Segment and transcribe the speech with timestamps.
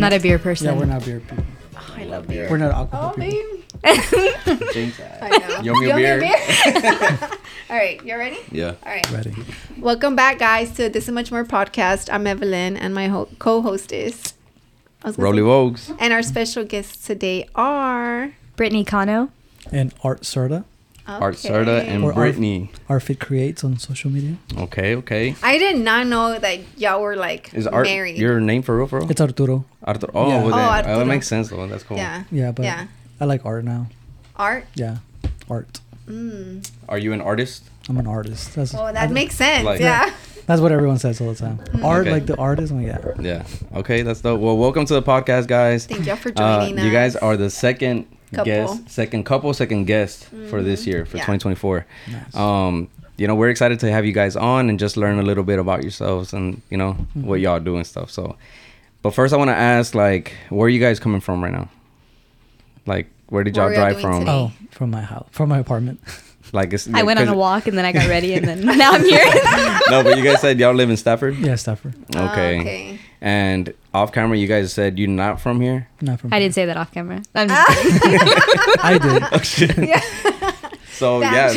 [0.00, 0.66] I'm not a beer person.
[0.66, 1.44] Yeah, we're not beer people.
[1.76, 2.48] Oh, I love beer.
[2.50, 3.58] We're not alcohol Oh, people.
[3.84, 4.72] babe.
[4.72, 5.18] Jinx that.
[5.22, 5.74] I uh, know.
[5.74, 6.22] Yum beer.
[7.70, 8.38] All right, you ready?
[8.50, 8.76] Yeah.
[8.82, 9.10] All right.
[9.10, 9.34] Ready.
[9.76, 12.10] Welcome back, guys, to This and Much More podcast.
[12.10, 14.32] I'm Evelin, and my ho- co-host is
[15.04, 15.94] I was Rollie Vogues.
[16.00, 19.28] And our special guests today are Brittney Cano.
[19.70, 20.64] And Art Serta.
[21.18, 22.68] Art Serta and Or Art- Brittney.
[22.88, 24.36] Art Fit Creates on social media.
[24.56, 25.34] Okay, okay.
[25.42, 28.18] I did not know that y'all were like Is Art married.
[28.18, 29.10] your name for real, for real?
[29.10, 29.64] It's Arturo.
[29.86, 30.12] Arturo.
[30.14, 30.36] Oh, Yeah.
[30.42, 30.98] Oh, then- oh, Arturo.
[30.98, 31.66] that makes sense though.
[31.66, 31.96] That's cool.
[31.96, 32.24] yeah.
[32.30, 32.86] Yeah, but Yeah.
[33.20, 33.86] I like art now.
[34.36, 34.64] Art.
[34.74, 34.98] Yeah,
[35.48, 35.80] art.
[36.08, 36.68] Mm.
[36.88, 37.64] Are you an artist?
[37.88, 38.54] I'm an artist.
[38.54, 39.64] That's Oh, I- that makes sense.
[39.64, 40.10] Like- yeah.
[40.46, 41.60] that's what everyone says all the time.
[41.82, 42.12] Art, Okay.
[42.12, 42.72] like the artist.
[42.72, 43.42] I'm like, yeah.
[43.72, 43.78] Yeah.
[43.78, 44.40] Okay, that's dope.
[44.40, 45.86] Well, welcome to the podcast, guys.
[45.86, 46.84] Thank y'all for Uh, joining us.
[46.84, 48.44] you guys are the second Couple.
[48.44, 51.24] guest, second couple, second guest for this year for Yeah.
[51.24, 51.86] 2024.
[52.12, 52.36] Nice.
[52.36, 55.44] Um, you know, we're excited to have you guys on and just learn a little
[55.44, 58.10] bit about yourselves and you know what y'all do and stuff.
[58.10, 58.36] So,
[59.02, 61.68] but first, I want to ask, like, where are you guys coming from right now?
[62.86, 64.20] Like, where did y'all were y'all drive from?
[64.20, 64.30] today?
[64.32, 66.00] oh, from my house, from my apartment.
[66.52, 68.90] Like, it's, I went on a walk and then I got ready and then now
[68.92, 69.24] I'm here.
[69.90, 71.36] No, but you guys said y'all live in Stafford.
[71.36, 71.94] yeah, Stafford.
[72.16, 72.60] Oh, Okay.
[72.60, 72.98] okay.
[73.20, 75.88] And off camera, you guys said you're not from here.
[76.00, 76.32] Not from.
[76.32, 77.22] I didn't say that off camera.
[77.34, 77.70] I'm just.
[78.82, 79.22] I did.
[79.32, 79.76] Oh shit.
[79.88, 80.00] Yeah.
[80.92, 81.56] So Damn, yeah, she's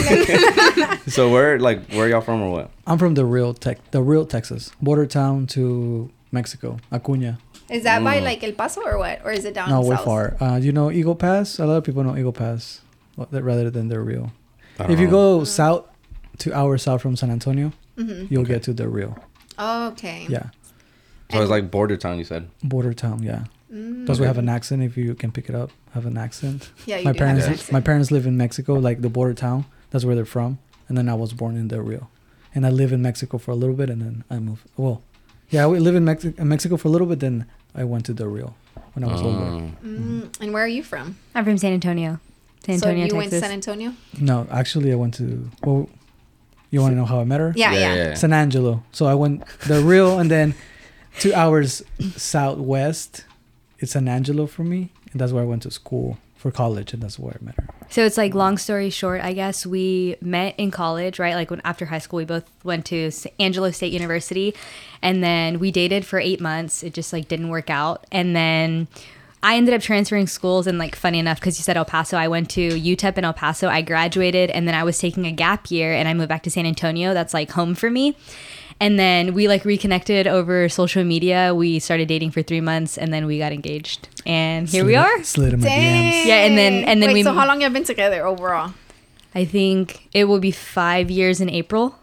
[0.00, 2.70] like so, so where like where y'all from or what?
[2.88, 7.38] I'm from Del Rio tech, Del Rio Texas, border town to Mexico, Acuña.
[7.70, 8.24] Is that by Mm.
[8.24, 9.20] like El Paso or what?
[9.24, 10.04] Or is it down no, we're south?
[10.04, 10.36] far.
[10.40, 11.58] Uh, you know Eagle Pass.
[11.60, 12.83] A lot of people know Eagle Pass, well, that-
[13.16, 14.32] rather than Del Rio.
[14.78, 15.10] If don't you know.
[15.38, 15.84] go south,
[16.38, 18.26] two hours south from San Antonio, Mm-hmm.
[18.32, 19.14] you'll get to Del Rio.
[19.56, 20.26] Oh, okay.
[20.28, 20.50] Yeah,
[21.30, 22.18] so it's like border town.
[22.18, 22.48] You said.
[22.62, 23.22] border town.
[23.22, 24.04] Yeah, Mm.
[24.06, 24.82] does we have an accent?
[24.82, 26.70] If you can pick it up, have an accent.
[26.86, 27.72] Yeah, you my do parents, have an accent.
[27.72, 29.64] my parents live in Mexico, like the border town.
[29.90, 30.58] That's where they're from.
[30.88, 32.08] And then I was born in Del Rio,
[32.54, 34.64] and I live in Mexico for a little bit, and then I moved.
[34.76, 35.02] Well,
[35.50, 37.20] yeah, we live in Mexi- in Mexico for a little bit.
[37.20, 38.54] Then I went to Del Rio
[38.94, 39.44] when I was older.
[39.44, 40.40] Um, Mm.
[40.42, 41.16] And where are you from?
[41.34, 42.18] I'm from San Antonio.
[42.64, 43.92] San so Antonio, you went to San Antonio?
[44.20, 45.50] No, actually, I went to.
[45.62, 45.88] Well,
[46.70, 47.52] you want to know how I met her?
[47.54, 48.14] Yeah, yeah.
[48.14, 48.82] San Angelo.
[48.92, 50.54] So I went Del Rio, and then
[51.18, 51.82] two hours
[52.16, 53.24] southwest,
[53.78, 57.02] it's San Angelo for me, and that's where I went to school for college, and
[57.02, 57.68] that's where I met her.
[57.90, 61.34] So it's like long story short, I guess we met in college, right?
[61.34, 64.54] Like when after high school, we both went to S- Angelo State University,
[65.00, 66.82] and then we dated for eight months.
[66.82, 68.88] It just like didn't work out, and then
[69.44, 70.66] I ended up transferring schools.
[70.66, 73.32] And like funny enough, because you said El Paso, I went to UTEP in El
[73.34, 73.68] Paso.
[73.68, 76.50] I graduated, and then I was taking a gap year, and I moved back to
[76.50, 77.14] San Antonio.
[77.14, 78.16] That's like home for me.
[78.80, 81.54] And then we like reconnected over social media.
[81.54, 85.22] We started dating for three months, and then we got engaged, and here we are.
[85.22, 86.12] Slid in my Dang.
[86.12, 86.26] DMs.
[86.26, 88.72] Yeah, and then- and then Wait, we- So how long have you been together overall?
[89.34, 91.96] I think it will be five years in April.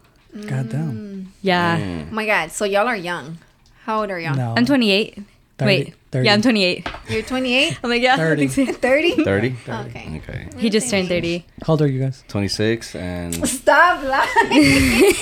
[0.48, 1.34] God damn.
[1.42, 1.78] Yeah.
[1.78, 2.08] mm.
[2.10, 2.52] Oh my God.
[2.52, 3.40] So y'all are young.
[3.86, 4.36] How old are y'all?
[4.36, 4.54] No.
[4.56, 5.18] I'm 28.
[5.62, 5.94] 30, Wait.
[6.12, 6.26] 30.
[6.26, 6.88] Yeah, I'm 28.
[7.10, 7.80] You're 28?
[7.84, 8.14] I'm like, yeah.
[8.16, 8.48] I 30.
[8.48, 9.24] 30?
[9.24, 9.56] 30?
[9.70, 10.22] Okay.
[10.24, 10.48] Okay.
[10.58, 11.46] He just turned 30.
[11.64, 12.24] How old are you guys?
[12.28, 15.14] 26 and Stop lying.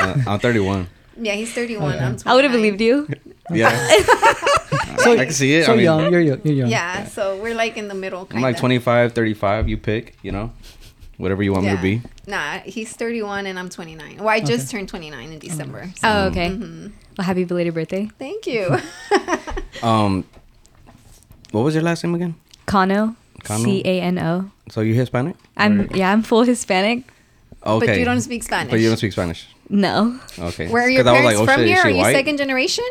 [0.00, 0.88] uh, I'm 31.
[1.20, 1.92] yeah, he's 31.
[1.92, 2.22] I'm 29.
[2.26, 3.08] I would have believed you.
[3.50, 3.70] Yeah.
[4.98, 5.66] So, I can see it.
[5.66, 6.12] So I mean, young.
[6.12, 6.40] You're young.
[6.44, 6.70] You're young.
[6.70, 8.28] Yeah, so we're like in the middle.
[8.30, 9.68] I'm like 25, 35.
[9.68, 10.52] You pick, you know,
[11.16, 12.02] whatever you want me to be.
[12.26, 14.18] Nah, he's 31 and I'm 29.
[14.18, 15.90] Well, I just turned 29 in December.
[15.96, 16.08] So.
[16.08, 16.50] Oh, okay.
[16.50, 16.88] Mm-hmm.
[17.16, 18.08] Well, happy belated birthday.
[18.18, 18.76] Thank you.
[19.82, 20.24] Um,
[21.50, 22.36] what was your last name again?
[22.66, 23.16] Cano.
[23.42, 23.64] Cano?
[23.64, 24.50] C A N O.
[24.70, 25.34] So you Hispanic?
[25.56, 27.02] I'm Or- yeah, I'm full Hispanic.
[27.66, 27.86] okay.
[27.86, 28.70] But you don't speak Spanish.
[28.70, 29.48] But you don't speak Spanish.
[29.68, 30.20] No.
[30.38, 30.68] Okay.
[30.68, 31.82] Where are your parents like, oh, from shit, here?
[31.82, 32.14] she Are you white?
[32.14, 32.84] second generation?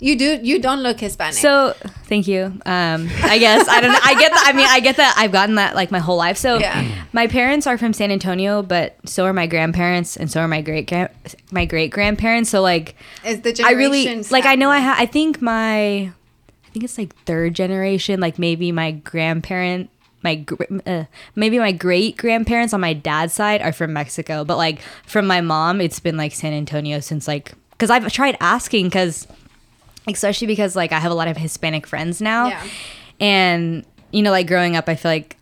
[0.00, 0.40] You do.
[0.42, 1.34] You don't look Hispanic.
[1.34, 1.74] So
[2.06, 2.44] thank you.
[2.66, 3.92] Um, I guess I don't.
[3.92, 3.98] know.
[4.02, 4.44] I get that.
[4.46, 5.14] I mean, I get that.
[5.16, 6.36] I've gotten that like my whole life.
[6.38, 7.04] So Yeah.
[7.12, 10.60] my parents are from San Antonio, but so are my grandparents, and so are my
[10.62, 10.90] great
[11.50, 12.50] my great grandparents.
[12.50, 14.46] So like is the generation I really like.
[14.46, 16.12] I know I ha- I think my, I
[16.72, 18.18] think it's like third generation.
[18.18, 19.90] Like maybe my grandparent,
[20.22, 21.04] my gr- uh,
[21.36, 25.42] maybe my great grandparents on my dad's side are from Mexico, but like from my
[25.42, 29.26] mom, it's been like San Antonio since like because I've tried asking because,
[30.08, 32.66] especially because like I have a lot of Hispanic friends now, Yeah.
[33.20, 35.36] and you know like growing up, I feel like.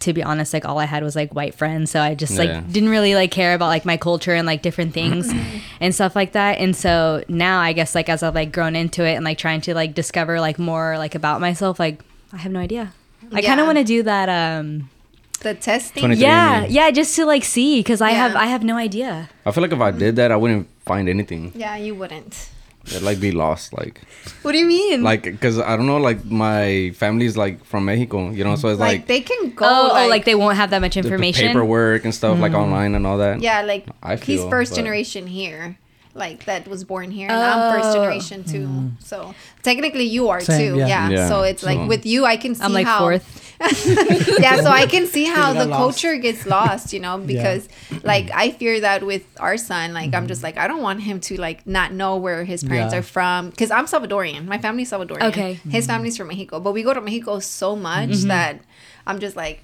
[0.00, 2.48] To be honest, like all I had was like white friends, so I just like
[2.48, 2.64] Yeah.
[2.68, 5.32] didn't really like care about like my culture and like different things
[5.80, 6.58] and stuff like that.
[6.58, 9.60] And so now I guess like as I've like grown into it and like trying
[9.60, 12.00] to like discover like more like about myself, like
[12.32, 12.92] I have no idea.
[13.32, 14.28] I kind of want to do that.
[14.28, 14.90] Um,
[15.38, 16.10] the testing.
[16.14, 16.70] yeah, andme.
[16.70, 19.30] yeah, just to like see because I have I have no idea.
[19.46, 21.52] I feel like if I did that, I wouldn't find anything.
[21.54, 22.48] Yeah, you wouldn't.
[22.86, 23.72] It'd like be lost.
[23.72, 24.00] Like,
[24.42, 25.02] What do you mean?
[25.02, 25.98] like, cause I don't know.
[25.98, 29.64] Like my family's like from Mexico, you know, so it's Like, like, they can go.
[29.64, 31.48] oh, oh like, oh, like they won't have that much the- the information.
[31.48, 32.58] paperwork and stuff like mm.
[32.58, 33.40] online and all that.
[33.40, 35.76] Yeah, like I he's first but- generation here.
[36.14, 37.94] Like that was born here, and I'm first Oh.
[37.94, 38.66] generation too.
[38.66, 38.88] Hmm.
[38.98, 40.78] So technically, you are Same, too.
[40.78, 40.86] yeah.
[40.86, 41.08] Yeah.
[41.10, 42.98] Yeah, So it's like so- with you, I can see I'm like how.
[42.98, 43.40] fourth.
[44.40, 45.78] yeah, so I can see how the lost.
[45.78, 47.68] culture gets lost, you know, because
[48.02, 50.28] like I fear that with our son, like I'm hmm.
[50.28, 53.00] just like I don't want him to like not know where his parents Yeah.
[53.00, 54.46] are from because I'm Salvadorian.
[54.46, 55.30] My family's Salvadorian.
[55.30, 55.54] Okay.
[55.68, 55.92] His hmm.
[55.92, 58.28] family's from Mexico, but we go to Mexico so much mm-hmm.
[58.28, 58.60] that
[59.06, 59.62] I'm just like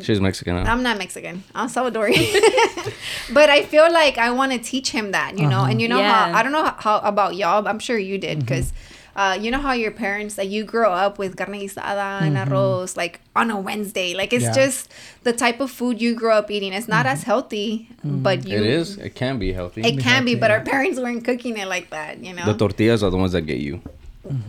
[0.00, 0.56] She's Mexican.
[0.56, 0.70] Huh?
[0.70, 1.44] I'm not Mexican.
[1.54, 2.94] I'm Salvadorian.
[3.32, 5.64] but I feel like I want to teach him that, you know.
[5.64, 6.12] And you know Yeah.
[6.12, 6.38] how uh-huh.
[6.38, 7.62] I don't know how, how about y'all.
[7.62, 8.46] but I'm sure you did mm-hmm.
[8.46, 8.72] because.
[9.14, 12.50] Uh, you know how your parents like you grow up with carne guisada and mm-hmm.
[12.50, 14.54] arroz like on a Wednesday like it's Yeah.
[14.54, 14.90] just
[15.22, 17.12] the type of food you grow up eating it's not mm-hmm.
[17.12, 18.96] as healthy but you it is.
[18.96, 19.82] It can be healthy.
[19.82, 20.56] it can be healthy, but yeah.
[20.56, 23.42] our parents weren't cooking it like that you know the tortillas are the ones that
[23.42, 23.82] get you.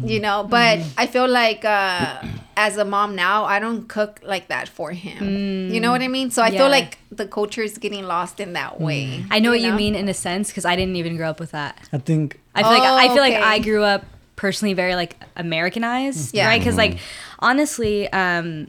[0.03, 2.21] You know but i feel like uh
[2.55, 6.07] as a mom now i don't cook like that for him you know what i
[6.07, 6.59] mean so i Yeah.
[6.59, 9.95] feel like the culture is getting lost in that way I know what you mean
[9.95, 11.89] in a sense because I didn't even grow up with that.
[11.91, 13.33] I think I feel like Oh, I feel like.
[13.35, 14.05] I grew up
[14.35, 16.47] personally very like Americanized, Yeah.
[16.47, 16.59] right?
[16.59, 16.97] Because like
[17.39, 18.67] honestly, um,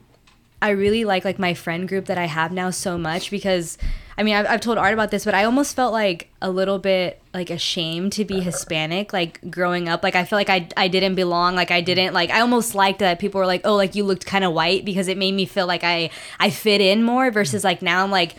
[0.63, 3.77] I really like like my friend group that I have now so much because
[4.17, 6.79] I mean I've, I've told Art about this, but I almost felt like a little
[6.79, 10.03] bit like ashamed to be Hispanic, like growing up.
[10.03, 11.55] Like I feel like I I didn't belong.
[11.55, 14.27] Like I didn't like I almost liked that people were like, oh, like you looked
[14.27, 17.31] kind of white because it made me feel like I I fit in more.
[17.31, 18.37] Versus like now I'm like,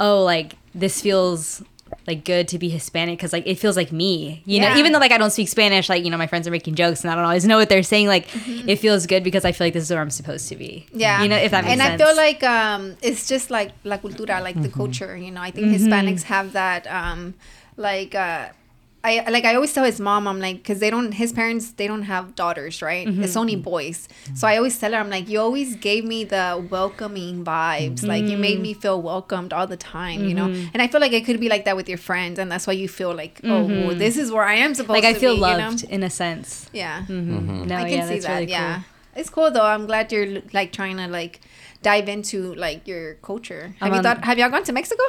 [0.00, 1.62] oh, like this feels
[2.06, 4.72] like good to be Hispanic because like it feels like me, you Yeah.
[4.74, 4.78] know.
[4.80, 7.02] Even though like I don't speak Spanish, like you know my friends are making jokes
[7.04, 8.08] and I don't always know what they're saying.
[8.08, 8.68] Like Mm-hmm.
[8.68, 10.86] it feels good because I feel like this is where I'm supposed to be.
[10.92, 12.02] yeah you know if that makes and sense.
[12.02, 15.50] i feel like um it's just like la cultura like the culture you know i
[15.50, 17.34] think hispanics have that um
[17.76, 18.48] like uh
[19.04, 21.86] I like I always tell his mom I'm like because they don't his parents they
[21.86, 23.22] don't have daughters right mm-hmm.
[23.24, 24.34] it's only boys mm-hmm.
[24.36, 28.24] so I always tell her I'm like you always gave me the welcoming vibes like
[28.24, 28.62] you made mm-hmm.
[28.62, 31.48] me feel welcomed all the time you know and I feel like it could be
[31.48, 34.30] like that with your friends and that's why you feel like oh well, this is
[34.30, 35.06] where I am supposed to be.
[35.06, 35.94] like I feel be, loved you know?
[35.94, 36.68] in a sense.
[36.72, 37.64] yeah Mm-hmm.
[37.66, 38.34] No, I can yeah, see that's that.
[38.40, 38.84] really yeah, cool.
[39.20, 39.64] it's cool though.
[39.64, 41.40] I'm glad you're like trying to like
[41.82, 43.74] dive into like your culture.
[43.80, 44.24] Have I'm you thought?
[44.24, 45.02] Have y'all gone to Mexico?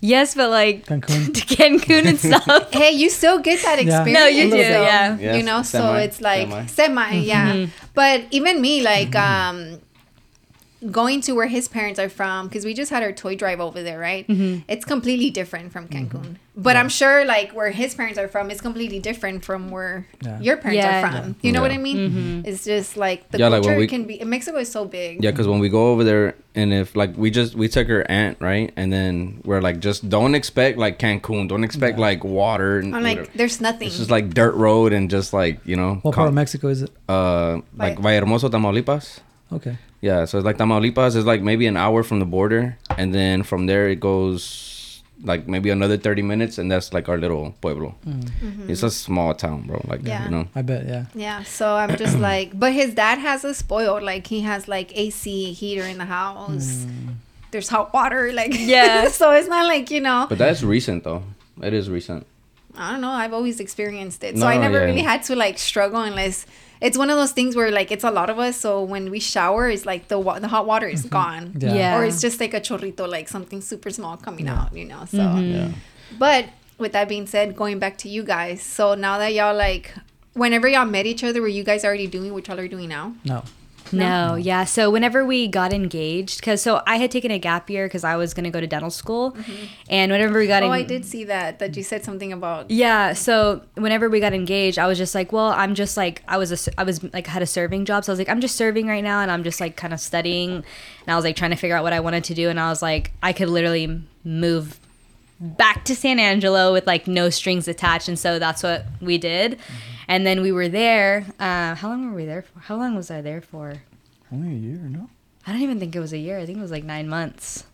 [0.00, 1.34] Yes, but like Cancun.
[1.34, 2.72] to Cancun and stuff.
[2.72, 4.00] Hey, you still get that Yeah.
[4.02, 4.18] experience.
[4.18, 5.18] No, you do, yeah.
[5.18, 6.66] Yes, you know, so it's like semi.
[6.66, 7.52] semi, yeah.
[7.52, 7.70] Mm-hmm.
[7.94, 9.80] But even me, like, um,
[10.90, 13.82] going to where his parents are from, because we just had our toy drive over
[13.82, 14.26] there, right?
[14.26, 14.60] Mm-hmm.
[14.68, 16.36] It's completely different from Cancun.
[16.56, 20.40] But I'm sure, like, where his parents are from is completely different from where Yeah.
[20.40, 20.98] your parents Yeah.
[21.06, 21.36] are from.
[21.42, 21.96] You know what I mean?
[21.96, 22.48] Mm-hmm.
[22.48, 24.22] It's just like the Yeah, like culture we- can be.
[24.24, 25.22] Mexico is so big.
[25.24, 28.04] Yeah, because when we go over there, and if like we just we took her
[28.10, 32.78] aunt right, and then we're like, just don't expect like Cancun, don't expect like water.
[32.78, 33.36] And I'm like, whatever.
[33.38, 33.88] there's nothing.
[33.88, 36.82] it's just like dirt road and just like you know, What part of Mexico is
[36.82, 36.90] it?
[37.08, 39.20] uh, like Like- Valle Hermoso, Tamaulipas.
[39.52, 39.76] Okay.
[40.00, 43.42] Yeah, so it's like Tamaulipas is like maybe an hour from the border, and then
[43.42, 47.94] from there it goes like maybe another thirty minutes, and that's like our little pueblo.
[48.66, 49.82] It's a small town, bro.
[49.86, 50.06] Like Mm-hmm.
[50.08, 50.24] Yeah.
[50.24, 50.86] you know, I bet.
[50.86, 51.04] Yeah.
[51.14, 54.02] Yeah, so I'm just like, but his dad has us spoiled.
[54.02, 56.86] Like he has like AC heater in the house.
[57.50, 59.08] There's hot water, like Yeah.
[59.08, 60.26] so it's not like you know.
[60.28, 61.24] but that's recent though.
[61.62, 62.26] It is recent.
[62.74, 63.10] I don't know.
[63.10, 64.84] I've always experienced it, so No, I never yeah.
[64.84, 66.46] really had to like struggle unless
[66.80, 68.56] it's one of those things where like it's a lot of us.
[68.56, 71.74] So when we shower, it's like the wa- the hot water is gone, Yeah.
[71.74, 71.98] Yeah.
[71.98, 74.60] or it's just like a chorrito, like something super small coming Yeah.
[74.62, 75.04] out, you know.
[75.06, 75.52] So, Mm-hmm.
[75.54, 75.68] Yeah.
[76.18, 76.46] but
[76.78, 79.94] with that being said, going back to you guys, so now that y'all like,
[80.32, 83.14] whenever y'all met each other, were you guys already doing what y'all are doing now?
[83.24, 83.42] No.
[83.92, 84.64] No, yeah.
[84.64, 88.16] So whenever we got engaged, because so I had taken a gap year because I
[88.16, 89.66] was gonna go to dental school, mm-hmm.
[89.88, 91.58] and whenever we got Oh, en- I did see that.
[91.58, 92.70] That you said something about.
[92.70, 96.36] Yeah, so whenever we got engaged, I was just like, well, I'm just like I
[96.36, 98.56] was a, I was like had a serving job, so I was like, I'm just
[98.56, 100.64] serving right now, and I'm just like kind of studying, and
[101.08, 102.82] I was like trying to figure out what I wanted to do, and I was
[102.82, 104.78] like, I could literally move
[105.40, 109.52] back to San Angelo with like no strings attached, and so that's what we did,
[109.52, 109.99] mm-hmm.
[110.10, 111.24] And then we were there.
[111.38, 112.60] Uh, how long were we there for?
[112.60, 113.82] How long was I there for?
[114.32, 115.08] Only a year, no?
[115.46, 116.38] I don't even think it was a year.
[116.38, 117.64] I think it was like nine months.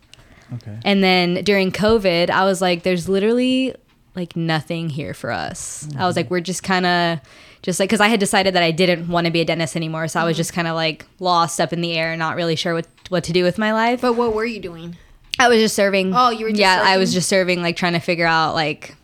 [0.53, 0.77] Okay.
[0.85, 3.75] And then during COVID, I was like, there's literally
[4.15, 5.87] like nothing here for us.
[5.97, 7.19] I was like, we're just kind of
[7.61, 10.07] just like, because I had decided that I didn't want to be a dentist anymore.
[10.07, 12.73] So I was just kind of like lost up in the air, not really sure
[12.73, 14.01] what, what to do with my life.
[14.01, 14.95] But what were you doing
[15.39, 16.13] I was just serving.
[16.15, 18.95] Oh, you were just yeah, I was just serving, like trying to figure out like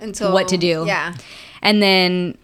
[0.00, 0.84] until what to do.
[0.86, 1.14] Yeah.
[1.60, 2.38] And then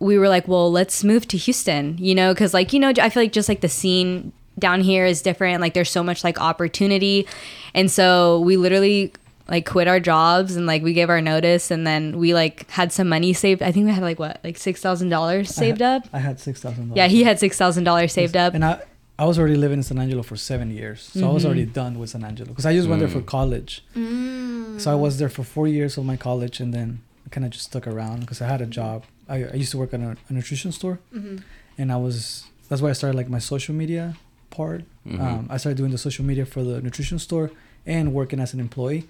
[0.00, 3.10] we were like, well, let's move to Houston, you know, because like, you know, I
[3.10, 5.60] feel like just like the scene down here is different.
[5.60, 7.26] Like there's so much like opportunity.
[7.74, 9.12] And so we literally
[9.48, 12.92] like quit our jobs and like we gave our notice and then we like had
[12.92, 13.62] some money saved.
[13.62, 16.08] I think we had like what, like $6,000 saved I up?
[16.12, 16.96] I had six thousand dollars.
[16.96, 18.54] Yeah, he had $6,000 saved up.
[18.54, 18.82] And I,
[19.18, 21.98] I was already living in San Angelo for seven years, so I was already done
[21.98, 23.84] with San Angelo because I just went there for college.
[23.94, 24.80] Mm.
[24.80, 27.66] So I was there for four years of my college, and then kind of just
[27.66, 29.04] stuck around because I had a job.
[29.28, 31.36] I, I used to work at a, a nutrition store, Mm-hmm.
[31.78, 34.16] and I was that's why I started like my social media
[34.50, 34.82] part.
[35.06, 35.20] Mhm.
[35.20, 37.50] Um, I started doing the social media for the nutrition store
[37.86, 39.04] and working as an employee,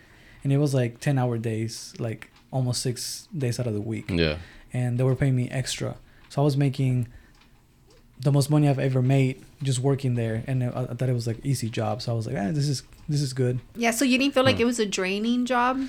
[0.44, 4.10] and it was like ten hour days, like almost six days out of the week,
[4.10, 4.36] yeah.
[4.72, 5.96] and they were paying me extra.
[6.28, 7.06] So I was making
[8.20, 11.26] the most money I've ever made just working there, and I, I thought it was
[11.26, 12.02] like easy job.
[12.02, 13.60] So I was like, ah, this is this is good.
[13.76, 14.62] Yeah, so you didn't feel like Hmm.
[14.62, 15.86] it was a draining job I- I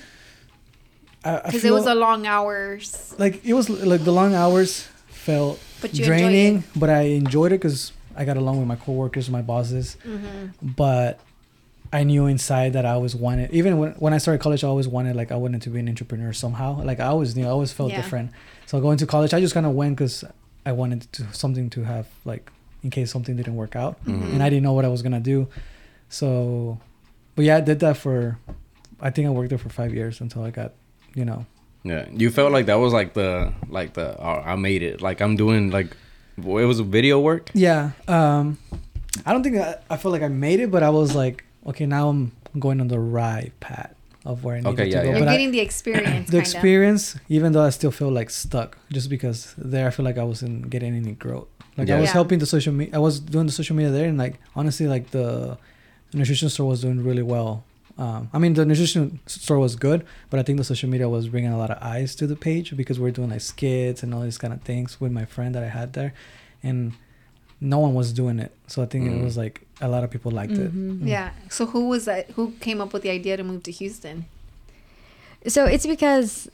[1.22, 3.14] because it was a long hours.
[3.18, 7.92] like it was like the long hours felt But draining, but I enjoyed it because
[8.16, 9.96] I got along with my coworkers, my bosses.
[10.04, 10.68] Mm-hmm.
[10.76, 11.20] But
[11.92, 14.88] I knew inside that I always wanted, even when when I started college, I always
[14.88, 16.82] wanted like I wanted to be an entrepreneur somehow.
[16.82, 18.00] Like I always knew, I always felt Yeah.
[18.00, 18.30] different.
[18.66, 20.24] So going to college, I just kind of went because
[20.64, 22.50] I wanted to something to have like
[22.82, 24.32] in case something didn't work out, Mhm.
[24.34, 25.46] and I didn't know what I was gonna do.
[26.08, 26.78] So,
[27.36, 28.38] but yeah, I did that for.
[29.00, 30.72] I think I worked there for five years until I got,
[31.14, 31.44] you know,
[31.84, 35.00] Yeah, you felt like that was like the like the oh, I made it.
[35.02, 35.96] Like I'm doing like
[36.38, 37.50] it was video work.
[37.54, 37.90] Yeah.
[38.08, 38.58] Um,
[39.26, 41.86] I don't think I, I feel like I made it, but I was like, okay,
[41.86, 45.02] now I'm going on the right path of where I need Okay, to yeah, go.
[45.02, 45.10] yeah.
[45.10, 46.30] You're But I- getting the experience.
[46.30, 50.18] the experience, even though I still feel like stuck, just because there I feel like
[50.18, 51.48] I wasn't getting any growth.
[51.76, 51.96] Like Yeah.
[51.96, 52.12] I was Yeah.
[52.20, 55.10] helping the social media, I was doing the social media there, and like honestly, like
[55.10, 55.58] the
[56.14, 57.64] nutrition store was doing really well.
[57.98, 61.28] Um, I mean, the nutrition store was good, but I think the social media was
[61.28, 64.14] bringing a lot of eyes to the page because we are doing like skits and
[64.14, 66.14] all these kind of things with my friend that I had there,
[66.62, 66.92] and
[67.60, 68.52] no one was doing it.
[68.66, 69.20] So I think Mm.
[69.20, 70.74] it was like a lot of people liked it.
[70.74, 71.00] Mhm.
[71.00, 71.06] Mm.
[71.08, 71.30] Yeah.
[71.50, 72.30] So who was that?
[72.30, 74.24] Who came up with the idea to move to Houston?
[75.48, 76.48] So it's because,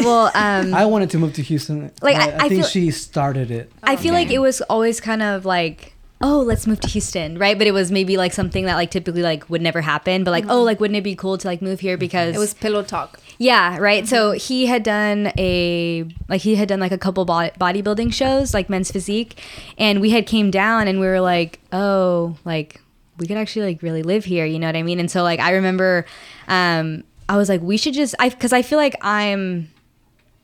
[0.00, 1.90] well, um, I wanted to move to Houston.
[2.02, 3.72] Like, I- I, I think feel- she started it.
[3.82, 5.93] I feel like it was always kind of like,
[6.26, 7.58] oh, let's move to Houston, right?
[7.58, 10.24] But it was maybe like something that like typically like would never happen.
[10.24, 12.36] But like, oh, like wouldn't it be cool to like move here because Mm-hmm.
[12.36, 13.20] It was Pillow Talk.
[13.38, 14.08] yeah, right.
[14.08, 18.54] So he had done a like he had done like a couple bo- bodybuilding shows,
[18.54, 19.38] like Men's Physique,
[19.76, 22.80] and we had came down and we were like, oh, like
[23.18, 24.98] we could actually like really live here, you know what I mean?
[24.98, 26.06] And so like I remember,
[26.48, 29.68] um, I was like, we should just I because I feel like I'm.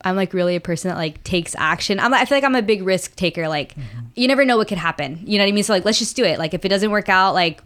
[0.03, 1.99] I'm like really a person that like takes action.
[1.99, 3.47] I'm, I feel like I'm a big risk taker.
[3.47, 4.07] Like, mm-hmm.
[4.15, 5.21] you never know what could happen.
[5.25, 5.63] You know what I mean?
[5.63, 6.39] So like, let's just do it.
[6.39, 7.61] Like, if it doesn't work out, like,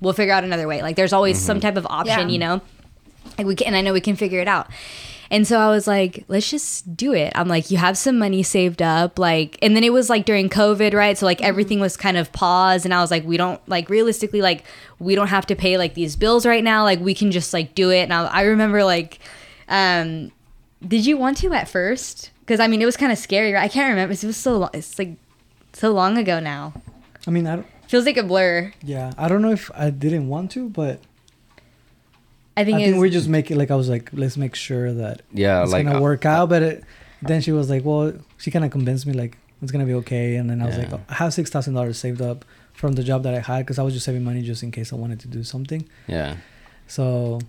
[0.00, 0.82] we'll figure out another way.
[0.82, 1.62] Like, there's always some mm-hmm.
[1.62, 2.28] type of option.
[2.28, 2.32] Yeah.
[2.32, 2.60] You know,
[3.38, 4.68] like we can, and I know we can figure it out.
[5.32, 7.32] And so I was like, let's just do it.
[7.36, 10.48] I'm like, you have some money saved up, like, and then it was like during
[10.48, 11.16] COVID, right?
[11.16, 11.82] So like everything mm-hmm.
[11.82, 14.64] was kind of paused, and I was like, we don't like realistically, like,
[14.98, 16.82] we don't have to pay like these bills right now.
[16.82, 18.02] Like, we can just like do it.
[18.02, 19.20] And I, I remember like,
[19.68, 20.32] um,
[20.86, 22.30] did you want to at first?
[22.40, 23.52] Because I mean, it was kind of scary.
[23.52, 23.64] Right?
[23.64, 24.12] I can't remember.
[24.12, 24.70] It was so long.
[24.74, 25.16] It's like
[25.72, 26.72] so long ago now.
[27.26, 27.66] I mean, I don't.
[27.88, 28.72] Feels like a blur.
[28.84, 31.00] Yeah, I don't know if I didn't want to, but
[32.56, 34.54] I think, I it's, think we just make it like I was like, let's make
[34.54, 36.48] sure that Yeah, it's like gonna uh, work out.
[36.48, 36.84] But it,
[37.22, 40.36] then she was like, well, she kind of convinced me like it's gonna be okay.
[40.36, 40.84] And then I was Yeah.
[40.84, 42.44] like, oh, I have six thousand dollars saved up
[42.74, 44.92] from the job that I had because I was just saving money just in case
[44.92, 45.86] I wanted to do something.
[46.06, 46.36] Yeah,
[46.86, 47.40] So,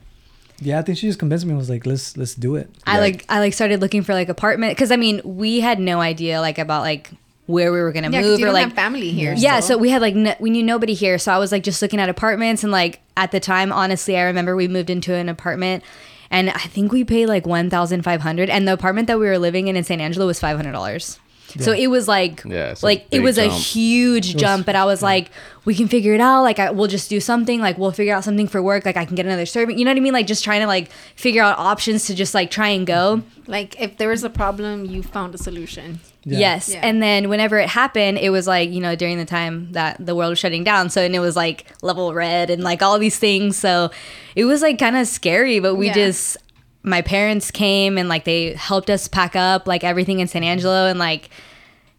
[0.61, 1.53] yeah, I think she just convinced me.
[1.53, 2.69] I was like, let's let's do it.
[2.85, 2.99] I Yeah.
[3.01, 6.39] like I like started looking for like apartment because I mean we had no idea
[6.39, 7.09] like about like
[7.47, 9.33] where we were gonna Yeah, 'cause move you or don't like have family here.
[9.35, 11.81] yeah so we had like n- we knew nobody here so i was like just
[11.81, 15.27] looking at apartments and like at the time honestly i remember we moved into an
[15.27, 15.83] apartment
[16.29, 19.75] and i think we paid like 1500 and the apartment that we were living in
[19.75, 21.19] in san angelo was $500 so
[21.55, 21.73] Yeah.
[21.73, 25.01] it was like Yeah, like it big was a huge was- jump but i was
[25.01, 25.05] yeah.
[25.07, 25.31] like
[25.65, 28.23] we can figure it out like I, we'll just do something like we'll figure out
[28.23, 30.27] something for work like i can get another servant you know what i mean like
[30.27, 33.97] just trying to like figure out options to just like try and go like if
[33.97, 35.99] there was a problem, you found a solution.
[36.23, 36.39] Yeah.
[36.39, 36.69] Yes.
[36.69, 36.79] Yeah.
[36.83, 40.15] And then whenever it happened, it was like, you know, during the time that the
[40.15, 40.89] world was shutting down.
[40.89, 43.57] So, and it was like level red and like all these things.
[43.57, 43.91] So
[44.35, 45.93] it was like kind of scary, but we Yeah.
[45.95, 46.37] just,
[46.83, 50.87] my parents came and like they helped us pack up like everything in San Angelo
[50.87, 51.29] and like,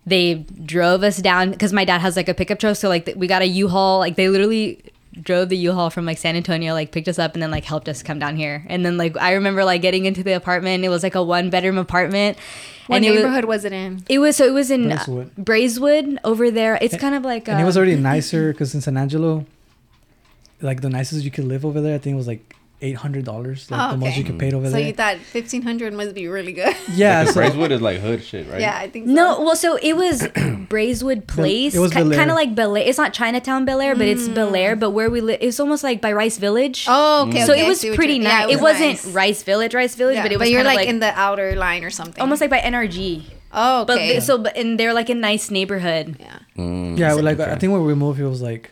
[0.04, 0.34] they
[0.64, 2.76] drove us down because my dad has like a pickup truck.
[2.76, 4.00] So like we got a U-Haul.
[4.00, 4.82] Like they literally
[5.20, 7.88] drove the U-Haul from like San Antonio, like picked us up and then like helped
[7.88, 8.64] us come down here.
[8.68, 10.84] And then like I remember like getting into the apartment.
[10.84, 12.38] It was like a one bedroom apartment.
[12.88, 14.02] What and it was, neighborhood was it in?
[14.08, 15.34] it was so it was in Braeswood.
[15.36, 16.78] Braeswood, Braeswood over there.
[16.80, 19.46] It's kind of like and it was already nicer because in San Angelo,
[20.60, 23.24] like the nicest you could live over there, I think it was like eight hundred
[23.24, 24.80] dollars, like Oh, the most you could pay over So there.
[24.82, 26.76] So you thought fifteen hundred must be really good.
[26.94, 28.60] yeah, Because so, Braeswood is like hood shit, right?
[28.60, 29.12] Yeah, I think so.
[29.12, 29.40] no.
[29.40, 30.26] Well, so it was
[30.68, 31.74] Braeswood Place.
[31.74, 32.86] it was kind of like Bellaire.
[32.86, 34.76] It's not Chinatown Bellaire, but it's Bellaire.
[34.78, 36.86] But where we live, it's almost like by Rice Village.
[36.88, 37.44] Oh, okay.
[37.44, 38.48] so okay, it was pretty nice.
[38.48, 39.06] yeah, it, was not nice.
[39.06, 41.84] Rice Village, Rice Village, Yeah, but it was you're like, like, in the outer line
[41.84, 42.20] or something.
[42.20, 43.22] almost like by NRG.
[43.52, 44.08] Oh, But okay.
[44.12, 46.16] th- so, but and they're like a nice neighborhood.
[46.18, 46.38] yeah.
[46.56, 48.70] Mm, yeah, like I think when we moved, it was like,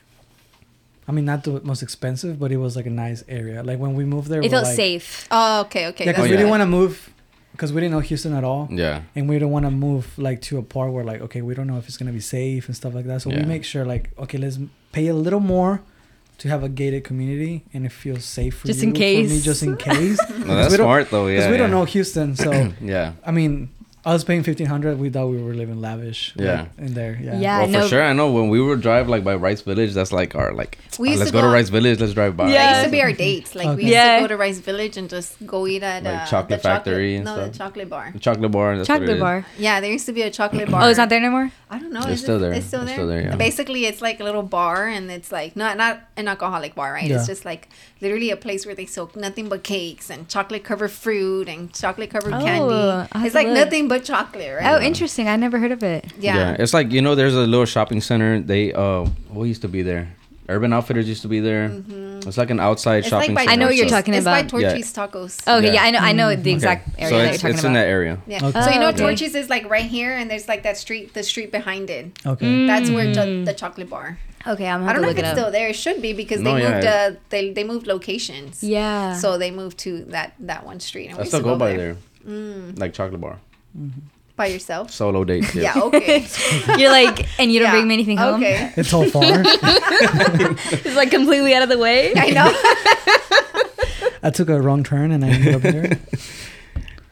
[1.09, 3.63] I mean, not the most expensive, but it was like a nice area.
[3.65, 5.27] Like when we moved there, It we're felt like, safe.
[5.31, 6.05] Oh, okay, okay.
[6.05, 7.13] Yeah, because that's we oh, didn't want to move
[7.53, 9.03] because we didn't know Houston at all, Yeah.
[9.17, 11.67] and we don't want to move like to a part where like okay, we don't
[11.67, 13.23] know if it's gonna be safe and stuff like that.
[13.23, 14.59] So we make sure like okay, let's
[14.93, 15.83] pay a little more
[16.39, 19.29] to have a gated community and it feels safe for Just you, in for me,
[19.29, 19.45] case.
[19.45, 20.19] just in case.
[20.31, 21.27] No, that's we don't- smart though.
[21.27, 21.35] Yeah.
[21.35, 21.51] Because Yeah.
[21.51, 23.13] we don't know Houston, so Yeah.
[23.27, 23.69] I mean,
[24.05, 24.99] I was paying fifteen hundred.
[24.99, 26.33] We thought we were living lavish.
[26.37, 26.67] like, Yeah.
[26.79, 27.19] in there.
[27.23, 27.39] Yeah.
[27.39, 27.59] Yeah.
[27.61, 27.83] well, no.
[27.83, 28.03] for sure.
[28.03, 30.79] I know when we would drive like by Rice Village, that's like our like.
[30.99, 32.01] We "Ah, used let's to go, to Rice Village.
[32.01, 32.47] Let's drive by.
[32.47, 32.71] That Yeah.
[32.77, 33.55] used to be our dates.
[33.55, 34.17] Like we used Yeah.
[34.17, 37.17] to go to Rice Village and just go eat at Like uh, Chocolate the Factory
[37.17, 37.53] and no, stuff.
[37.53, 38.11] the chocolate bar.
[38.15, 38.77] The chocolate bar.
[38.77, 39.45] That's Chocolate bar.
[39.59, 40.83] Yeah, there used to be a chocolate bar.
[40.85, 41.53] Oh, it's not there anymore.
[41.69, 42.01] I don't know.
[42.09, 42.53] It's still it- there.
[42.55, 42.97] It's still It's there.
[42.97, 43.37] still there, yeah.
[43.37, 47.05] Basically, it's like a little bar, and it's like not not an alcoholic bar, right?
[47.09, 47.17] Yeah.
[47.19, 47.69] It's just like
[48.01, 52.09] literally a place where they soak nothing but cakes and chocolate covered fruit and chocolate
[52.11, 52.75] covered Oh, candy.
[53.13, 54.69] I'll It's like nothing but chocolate, right?
[54.71, 55.29] Oh, interesting.
[55.29, 56.03] I never heard of it.
[56.19, 56.57] yeah.
[56.63, 58.41] It's like you know, there's a little shopping center.
[58.41, 59.05] They uh,
[59.35, 60.05] what used to be there?
[60.55, 61.65] Urban Outfitters used to be there.
[62.27, 63.07] It's like an outside Mm-hmm.
[63.07, 63.53] It's shopping like by center.
[63.53, 64.43] I know what you're so- talking it's about.
[64.43, 65.35] by Torchy's Tacos.
[65.47, 65.75] Oh, okay, Yeah.
[65.77, 65.99] yeah, I know.
[66.11, 66.53] I know the Okay.
[66.59, 67.69] exact area So that it's, you're talking it's about.
[67.69, 68.15] in that area.
[68.27, 68.47] Yeah.
[68.49, 68.61] Okay.
[68.65, 68.99] So you know, Oh, okay.
[69.05, 72.05] Torchy's is like right here, and there's like that street, the street behind it.
[72.33, 72.47] Okay.
[72.47, 72.67] Mm.
[72.67, 74.19] That's where cho- the chocolate bar.
[74.53, 75.37] Okay, I'm I don't know look if it's up.
[75.39, 75.69] still there.
[75.69, 76.85] It should be because No, they yeah, moved.
[76.85, 78.53] it- Uh, they they moved locations.
[78.77, 79.15] Yeah.
[79.23, 81.09] So they moved to that that one street.
[81.11, 81.95] And I we still to go by there.
[82.83, 83.37] Like chocolate bar.
[84.37, 84.91] By yourself.
[84.91, 85.55] Solo date.
[85.55, 85.75] Yeah.
[85.77, 86.27] Okay.
[86.79, 87.73] you're like, and you don't Yeah.
[87.73, 88.37] bring me anything home.
[88.43, 88.73] Okay.
[88.77, 89.23] It's all far.
[90.85, 92.13] It's like completely out of the way.
[92.17, 92.51] I know.
[94.23, 95.99] I took a wrong turn and I ended up there.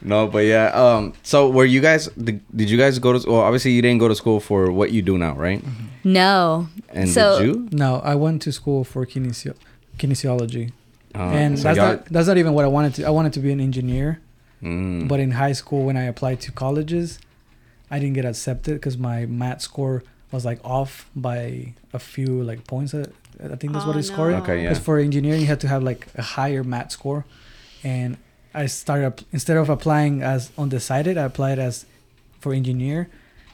[0.01, 0.67] No, but yeah.
[0.73, 1.13] Um.
[1.23, 2.07] So were you guys?
[2.15, 3.29] Did, did you guys go to?
[3.29, 5.61] Well, obviously you didn't go to school for what you do now, right?
[6.03, 6.67] No.
[6.89, 7.67] And so did you?
[7.71, 9.57] No, I went to school for kinesio-
[9.97, 10.71] kinesiology,
[11.13, 13.03] Uh, and so that's not that's not even what I wanted to.
[13.05, 14.21] I wanted to be an engineer,
[14.63, 15.07] Mm.
[15.07, 17.19] but in high school when I applied to colleges,
[17.89, 22.67] I didn't get accepted because my math score was like off by a few like
[22.67, 22.93] points.
[22.93, 23.05] uh,
[23.41, 24.33] I think that's what Oh, it's scored.
[24.33, 24.39] no.
[24.41, 24.69] Okay, yeah.
[24.69, 27.25] Because for engineering, you had to have like a higher math score,
[27.83, 28.17] and
[28.53, 31.85] I started app- instead of applying as undecided, I applied as
[32.41, 33.07] for engineer,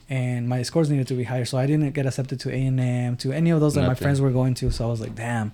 [0.10, 2.80] and my scores needed to be higher, so I didn't get accepted to A and
[2.80, 4.72] M to any of those that my friends were going to.
[4.72, 5.52] So I was like, damn,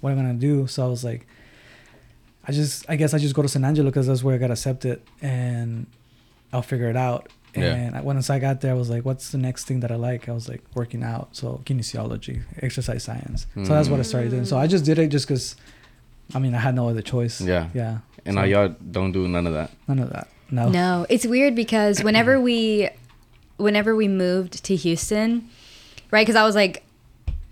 [0.00, 0.66] what am I gonna do?
[0.66, 1.26] So I was like,
[2.46, 4.50] I just I guess I just go to San Angelo because that's where I got
[4.50, 5.86] accepted, and
[6.52, 7.28] I'll figure it out.
[7.56, 7.72] Yeah.
[7.74, 9.94] And I, once I got there, I was like, "What's the next thing that I
[9.96, 13.46] like?" I was like, "Working out." So kinesiology, exercise science.
[13.54, 14.44] So that's what I started doing.
[14.44, 15.54] So I just did it just because,
[16.34, 17.40] I mean, I had no other choice.
[17.40, 17.68] Yeah.
[17.72, 17.98] Yeah.
[18.26, 19.70] And So, now y'all don't do none of that.
[19.86, 20.28] none of that.
[20.50, 20.68] No.
[20.68, 22.88] No, it's weird because whenever we,
[23.56, 25.48] whenever we moved to Houston,
[26.10, 26.22] right?
[26.26, 26.84] Because I was like,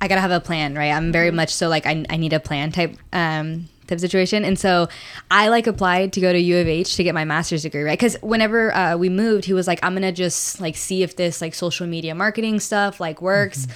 [0.00, 0.90] I gotta have a plan, right?
[0.90, 4.58] I'm very much so like I, I need a plan type um type situation, and
[4.58, 4.88] so
[5.30, 7.98] I like applied to go to U of H to get my master's degree, right?
[7.98, 11.40] Because whenever uh, we moved, he was like, I'm gonna just like see if this
[11.40, 13.66] like social media marketing stuff like works,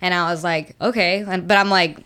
[0.00, 1.98] and I was like, okay, and, but I'm like.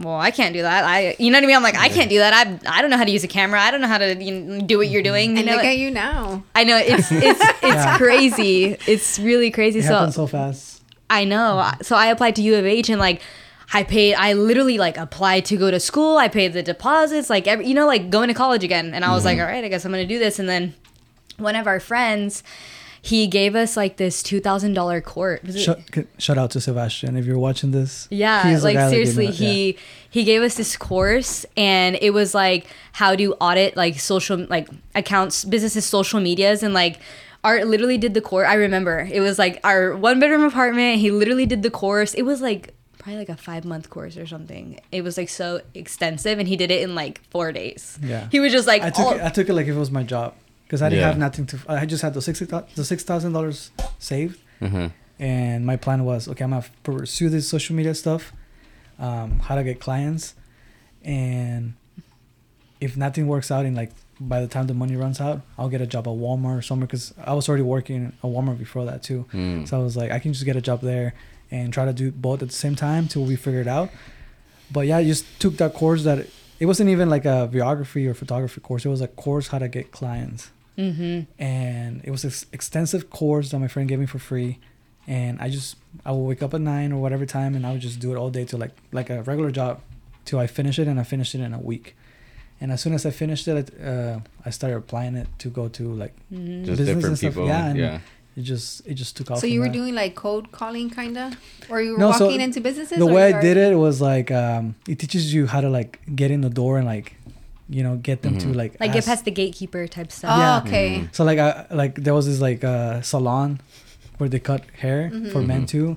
[0.00, 0.84] Well, I can't do that.
[0.84, 1.56] I, you know what I mean.
[1.56, 2.32] I'm like, I can't do that.
[2.32, 3.60] I, I don't know how to use a camera.
[3.60, 5.32] I don't know how to you know, do what you're doing.
[5.32, 5.56] You and know?
[5.56, 6.44] look at you now.
[6.54, 7.98] I know it's it's it's Yeah.
[7.98, 8.76] crazy.
[8.86, 9.80] It's really crazy.
[9.80, 10.84] It So, happened so fast.
[11.10, 11.68] I know.
[11.82, 13.22] So I applied to U of H and like
[13.72, 14.14] I paid.
[14.14, 16.16] I literally like applied to go to school.
[16.16, 17.28] I paid the deposits.
[17.28, 18.94] Like every, you know, like going to college again.
[18.94, 19.46] And I was like, mm-hmm.
[19.46, 20.38] all right, I guess I'm gonna do this.
[20.38, 20.74] And then
[21.36, 22.42] one of our friends,
[23.00, 25.40] he gave us like this two thousand dollar course.
[25.42, 28.08] Was it- Shut, c- shout out to Sebastian if you're watching this.
[28.10, 29.48] yeah, like guy that gave seriously, that, yeah.
[29.48, 29.78] he
[30.10, 34.68] he gave us this course, and it was like how to audit like social like
[34.94, 36.98] accounts, businesses' social medias, and like
[37.44, 38.48] Art literally did the course.
[38.48, 40.98] I remember it was like our one bedroom apartment.
[41.00, 42.14] He literally did the course.
[42.14, 42.74] It was like
[43.08, 44.78] probably like a five month course or something.
[44.92, 47.98] It was like so extensive, and he did it in like four days.
[48.02, 48.28] Yeah.
[48.30, 49.90] he was just like I took all- it, I took it like if it was
[49.90, 51.08] my job because I didn't Yeah.
[51.08, 51.58] have nothing to.
[51.68, 54.92] I just had the six the six thousand dollars saved, Mhm.
[55.18, 56.44] and my plan was okay.
[56.44, 58.32] I'm gonna pursue this social media stuff,
[58.98, 60.34] um, how to get clients,
[61.02, 61.74] and
[62.80, 63.90] if nothing works out in like
[64.20, 66.86] by the time the money runs out, I'll get a job at Walmart or somewhere
[66.88, 69.26] because I was already working at Walmart before that too.
[69.32, 69.66] Mm.
[69.68, 71.14] So I was like, I can just get a job there
[71.50, 73.90] and try to do both at the same time till we figure it out.
[74.70, 76.26] But yeah, I just took that course that
[76.60, 78.84] it wasn't even like a videography or photography course.
[78.84, 81.26] It was a course how to get clients, Mhm.
[81.38, 84.58] and it was an extensive course that my friend gave me for free.
[85.06, 87.80] And I just I would wake up at nine or whatever time, and I would
[87.80, 89.80] just do it all day till like like a regular job,
[90.26, 91.96] till I finish it, and I finished it in a week.
[92.60, 95.94] And as soon as I finished it, uh, I started applying it to go to
[95.94, 96.64] like Mhm.
[96.66, 97.46] Just Business different and stuff, people.
[97.46, 97.98] yeah, Yeah.
[98.38, 99.38] And it just it just took off.
[99.40, 99.72] So you were that.
[99.72, 101.36] doing like code calling, kinda,
[101.68, 102.98] or you were No, so walking into businesses.
[102.98, 105.68] the or way I are- did it was like um, it teaches you how to
[105.68, 107.16] like get in the door and like
[107.68, 108.54] you know get them to Mhm.
[108.54, 110.38] like like get past the gatekeeper type Oh, stuff.
[110.38, 110.62] Yeah.
[110.66, 111.00] okay.
[111.00, 111.14] Mhm.
[111.14, 113.60] So like I like there was this like uh, salon
[114.18, 115.68] where they cut hair for men Mhm.
[115.68, 115.96] too,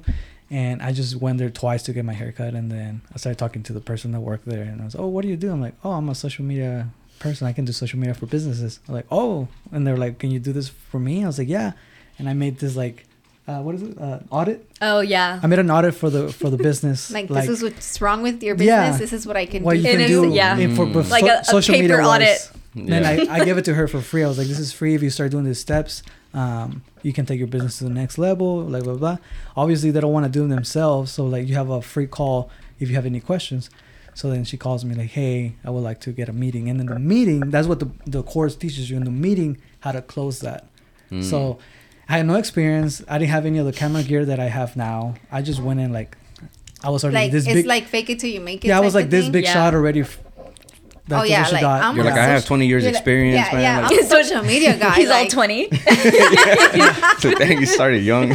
[0.49, 3.37] and I just went there twice to get my hair cut, and then I started
[3.39, 5.51] talking to the person that worked there, and I was oh what do you do?
[5.51, 7.45] I'm like oh I'm a social media person.
[7.47, 8.79] I can do social media for businesses.
[8.87, 11.23] I'm like, oh, and they're like, can you do this for me?
[11.23, 11.73] I was like, yeah,
[12.19, 13.05] and I made this like,
[13.47, 13.99] uh, what is it?
[13.99, 14.65] Uh, audit.
[14.81, 15.39] Oh yeah.
[15.43, 17.11] I made an audit for the for the business.
[17.17, 18.67] Like, this is what's wrong with your business.
[18.93, 18.97] Yeah.
[18.97, 19.79] This is what I can what do.
[19.81, 20.29] you It can is- do.
[20.29, 20.57] yeah.
[20.57, 22.27] in- for, for Like so- a- a social paper media audit.
[22.27, 22.51] wise.
[22.73, 24.23] Then I, I gave it to her for free.
[24.23, 24.95] I was like, this is free.
[24.95, 28.17] If you start doing these steps, um, you can take your business to the next
[28.17, 29.17] level, like blah, blah.
[29.57, 31.11] Obviously, they don't want to do them themselves.
[31.11, 33.69] So, like, you have a free call if you have any questions.
[34.13, 36.69] So then she calls me, like, hey, I would like to get a meeting.
[36.69, 39.91] And in the meeting, that's what the, the course teaches you in the meeting, how
[39.91, 40.65] to close that.
[41.11, 41.23] Mm.
[41.29, 41.59] So
[42.11, 43.01] I had no experience.
[43.07, 45.15] I didn't have any of the camera gear that I have now.
[45.31, 46.17] I just went in, like,
[46.83, 47.65] I was already like this it's big.
[47.65, 48.67] like fake it till you make it.
[48.67, 49.31] yeah, I was like this thing.
[49.31, 49.53] big Yeah.
[49.53, 50.01] shot already.
[50.01, 50.19] f-
[51.07, 51.83] That's Oh, yeah, what she like, got.
[51.83, 52.23] I'm You're like, Yeah.
[52.23, 53.61] I have 20 years You're like- experience, yeah, man.
[53.61, 54.95] Yeah, Like, I'm a social media guy.
[54.95, 55.69] He's all like, twenty.
[57.19, 58.31] so dang, you started young.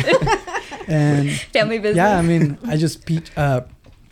[0.88, 1.96] and Family business.
[1.96, 3.60] yeah, I mean, I just peach, uh,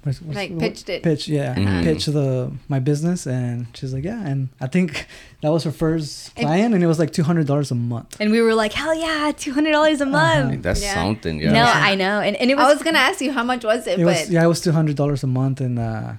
[0.04, 0.60] what's, what's Like, the word?
[0.60, 1.02] pitched it.
[1.02, 1.82] Pitch, yeah, Mhm.
[1.82, 5.06] pitch the my business, and she's like, yeah, and I think
[5.42, 8.16] that was her first And- client, and it was like two hundred dollars a month.
[8.20, 10.46] And we were like, hell yeah, two hundred dollars a month.
[10.52, 10.56] Uh-huh.
[10.62, 10.94] That's Yeah.
[10.94, 11.52] something, yeah.
[11.52, 13.86] No, I know, and and it was, I was gonna ask you how much was
[13.86, 16.12] it, It but was yeah, it was two hundred dollars a month, and uh,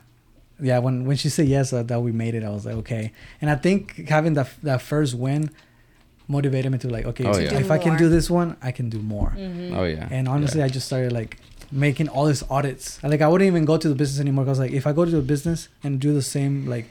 [0.61, 3.11] yeah, when when she said yes uh, that we made it, I was like okay,
[3.41, 5.49] and I think having that that first win
[6.27, 7.59] motivated me to like okay, Oh, yeah.
[7.59, 9.31] if I can do this one, I can do more.
[9.37, 9.75] Mhm.
[9.77, 10.07] Oh, yeah.
[10.09, 10.65] And honestly, Yeah.
[10.65, 11.37] I just started like
[11.75, 12.85] making all these audits.
[13.03, 14.45] Like I wouldn't even go to the business anymore.
[14.45, 16.85] Cause like if I go to the business and do the same, like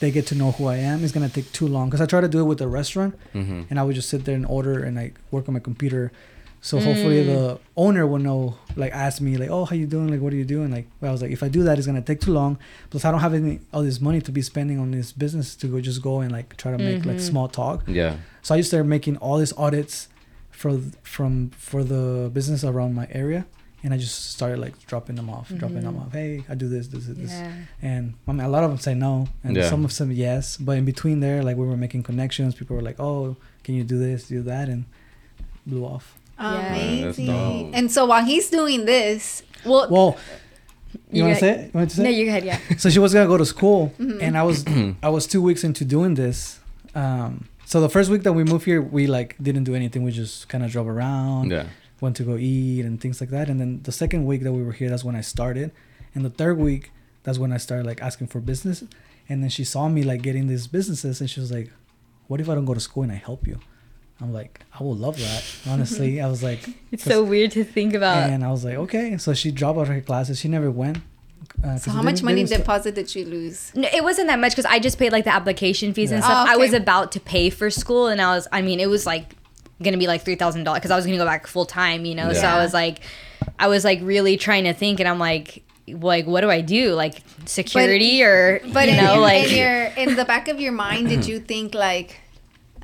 [0.00, 1.90] they get to know who I am, it's gonna take too long.
[1.90, 3.62] Cause I try to do it with the restaurant, Mm-hmm.
[3.70, 6.10] and I would just sit there and order and like work on my computer.
[6.62, 7.26] So hopefully Mm.
[7.32, 8.40] the owner will know,
[8.76, 10.08] like ask me like, oh, how you doing?
[10.12, 10.70] Like what are you doing?
[10.70, 12.58] Like well, I was like, if I do that, it's gonna take too long.
[12.90, 15.66] Plus I don't have any all this money to be spending on this business to
[15.66, 17.30] go just go and like try to make like Mhm.
[17.32, 17.84] small talk.
[17.88, 18.16] Yeah.
[18.42, 20.08] So I just started making all these audits
[20.50, 23.46] for from for the business around my area,
[23.82, 26.06] and I just started like dropping them off, dropping them Mhm.
[26.06, 26.12] off.
[26.12, 27.30] Hey, I do this, this, this, this.
[27.30, 27.52] Yeah.
[27.82, 29.68] and I mean, a lot of them say no, and Yeah.
[29.68, 30.56] some of them yes.
[30.56, 32.54] But in between there, like we were making connections.
[32.54, 34.84] People were like, "Oh, can you do this, do that?" and
[35.66, 36.16] blew off.
[36.38, 36.72] Yeah.
[36.74, 37.26] Amazing.
[37.26, 37.70] dope.
[37.74, 40.16] And so while he's doing this, Well, Well,
[41.12, 41.64] you, You want got- to say it?
[41.74, 42.02] You want to say?
[42.04, 42.44] no, you go ahead.
[42.44, 42.58] Yeah.
[42.78, 44.22] so she was gonna go to school, Mhm.
[44.22, 44.64] and I was
[45.02, 46.60] I was two weeks into doing this.
[46.94, 50.02] Um, so the first week that we moved here, we like didn't do anything.
[50.02, 51.50] We just kind of drove around.
[51.50, 51.64] Yeah.
[52.00, 53.48] Went to go eat and things like that.
[53.48, 55.70] And then the second week that we were here, that's when I started.
[56.14, 56.90] And the third week,
[57.22, 58.82] that's when I started like asking for business.
[59.28, 61.70] And then she saw me like getting these businesses, and she was like,
[62.26, 63.60] "What if I don't go to school and I help you?"
[64.20, 66.60] I'm like, "I will love that." Honestly, I was like,
[66.90, 68.28] It's so weird to think about.
[68.30, 70.40] and I was like, "Okay." So she dropped out of her classes.
[70.40, 70.98] She never went.
[71.62, 73.70] Uh, 'cause so how much money deposit did you lose?
[73.74, 76.46] No, it wasn't that much because I just paid like the application fees and stuff.
[76.48, 79.06] Oh, I was about to pay for school, and I was, I mean, it was
[79.06, 79.36] like
[79.82, 82.14] gonna be like three thousand dollars because I was gonna go back full time, you
[82.14, 82.32] know.
[82.32, 83.00] So I was like,
[83.58, 86.94] I was like really trying to think, and I'm like, like, what do I do?
[86.94, 90.60] Like security or But you in, know, in, like in your in the back of
[90.60, 92.20] your mind, did you think like,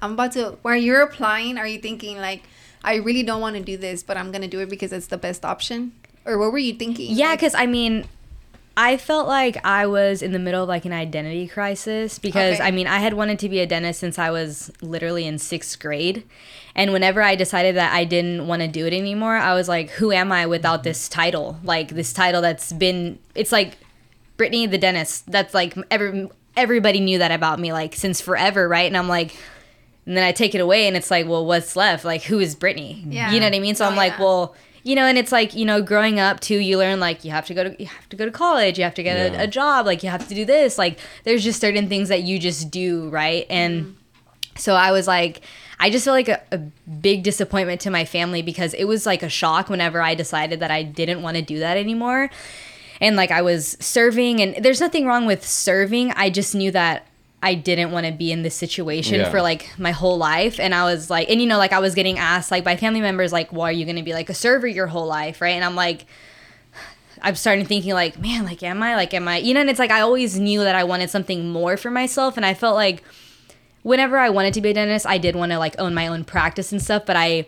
[0.00, 0.58] I'm about to?
[0.62, 2.42] While you're applying, are you thinking like,
[2.82, 5.18] I really don't want to do this, but I'm gonna do it because it's the
[5.18, 5.92] best option?
[6.24, 7.14] Or what were you thinking?
[7.14, 8.04] Yeah, Like, because I mean,
[8.76, 12.62] I felt like I was in the middle of like an identity crisis because Okay.
[12.62, 15.78] I mean, I had wanted to be a dentist since I was literally in sixth
[15.78, 16.24] grade.
[16.74, 19.88] And whenever I decided that I didn't want to do it anymore, I was like,
[19.90, 20.88] who am I without mm-hmm.
[20.88, 21.58] this title?
[21.64, 23.78] Like, this title that's been, it's like
[24.36, 25.30] Brittney the dentist.
[25.32, 28.86] That's like, every, everybody knew that about me, like, since forever, right?
[28.86, 29.34] And I'm like,
[30.04, 32.04] and then I take it away and it's like, well, what's left?
[32.04, 33.02] Like, who is Brittney?
[33.12, 33.32] Yeah.
[33.32, 33.74] You know what I mean?
[33.74, 34.24] So Oh, I'm like, yeah.
[34.24, 34.54] well,
[34.86, 37.44] you know, and it's like, you know, growing up too, you learn like you have
[37.46, 39.40] to go to you have to go to college, you have to get Yeah.
[39.40, 40.78] a, a job, like you have to do this.
[40.78, 43.46] Like there's just certain things that you just do, right?
[43.50, 43.92] And mm-hmm.
[44.56, 45.40] so I was like,
[45.80, 49.24] I just feel like a, a big disappointment to my family because it was like
[49.24, 52.30] a shock whenever I decided that I didn't want to do that anymore.
[53.00, 56.12] And like I was serving, and there's nothing wrong with serving.
[56.12, 57.08] I just knew that
[57.46, 59.30] I didn't want to be in this situation Yeah.
[59.30, 60.58] for like my whole life.
[60.58, 63.00] And I was like, and you know, like I was getting asked like by family
[63.00, 65.40] members, like, well, are you going to be like a server your whole life?
[65.40, 65.50] Right.
[65.54, 66.06] And I'm like,
[67.22, 69.78] I'm starting thinking like, man, like, am I like, am I, you know, and it's
[69.78, 72.36] like, I always knew that I wanted something more for myself.
[72.36, 73.02] And I felt like
[73.82, 76.24] whenever I wanted to be a dentist, I did want to like own my own
[76.24, 77.46] practice and stuff, but I,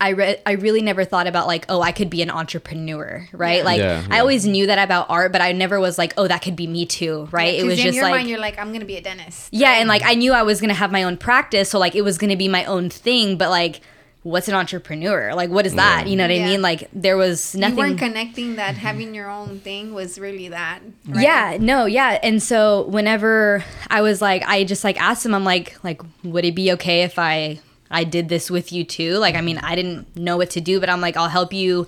[0.00, 3.64] I re- I really never thought about like, oh, I could be an entrepreneur, right?
[3.64, 6.42] Like, Yeah, I always knew that about art, but I never was like, oh, that
[6.42, 7.54] could be me too, right?
[7.54, 9.48] It was in just your like, mind, you're like, I'm gonna be a dentist.
[9.52, 12.02] yeah, and like I knew I was gonna have my own practice, so like it
[12.02, 13.36] was gonna be my own thing.
[13.36, 13.80] But like,
[14.26, 15.34] what's an entrepreneur?
[15.34, 16.04] Like, what is that?
[16.04, 16.10] Yeah.
[16.10, 16.60] You know what I mean?
[16.60, 17.78] Like, there was nothing.
[17.78, 18.80] You weren't connecting that mm-hmm.
[18.80, 20.80] having your own thing was really that.
[21.06, 21.22] Right?
[21.22, 22.18] Yeah, no, yeah.
[22.22, 26.44] And so whenever I was like, I just like asked him, I'm like, like, would
[26.44, 29.18] it be okay if I I did this with you too?
[29.18, 31.86] Like, I mean, I didn't know what to do, but I'm like, I'll help you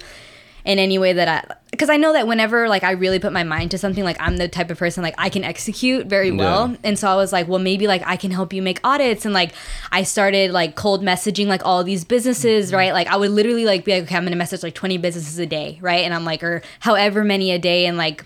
[0.65, 3.43] in any way that I because I know that whenever like I really put my
[3.43, 6.71] mind to something, like I'm the type of person like I can execute very well.
[6.71, 6.77] Yeah.
[6.85, 9.25] And so I was like, well, maybe like I can help you make audits.
[9.25, 9.53] And like
[9.93, 12.93] I started like cold messaging like all these businesses, right?
[12.93, 15.47] Like I would literally like be like, okay, I'm gonna message like 20 businesses a
[15.47, 16.05] day, right?
[16.05, 18.25] And I'm like, or however many a day, and like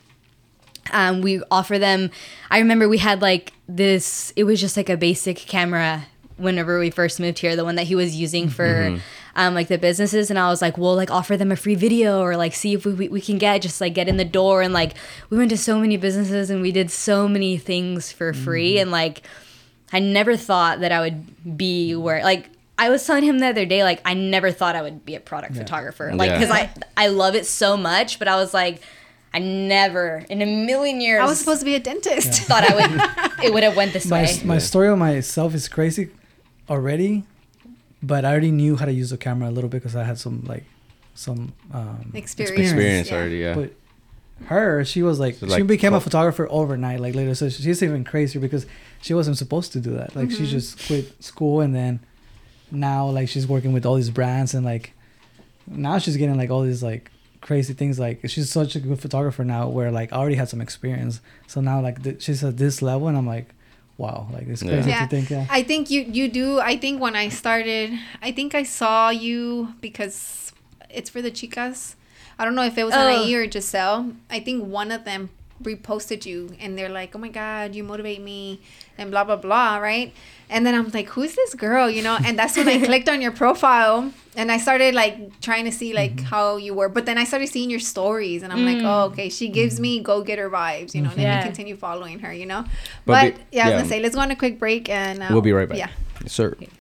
[0.93, 2.11] um, we offer them
[2.51, 6.07] i remember we had like this it was just like a basic camera
[6.43, 8.99] whenever we first moved here the one that he was using for
[9.37, 12.21] um, like the businesses and i was like we'll like offer them a free video
[12.21, 14.61] or like see if we, we, we can get just like get in the door
[14.63, 14.93] and like
[15.31, 18.91] we went to so many businesses and we did so many things for free and
[18.91, 19.23] like
[19.93, 23.65] i never thought that i would be where like i was telling him the other
[23.65, 26.39] day like i never thought i would be a product photographer like Yeah.
[26.39, 28.81] because i i love it so much but i was like
[29.35, 32.43] I never in a million years I was supposed to be a dentist.
[32.43, 34.41] thought I would it would have went this my way.
[34.45, 36.11] my story on myself is crazy
[36.73, 37.25] already,
[38.03, 40.19] but I already knew how to use the camera a little bit because I had
[40.19, 40.65] some like
[41.15, 42.59] some um, Experience.
[42.71, 43.17] Experience Yeah.
[43.17, 43.55] already, yeah.
[43.55, 43.71] But
[44.47, 47.01] her, she was like, So, she like, became a photographer overnight.
[47.01, 48.65] Like later, so she's even crazier because
[49.03, 50.17] she wasn't supposed to do that.
[50.17, 50.45] Like Mm-hmm.
[50.45, 52.01] she just quit school and then
[52.71, 54.95] now like she's working with all these brands and like
[55.67, 57.11] now she's getting like all these like
[57.43, 57.99] crazy things.
[57.99, 61.21] Like she's such a good photographer now where like I already had some experience.
[61.47, 63.49] So now like th- she's at this level and I'm like,
[64.03, 65.05] wow, like it's crazy Yeah.
[65.05, 65.31] to think.
[65.31, 65.47] Yeah.
[65.49, 66.59] I think you you do.
[66.59, 70.53] I think when I started, I think I saw you because
[70.91, 71.95] it's for the chicas.
[72.39, 72.99] I don't know if it was Oh.
[72.99, 74.13] Anaí or Giselle.
[74.29, 75.31] I think one of them
[75.63, 78.59] reposted you and they're like, "Oh my god, you motivate me,"
[78.99, 80.11] and blah blah blah, right?
[80.53, 83.21] And then I'm like, "Who's this girl?" You know, and that's when I clicked on
[83.21, 86.27] your profile and I started like trying to see like mm-hmm.
[86.27, 86.89] how you were.
[86.89, 88.85] But then I started seeing your stories and I'm like, mm.
[88.85, 89.83] "Oh, okay, she gives mm-hmm.
[89.83, 91.11] me go getter vibes," you know.
[91.11, 91.39] Let Yeah.
[91.39, 92.65] me continue following her, you know.
[93.07, 93.79] But But, be- yeah, I was yeah.
[93.79, 95.79] gonna say, let's go on a quick break and uh, We'll be um, right back.
[95.79, 95.91] Yeah.
[96.23, 96.55] Yes, sir.
[96.61, 96.82] and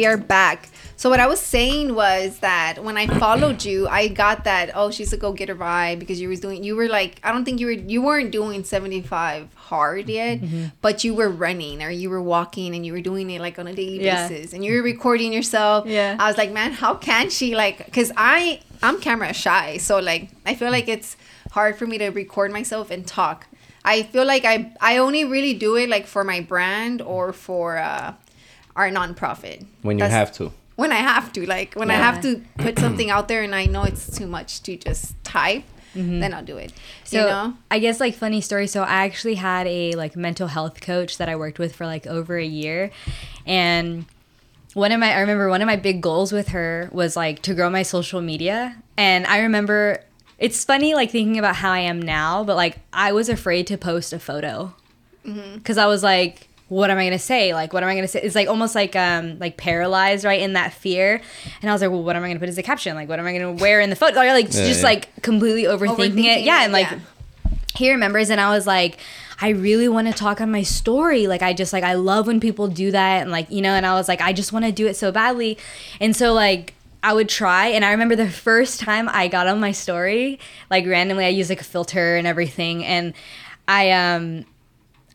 [0.00, 0.68] we are back.
[0.96, 4.90] So what I was saying was that when I followed you, I got that oh
[4.90, 7.60] she's a go getter vibe because you was doing you were like I don't think
[7.60, 10.40] you were you weren't doing seventy five hard yet,
[10.80, 13.66] but you were running or you were walking and you were doing it like on
[13.66, 14.26] a daily Yeah.
[14.28, 15.86] basis and you were recording yourself.
[15.86, 16.16] Yeah.
[16.18, 17.84] I was like, man, how can she like?
[17.84, 21.16] Because I I'm camera shy, so like I feel like it's
[21.52, 23.46] hard for me to record myself and talk.
[23.84, 27.76] I feel like I I only really do it like for my brand or for
[27.78, 28.12] uh,
[28.76, 29.66] our nonprofit.
[29.82, 30.52] When you That's- have to.
[30.76, 33.66] when I have to, like when I have to put something out there and I
[33.66, 36.20] know it's too much to just type, mm-hmm.
[36.20, 36.72] then I'll do it.
[37.04, 37.54] So you know?
[37.70, 38.66] I guess like funny story.
[38.66, 42.06] So I actually had a like mental health coach that I worked with for like
[42.06, 42.90] over a year,
[43.44, 44.06] and
[44.72, 47.54] one of my I remember one of my big goals with her was like to
[47.54, 50.02] grow my social media, and I remember
[50.38, 53.76] it's funny like thinking about how I am now, but like I was afraid to
[53.76, 54.74] post a photo
[55.26, 55.56] mm-hmm.
[55.56, 56.46] because I was like.
[56.70, 57.52] What am I gonna say?
[57.52, 58.22] Like, what am I gonna say?
[58.22, 61.20] It's like almost like um like paralyzed, right, in that fear.
[61.60, 62.94] And I was like, well, what am I gonna put as a caption?
[62.96, 64.16] Like, what am I gonna wear in the photo?
[64.16, 64.86] Like, like Yeah, just yeah.
[64.86, 66.40] like completely overthinking, Overthinking it.
[66.44, 67.00] Yeah, and like yeah.
[67.76, 68.98] he remembers and i was like
[69.40, 72.40] i really want to talk on my story like i just like i love when
[72.40, 74.72] people do that and like you know and i was like i just want to
[74.72, 75.56] do it so badly
[76.00, 79.58] and so like i would try and i remember the first time i got on
[79.58, 80.38] my story
[80.70, 83.14] like randomly i used like a filter and everything and
[83.66, 84.44] i um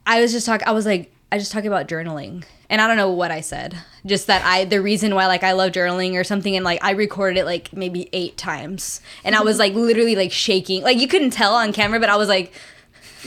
[0.07, 2.97] i was just talking i was like i just talking about journaling and i don't
[2.97, 6.23] know what i said just that i the reason why like i love journaling or
[6.23, 9.61] something and like i recorded it like maybe eight times and i was mm-hmm.
[9.61, 12.53] like literally like shaking like you couldn't tell on camera but i was like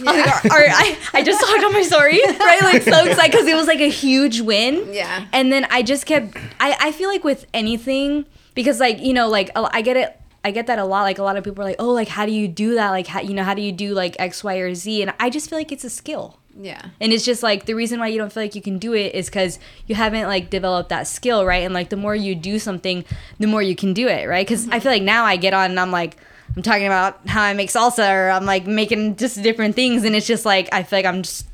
[0.06, 2.62] I, was like, or, or I, I just talked on my story, right?
[2.62, 4.92] Like so excited because it was like a huge win.
[4.92, 5.26] Yeah.
[5.32, 6.36] And then I just kept.
[6.60, 10.14] I, I feel like with anything because like you know like I get it.
[10.44, 11.02] I get that a lot.
[11.02, 12.90] Like a lot of people are like, oh, like how do you do that?
[12.90, 15.02] Like how you know how do you do like X, Y, or Z?
[15.02, 16.38] And I just feel like it's a skill.
[16.60, 16.82] Yeah.
[17.00, 19.14] And it's just like the reason why you don't feel like you can do it
[19.14, 21.62] is because you haven't like developed that skill, right?
[21.62, 23.04] And like the more you do something,
[23.38, 24.46] the more you can do it, right?
[24.46, 26.16] Because I feel like now I get on and I'm like,
[26.56, 30.04] I'm talking about how I make salsa or I'm like making just different things.
[30.04, 31.46] And it's just like, I feel like I'm just,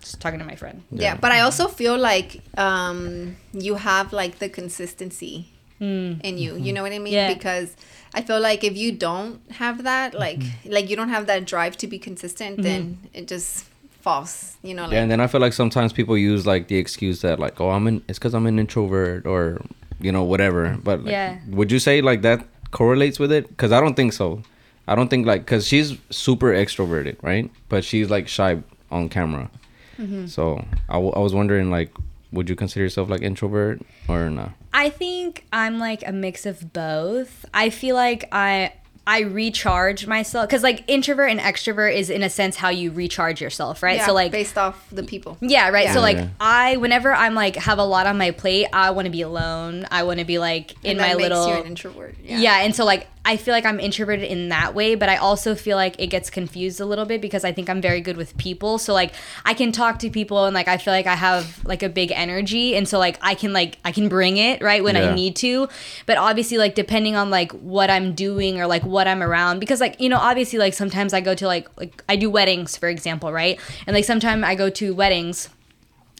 [0.00, 0.82] just talking to my friend.
[0.90, 1.16] Yeah.
[1.16, 5.48] But I also feel like um, you have like the consistency
[5.80, 6.20] mm.
[6.20, 6.52] in you.
[6.52, 6.74] You mm-hmm.
[6.74, 7.14] know what I mean?
[7.14, 7.32] Yeah.
[7.32, 7.74] Because
[8.12, 10.72] I feel like if you don't have that, like mm-hmm.
[10.72, 12.62] like you don't have that drive to be consistent, mm-hmm.
[12.62, 13.69] then it just
[14.00, 14.56] falls.
[14.62, 17.20] You know, like Yeah, and then I feel like sometimes people use like the excuse
[17.22, 19.60] that like, oh, I'm an it's because I'm an introvert or
[20.00, 20.78] you know whatever.
[20.82, 21.38] But like, Yeah.
[21.48, 23.48] would you say like that correlates with it?
[23.48, 24.42] Because I don't think so.
[24.88, 27.50] I don't think like because she's super extroverted, right?
[27.68, 29.50] But she's like shy on camera.
[29.98, 30.26] Mm-hmm.
[30.26, 31.92] So I, w- I was wondering like,
[32.32, 34.52] would you consider yourself like introvert or not?
[34.72, 37.44] I think I'm like a mix of both.
[37.52, 38.72] I feel like I
[39.06, 43.40] I recharge myself because like introvert and extrovert is in a sense how you recharge
[43.40, 43.96] yourself, right?
[43.96, 45.36] Yeah, so like based off the people.
[45.40, 45.86] yeah, right.
[45.86, 45.94] Yeah.
[45.94, 46.28] So like Yeah.
[46.38, 49.86] I whenever I'm like have a lot on my plate, I want to be alone.
[49.90, 52.16] I want to be like in And my makes little you an introvert.
[52.22, 52.38] Yeah.
[52.38, 52.56] yeah.
[52.60, 55.76] and so like I feel like I'm introverted in that way, but I also feel
[55.76, 58.78] like it gets confused a little bit because I think I'm very good with people.
[58.78, 59.12] So like
[59.44, 62.12] I can talk to people and like I feel like I have like a big
[62.12, 65.10] energy and so like I can like I can bring it, right, when Yeah.
[65.10, 65.68] I need to.
[66.06, 69.80] But obviously like depending on like what I'm doing or like what I'm around because
[69.80, 72.88] like you know obviously like sometimes I go to like like I do weddings for
[72.88, 73.60] example, right?
[73.86, 75.50] And like sometimes I go to weddings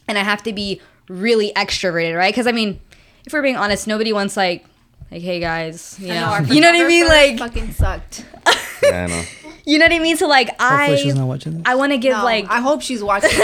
[0.07, 2.31] and I have to be really extroverted, right?
[2.33, 2.79] Because I mean,
[3.25, 4.65] if we're being honest, nobody wants like,
[5.11, 7.03] like, hey guys, you I know, you know what I mean?
[7.05, 8.25] photographer Like, fucking sucked.
[8.83, 9.23] Yeah, I know.
[9.65, 10.17] you know what I mean?
[10.17, 11.61] So like, Hopefully she's I, not watching this.
[11.67, 13.29] I want to give No, like, I hope she's watching.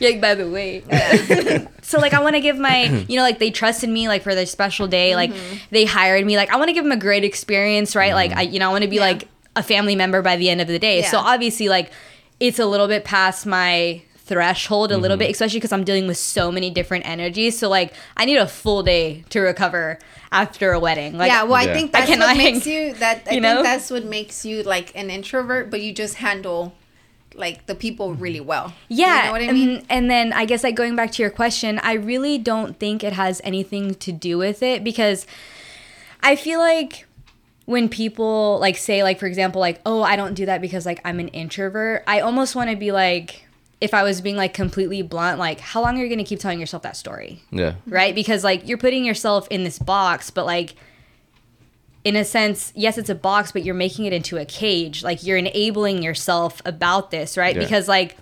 [0.00, 0.82] like by the way,
[1.82, 4.34] so like I want to give my, you know, like they trusted me like for
[4.34, 5.56] their special day, like Mm-hmm.
[5.70, 8.14] they hired me, like I want to give them a great experience, right?
[8.14, 9.02] Like I, you know, I want to be Yeah.
[9.02, 11.02] like a family member by the end of the day.
[11.02, 11.90] So obviously, like
[12.40, 15.32] it's a little bit past my threshold a little bit mm-hmm.
[15.32, 18.82] especially because i'm dealing with so many different energies so like i need a full
[18.82, 19.98] day to recover
[20.32, 21.70] after a wedding like yeah, well, Yeah.
[21.70, 23.26] I think I that's cannot what makes you that.
[23.30, 26.74] I you think that's what makes you like an introvert, but you just handle
[27.34, 28.22] like the people mm-hmm.
[28.22, 28.74] really well.
[28.88, 29.68] Yeah, you know what I mean.
[29.68, 33.04] And, and then I guess like going back to your question, I really don't think
[33.04, 35.26] it has anything to do with it because
[36.22, 37.06] I feel like
[37.66, 41.00] when people like say like for example like oh I don't do that because like
[41.04, 43.45] I'm an introvert, I almost want to be like
[43.80, 46.40] if I was being like completely blunt like how long are you going to keep
[46.40, 47.42] telling yourself that story?
[47.50, 47.74] Yeah.
[47.86, 48.14] right?
[48.14, 50.74] Because like you're putting yourself in this box, but like
[52.04, 55.02] in a sense, yes, it's a box, but you're making it into a cage.
[55.02, 57.54] Like you're enabling yourself about this, right?
[57.54, 57.62] Yeah.
[57.62, 58.16] Because like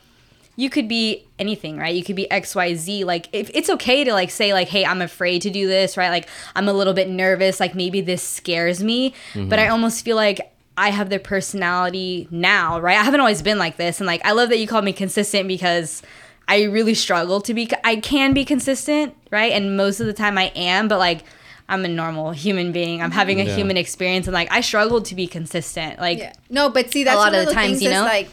[0.57, 1.95] you could be anything, right?
[1.95, 3.05] You could be XYZ.
[3.05, 6.11] Like if it's okay to like say like, hey, I'm afraid to do this, right?
[6.11, 9.15] Like I'm a little bit nervous, like maybe this scares me.
[9.35, 9.53] But mm-hmm.
[9.53, 12.99] I almost feel like I have the personality now, right?
[12.99, 14.01] I haven't always been like this.
[14.01, 16.03] And like I love that you called me consistent because
[16.49, 19.53] I really struggle to be I can be consistent, right?
[19.53, 21.23] And most of the time I am, but like
[21.69, 23.01] I'm a normal human being.
[23.03, 23.55] I'm having a Yeah.
[23.57, 25.99] human experience and like I struggle to be consistent.
[26.01, 26.33] Like Yeah.
[26.51, 27.95] No, but see, that's a lot one of of the the times, things you is
[27.95, 28.05] know?
[28.05, 28.29] like,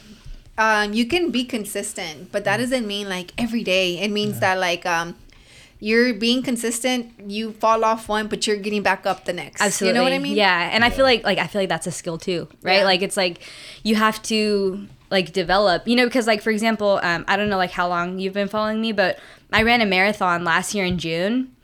[0.58, 4.00] um, you can be consistent, but that doesn't mean like every day.
[4.00, 5.16] It means that like, um,
[5.84, 7.12] you're being consistent.
[7.26, 9.60] You fall off one, but you're getting back up the next.
[9.60, 9.88] Absolutely.
[9.88, 10.38] You know what I mean?
[10.38, 10.70] Yeah.
[10.72, 12.78] And I feel like like I feel like that's a skill too, right?
[12.78, 12.84] Yeah.
[12.86, 13.40] Like it's like
[13.82, 17.58] you have to like develop, you know, because like for example, um, I don't know
[17.58, 19.20] like how long you've been following me, but
[19.52, 21.56] I ran a marathon last year in June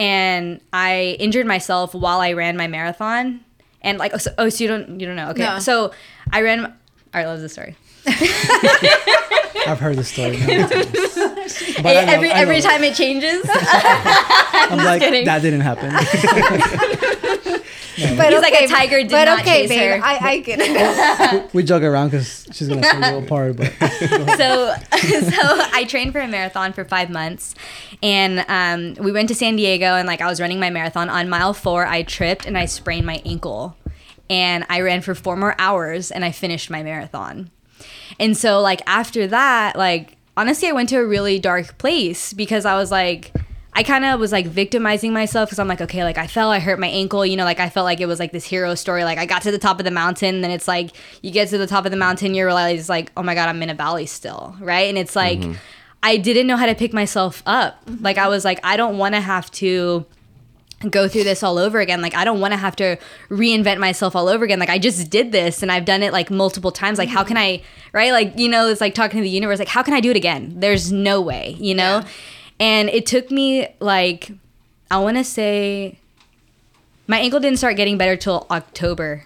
[0.00, 3.40] and I injured myself while I ran my marathon.
[3.82, 5.30] And like oh so, oh, so you don't you don't know.
[5.30, 5.44] Okay.
[5.44, 5.60] No.
[5.60, 5.92] So
[6.32, 6.72] I ran all
[7.14, 7.76] right, love this story.
[9.66, 10.36] I've heard the story.
[10.38, 10.86] many times.
[11.82, 12.40] But I know- every I know.
[12.42, 13.42] every time it changes.
[13.52, 15.24] I'm like kidding.
[15.24, 15.90] that didn't happen.
[18.16, 20.06] But He's like a tiger did but not okay, chase babe, her.
[20.06, 21.52] I, I get it.
[21.54, 23.66] we joke around because she's gonna say a little part, but
[24.38, 25.40] so so
[25.72, 27.54] I trained for a marathon for five months,
[28.02, 31.28] and um, we went to San Diego, and like I was running my marathon on
[31.28, 33.76] mile four, I tripped and I sprained my ankle,
[34.30, 37.50] and I ran for four more hours, and I finished my marathon,
[38.18, 42.64] and so like after that, like honestly, I went to a really dark place because
[42.64, 43.32] I was like.
[43.72, 46.58] I kind of was like victimizing myself because I'm like, okay, like I fell, I
[46.58, 49.04] hurt my ankle, you know, like I felt like it was like this hero story.
[49.04, 50.90] Like I got to the top of the mountain, then it's like
[51.22, 53.62] you get to the top of the mountain, you realize like, oh my god, I'm
[53.62, 54.88] in a valley still, right?
[54.88, 55.52] And it's like mm-hmm.
[56.02, 57.80] I didn't know how to pick myself up.
[58.00, 60.04] Like I was like, I don't want to have to
[60.88, 62.00] go through this all over again.
[62.00, 62.96] Like I don't want to have to
[63.28, 64.58] reinvent myself all over again.
[64.58, 66.98] Like I just did this and I've done it like multiple times.
[66.98, 67.62] Like how can I,
[67.92, 68.12] right?
[68.12, 69.58] Like you know, it's like talking to the universe.
[69.58, 70.54] Like how can I do it again?
[70.56, 72.00] There's no way, you know.
[72.00, 72.08] Yeah.
[72.60, 74.32] And it took me like
[74.90, 75.98] I want to say
[77.06, 79.24] my ankle didn't start getting better till October,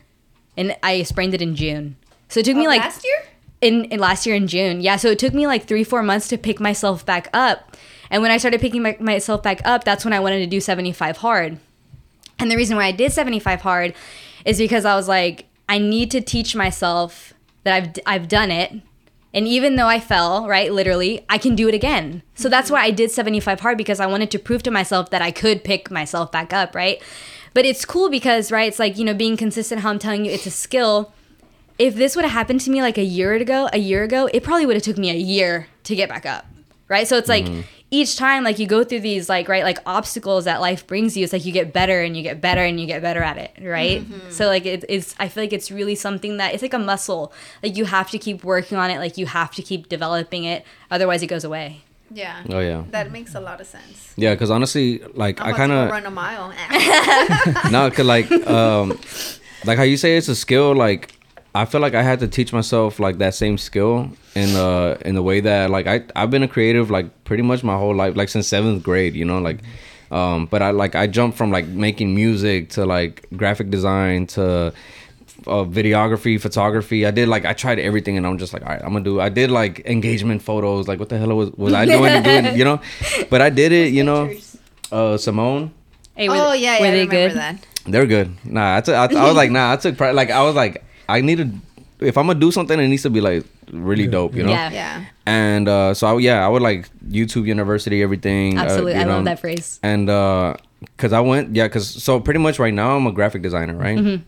[0.56, 1.96] and I sprained it in June.
[2.28, 3.22] So it took oh, me like last year?
[3.60, 4.80] in, in last year in June.
[4.80, 7.76] Yeah, so it took me like three, four months to pick myself back up.
[8.10, 10.60] And when I started picking my, myself back up, that's when I wanted to do
[10.60, 11.58] 75 hard.
[12.38, 13.94] And the reason why I did 75 hard
[14.44, 18.72] is because I was like, I need to teach myself that I've, I've done it.
[19.32, 22.22] And even though I fell, right, literally, I can do it again.
[22.34, 25.22] So that's why I did 75 hard because I wanted to prove to myself that
[25.22, 27.02] I could pick myself back up, right?
[27.52, 30.30] But it's cool because, right, it's like, you know, being consistent, how I'm telling you
[30.30, 31.12] it's a skill
[31.78, 34.42] if this would have happened to me like a year ago, a year ago, it
[34.42, 36.46] probably would have took me a year to get back up.
[36.88, 37.08] Right?
[37.08, 37.62] So it's like mm-hmm.
[37.94, 41.22] Each time like you go through these like right like obstacles that life brings you,
[41.22, 43.52] it's like you get better and you get better and you get better at it,
[43.62, 44.04] right?
[44.30, 47.32] So like it, it's I feel like it's really something that it's like a muscle.
[47.62, 50.64] Like you have to keep working on it, like you have to keep developing it,
[50.90, 51.82] otherwise it goes away.
[52.10, 52.42] Yeah.
[52.50, 52.84] Oh yeah.
[52.90, 54.12] That makes a lot of sense.
[54.16, 56.48] Yeah, because honestly, like I'm I kind of run a mile.
[57.70, 58.98] no, cause like um,
[59.64, 60.74] like how you say it's a skill.
[60.74, 61.12] Like
[61.54, 65.14] I feel like I had to teach myself like that same skill in the in
[65.14, 68.16] the way that like I I've been a creative like pretty much my whole life,
[68.16, 69.14] like since seventh grade.
[69.14, 69.58] You know, like.
[70.10, 74.72] Um, but I like I jumped from like making music to like graphic design to
[75.46, 77.04] uh, videography, photography.
[77.04, 79.20] I did like I tried everything, and I'm just like, all right, I'm gonna do.
[79.20, 80.86] I did like engagement photos.
[80.86, 82.22] Like, what the hell was was I doing?
[82.22, 82.80] doing you know,
[83.30, 83.92] but I did it.
[83.92, 84.32] You know,
[84.92, 85.72] uh, Simone,
[86.14, 87.36] Hey, were, oh yeah, yeah, were I they remember good?
[87.38, 87.66] that.
[87.86, 88.36] they're good.
[88.44, 88.94] Nah, I took.
[88.94, 90.14] I, I was like, nah, I took pride.
[90.14, 91.48] Like, I was like, I need to.
[92.00, 94.34] If I'm gonna do something, it needs to be like really dope.
[94.34, 94.50] You know.
[94.50, 94.70] Yeah.
[94.70, 95.04] Yeah.
[95.26, 98.58] And uh, so I, yeah, I would like YouTube University, everything.
[98.58, 99.78] uh, Absolutely, you I love that phrase.
[99.82, 103.40] and uh because i went yeah because so pretty much right now i'm a graphic
[103.40, 104.22] designer right Mm-hmm.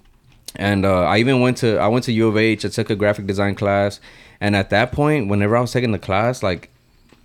[0.56, 2.96] and uh i even went to i went to u of h i took a
[2.96, 4.00] graphic design class
[4.40, 6.70] and at that point whenever i was taking the class like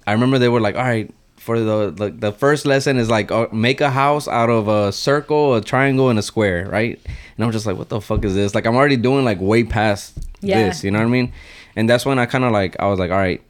[0.05, 1.09] i remember they were like all right
[1.41, 4.91] for the the, the first lesson is like uh, make a house out of a
[4.91, 6.99] circle a triangle and a square right
[7.35, 9.63] and i'm just like what the fuck is this like i'm already doing like way
[9.63, 10.67] past Yeah.
[10.67, 11.33] this you know what i mean
[11.75, 13.41] and that's when i kind of like i was like all right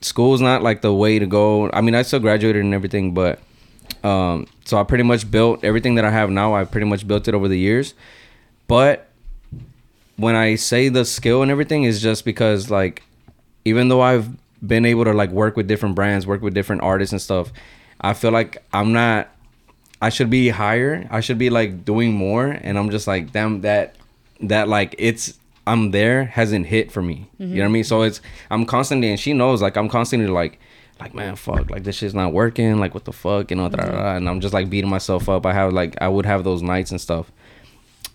[0.00, 3.40] school's not like the way to go i mean i still graduated and everything but
[4.04, 6.54] um, so I pretty much built everything that I have now.
[6.54, 7.92] I pretty much built it over the years.
[8.68, 9.08] But
[10.16, 13.02] when I say the skill and everything is just because like
[13.64, 14.28] even though I've
[14.66, 17.52] been able to like work with different brands, work with different artists and stuff,
[18.00, 19.28] I feel like I'm not
[20.02, 21.06] I should be higher.
[21.10, 23.96] I should be like doing more and I'm just like damn that
[24.42, 27.28] that like it's I'm there hasn't hit for me.
[27.38, 27.84] You know what I mean?
[27.84, 30.58] So it's I'm constantly and she knows like I'm constantly like
[30.98, 34.16] like man fuck like this shit's not working like what the fuck you know da,
[34.16, 35.46] and I'm just like beating myself up.
[35.46, 37.30] I have like I would have those nights and stuff.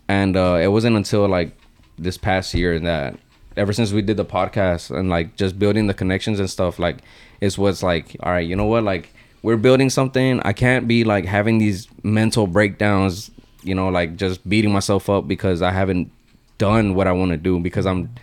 [0.08, 1.52] And uh it wasn't until like
[1.98, 3.18] this past year that
[3.58, 6.98] ever since we did the podcast and like just building the connections and stuff like
[7.42, 8.84] it's what's like all right you know what?
[8.84, 10.42] Like we're building something.
[10.42, 13.32] I can't be like having these mental breakdowns
[13.66, 16.10] you know like just beating myself up because i haven't
[16.58, 18.14] done what i want to do because i'm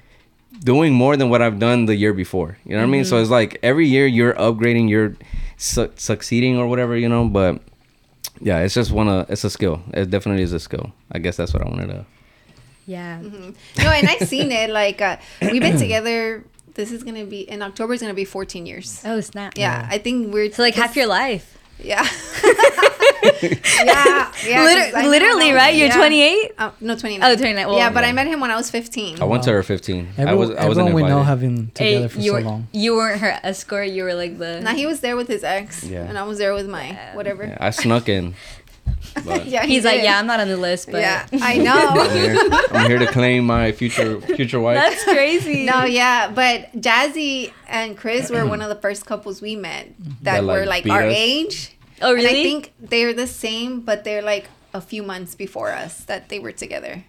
[0.61, 2.57] doing more than what i've done the year before.
[2.65, 3.05] You know what i mean?
[3.05, 3.23] So mm-hmm.
[3.23, 5.17] it's like every year you're upgrading you're
[5.57, 7.29] su- succeeding or whatever you know?
[7.29, 7.61] But
[8.41, 9.83] yeah it's just one of it's a skill.
[9.93, 10.93] It definitely is a skill.
[11.11, 12.07] I guess that's what i wanted to
[12.87, 13.21] Yeah.
[13.21, 14.71] No, and I've seen it.
[14.71, 16.45] Like uh, we've been together.
[16.75, 17.93] This is gonna be in October.
[17.95, 19.03] Is gonna be 14 years.
[19.05, 19.55] Oh snap.
[19.57, 21.59] Yeah, I think we're So like half your life.
[21.79, 22.03] Yeah.
[23.43, 24.33] yeah.
[24.47, 24.65] Yeah.
[24.65, 25.75] Liter- 'cause know literally, right?
[25.75, 25.97] You're yeah.
[25.97, 26.53] 28?
[26.59, 27.31] Uh, no, 29.
[27.31, 28.09] Oh, 29, well, yeah, but yeah.
[28.09, 29.21] I met him when I was 15.
[29.21, 31.25] i went to her 15 i was i wasn't everyone we know invited.
[31.27, 32.69] have been together for you so were, long.
[32.73, 33.89] You weren't her escort.
[33.89, 34.61] You were like the.
[34.61, 36.05] Now he was there with his ex, Yeah.
[36.05, 37.45] and I was there with my whatever.
[37.45, 38.35] Yeah, I snuck in.
[39.25, 41.65] But Yeah, he He's like, yeah, I'm not on the list, but yeah, I I'm
[41.65, 42.09] know.
[42.11, 42.37] here,
[42.71, 44.77] I'm here to claim my future future wife.
[44.77, 45.65] that's crazy.
[45.65, 50.11] no, yeah, but Jazzy and Chris were one of the first couples we met mm-hmm.
[50.23, 51.15] that, That, like, were like beat our us?
[51.15, 51.77] age.
[52.01, 52.41] Oh And really?
[52.41, 56.39] I think they're the same, but they're like a few months before us that they
[56.39, 57.05] were together.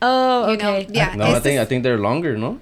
[0.00, 0.88] Oh You know, okay.
[0.92, 1.14] yeah.
[1.16, 2.36] no, I think I think they're longer.
[2.38, 2.60] No,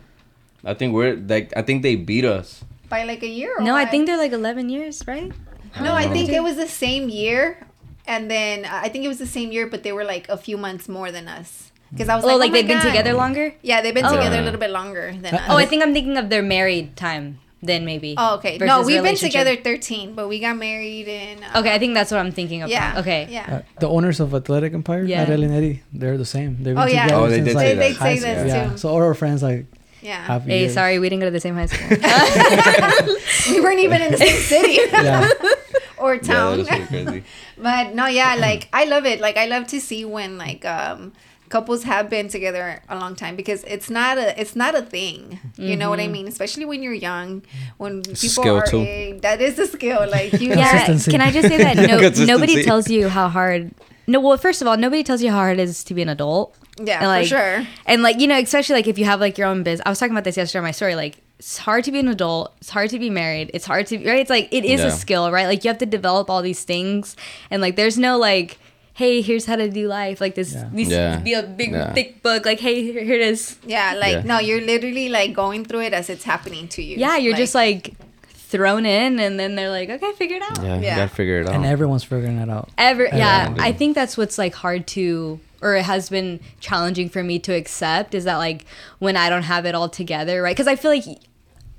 [0.65, 2.65] I think we're like I think they beat us.
[2.89, 3.53] by like a year.
[3.59, 5.33] Or No, I think they're like 11 years, right?
[5.81, 7.67] No, I don't think it was the same year,
[8.07, 10.37] and then uh, I think it was the same year, but they were like a
[10.37, 11.73] few months more than us.
[11.93, 13.55] Because I was Oh, like, like oh my they've been together longer.
[13.63, 14.15] Yeah, they've been Oh.
[14.17, 15.43] together a little bit longer than Uh, us.
[15.49, 17.39] Oh, I think I'm thinking of their married time.
[17.63, 18.15] Then maybe.
[18.19, 18.59] Oh, okay.
[18.59, 21.43] No, we've been together 13, but we got married in.
[21.43, 22.69] Uh, Okay, I think that's what I'm thinking of.
[22.71, 22.99] Yeah.
[23.01, 23.27] Okay.
[23.31, 23.47] Yeah.
[23.49, 25.23] Uh, the owners of Athletic Empire, Yeah.
[25.23, 26.57] Adele and Eddie, they're the same.
[26.63, 27.05] They've been Oh, yeah.
[27.05, 28.47] together Oh, they since did like say They, they say high this school.
[28.47, 28.69] Yeah.
[28.71, 28.77] too.
[28.79, 29.65] So all our friends like
[30.03, 30.23] Yeah.
[30.23, 30.75] half Hey, years.
[30.75, 31.89] sorry, we didn't go to the same high school.
[33.51, 35.31] we weren't even in the same city Yeah.
[36.07, 36.63] Or town.
[36.65, 37.25] that is pretty
[37.59, 39.21] but no, yeah, like I love it.
[39.21, 41.13] Like I love to see when like um
[41.49, 45.39] couples have been together a long time because it's not a it's not a thing.
[45.57, 46.27] You know what I mean?
[46.29, 47.43] Especially when you're young,
[47.79, 48.79] when It's people skill, are too.
[48.81, 50.09] a- that is a skill.
[50.11, 50.87] Like you yeah.
[50.99, 53.71] Can I just say that no, nobody tells you how hard.
[54.09, 56.09] No, well, first of all, nobody tells you how hard it is to be an
[56.09, 56.57] adult.
[56.79, 57.67] Yeah, And, like, for sure.
[57.87, 59.83] And like you know, especially like if you have like your own business.
[59.87, 60.95] I was talking about this yesterday on my story.
[60.95, 62.55] Like it's hard to be an adult.
[62.61, 63.51] It's hard to be married.
[63.55, 64.19] It's hard to be, right.
[64.21, 64.87] It's like it is Yeah.
[64.89, 65.47] a skill, right?
[65.47, 67.17] Like you have to develop all these things,
[67.51, 68.59] and like there's no like,
[68.95, 70.21] hey, here's how to do life.
[70.21, 70.69] Like this, Yeah.
[70.73, 71.17] this Yeah.
[71.19, 71.93] be a big Yeah.
[71.93, 72.47] thick book.
[72.47, 73.57] Like hey, here, here it is.
[73.67, 74.23] Yeah, like Yeah.
[74.25, 76.97] no, you're literally like going through it as it's happening to you.
[76.97, 77.93] Yeah, you're just like
[78.49, 80.63] thrown in, and then they're like, okay, figure it out.
[80.63, 81.55] Yeah, you gotta figure it out.
[81.57, 82.71] and everyone's figuring it out.
[82.79, 83.55] Ever, yeah, Yeah.
[83.59, 87.53] I think that's what's like hard to, or it has been challenging for me to
[87.55, 88.65] accept is that like
[88.99, 90.55] when I don't have it all together, right?
[90.55, 91.05] Because I feel like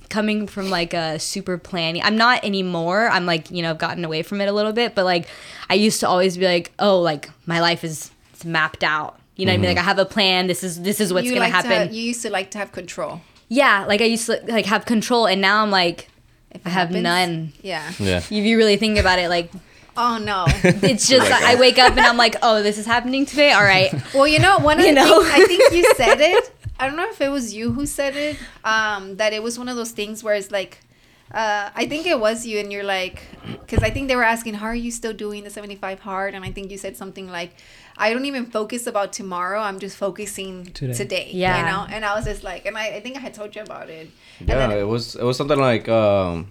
[0.09, 3.09] coming from like a super planning, I'm not anymore.
[3.09, 5.27] I'm like, you know, I've gotten away from it a little bit, but like
[5.69, 9.19] I used to always be like, oh, like my life is it's mapped out.
[9.35, 9.69] You know what I mean?
[9.69, 9.77] Mm-hmm.
[9.77, 10.47] Like I have a plan.
[10.47, 11.89] This is this is what's you gonna like happen.
[11.89, 13.21] To, you used to like to have control.
[13.49, 16.09] yeah, like I used to like have control, and now I'm like,
[16.51, 17.03] If I have happens.
[17.03, 17.53] none.
[17.61, 17.91] Yeah.
[17.99, 18.17] yeah.
[18.17, 19.51] If you really think about it, like
[19.97, 20.45] Oh no.
[20.63, 23.51] It's just I wake up and I'm like, oh, this is happening today.
[23.51, 23.91] All right.
[24.13, 25.23] Well, you know, one of You the know?
[25.23, 26.51] things, I think you said it.
[26.79, 28.37] I don't know if it was you who said it.
[28.63, 30.79] Um, that it was one of those things where it's like,
[31.33, 33.21] uh, I think it was you, and you're like,
[33.61, 36.33] because I think they were asking, how are you still doing the 75 hard?
[36.35, 37.51] And I think you said something like,
[37.97, 39.59] I don't even focus about tomorrow.
[39.59, 40.93] I'm just focusing Today.
[40.93, 41.29] today.
[41.33, 41.57] Yeah.
[41.59, 43.63] You know, and I was just like, and I, I think I had told you
[43.63, 44.09] about it.
[44.39, 46.47] Yeah, then- it was it was something like um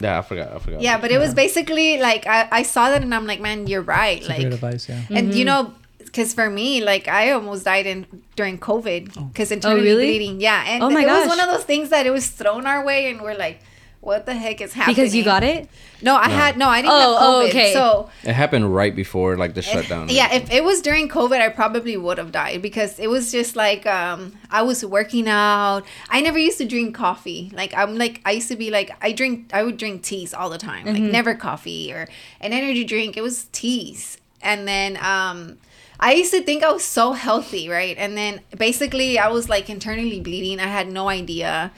[0.00, 0.52] yeah, I forgot.
[0.52, 0.80] I forgot.
[0.80, 3.82] yeah, but it was basically like I, I saw that and I'm like, man, you're
[3.82, 4.18] right.
[4.18, 5.02] It's like great advice, yeah.
[5.10, 5.66] and you mm-hmm.
[5.66, 5.74] know
[6.10, 9.24] because for me like i almost died in during covid oh.
[9.26, 10.06] because internally oh, really?
[10.06, 12.66] bleeding yeah and Oh my it was one of those things that it was thrown
[12.66, 13.60] our way and we're like
[14.00, 15.68] what the heck is happening Because you got it?
[16.02, 17.72] no i had no i didn't Oh, have oh, covid okay.
[17.74, 20.08] so It happened right before like the shutdown.
[20.08, 23.56] yeah if it was during covid i probably would have died because it was just
[23.56, 28.20] like um i was working out i never used to drink coffee like i'm like
[28.24, 31.02] i used to be like i drink i would drink teas all the time like
[31.02, 32.08] never coffee or
[32.40, 35.58] an energy drink it was teas and then um
[36.02, 37.94] I used to think I was so healthy, right?
[37.98, 40.58] And then basically I was like internally bleeding.
[40.58, 41.72] I had no idea.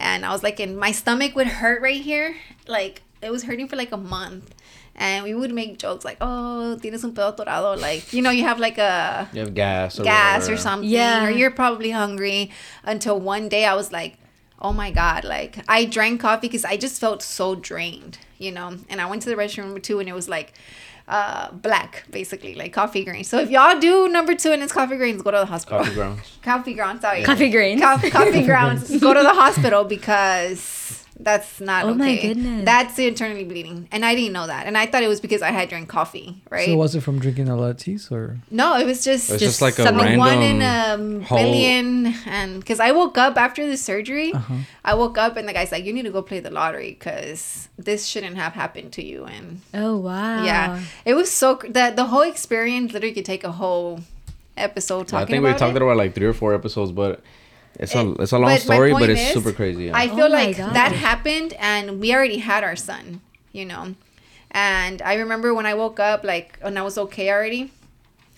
[0.00, 2.36] And I was like, and my stomach would hurt right here.
[2.66, 4.54] Like it was hurting for like a month.
[5.00, 7.80] And we would make jokes like, oh, tienes un pedo atorado.
[7.80, 10.54] Like, you know, you have like a You have gas or gas whatever.
[10.54, 10.88] or something.
[10.88, 11.26] Yeah.
[11.26, 12.50] Or you're probably hungry.
[12.84, 14.18] Until one day I was like,
[14.60, 15.24] oh my God.
[15.24, 18.76] Like I drank coffee because I just felt so drained, you know?
[18.88, 20.52] And I went to the restroom too and it was like,
[21.08, 23.28] uh, black, basically, like coffee grains.
[23.28, 25.78] So if y'all do number two and it's coffee grains, go to the hospital.
[25.80, 26.38] Coffee grounds.
[26.42, 27.22] Coffee grounds, sorry.
[27.24, 27.80] Coffee grains.
[27.80, 29.00] Co- coffee grounds.
[29.00, 31.98] Go to the hospital because that's not Oh okay.
[31.98, 32.64] my goodness.
[32.64, 35.50] That's internally bleeding, and I didn't know that, and I thought it was because I
[35.50, 36.66] had drank coffee, right?
[36.66, 38.38] So was it from drinking a lot of teas or?
[38.50, 41.24] no, it was just It was Just just, like a something random one in a
[41.24, 44.54] whole- billion, and because I woke up after the surgery, Uh-huh.
[44.84, 47.68] I woke up and the guy's like, "You need to go play the lottery because
[47.76, 50.44] this shouldn't have happened to you." And Oh wow.
[50.44, 54.00] yeah, it was so cr- that the whole experience literally could take a whole
[54.56, 55.82] episode talking I think we talked it.
[55.82, 57.20] about like three or four episodes, but
[57.74, 59.86] it's a it's a long but story, but it's is, super crazy.
[59.86, 59.96] Yeah.
[59.96, 60.72] I Oh feel my like gosh.
[60.72, 63.20] that happened, and we already had our son,
[63.52, 63.94] you know.
[64.50, 67.70] And I remember when I woke up, like when I was okay already,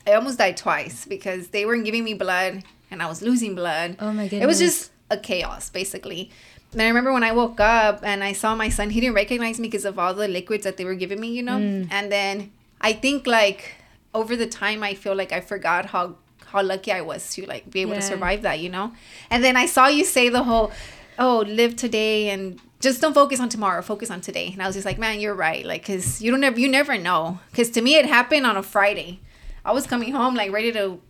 [0.07, 3.97] I almost died twice because they weren't giving me blood, and I was losing blood.
[4.01, 4.43] Oh my goodness!
[4.43, 6.31] It was just a chaos, basically.
[6.73, 9.59] And I remember when I woke up and I saw my son, he didn't recognize
[9.59, 11.59] me because of all the liquids that they were giving me, you know.
[11.59, 11.89] Mm.
[11.91, 13.75] And then I think like
[14.15, 16.17] over the time, I feel like I forgot how
[16.53, 18.93] how lucky I was to like be able to survive that, you know.
[19.31, 20.73] And then I saw you say the whole,
[21.19, 24.75] "Oh, live today and just don't focus on tomorrow, focus on today." And I was
[24.75, 27.39] just like, "Man, you're right." Like, cause you don't ever, you never know.
[27.55, 29.21] Cause to me, it happened on a Friday.
[29.65, 31.01] I was coming home like ready to,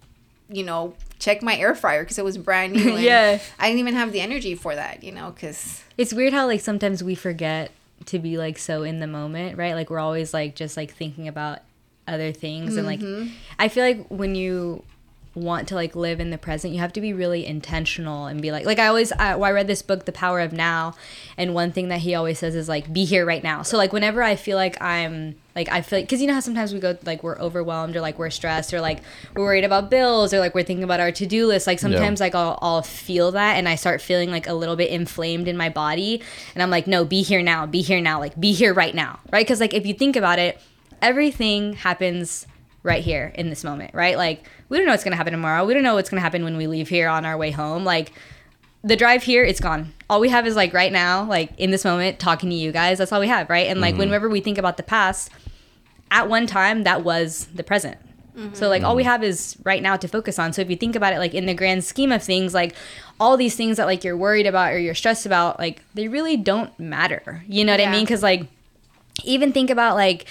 [0.48, 2.94] you know, check my air fryer because it was brand new.
[2.94, 3.38] and Yeah.
[3.58, 6.60] I didn't even have the energy for that, you know, because It's weird how like
[6.60, 7.70] sometimes we forget
[8.06, 9.74] to be like so in the moment, right?
[9.74, 11.60] Like we're always like just like thinking about
[12.08, 13.28] other things and like mm-hmm.
[13.58, 14.82] I feel like when you
[15.34, 18.50] want to like live in the present, you have to be really intentional and be
[18.50, 20.94] like like I always I, well, I read this book The Power of Now
[21.36, 23.62] and one thing that he always says is like be here right now.
[23.62, 26.40] So like whenever I feel like I'm like I feel like cuz you know how
[26.40, 28.98] sometimes we go like we're overwhelmed or like we're stressed or like
[29.36, 32.34] we're worried about bills or like we're thinking about our to-do list like sometimes like
[32.34, 35.68] I'll, I'll feel that and I start feeling like a little bit inflamed in my
[35.68, 36.22] body
[36.54, 39.20] and I'm like no be here now be here now like be here right now
[39.32, 40.60] right because like if you think about it
[41.02, 42.46] everything happens
[42.82, 44.16] right here in this moment right?
[44.16, 45.64] Like we don't know what's going to happen tomorrow.
[45.64, 47.84] We don't know what's going to happen when we leave here on our way home.
[47.84, 48.12] Like
[48.82, 49.92] the drive here it's gone.
[50.08, 52.98] All we have is like right now like in this moment talking to you guys.
[52.98, 53.66] That's all we have right?
[53.66, 54.00] And like mm-hmm.
[54.00, 55.30] whenever we think about the past
[56.10, 57.98] at one time that was the present.
[58.36, 58.54] Mm-hmm.
[58.54, 59.10] So like all we mm-hmm.
[59.10, 60.52] have is right now to focus on.
[60.52, 62.74] So if you think about it like in the grand scheme of things like
[63.18, 66.36] all these things that like you're worried about or you're stressed about like they really
[66.36, 67.42] don't matter.
[67.46, 68.04] You know what i mean?
[68.04, 68.46] Because like
[69.24, 70.26] even think about like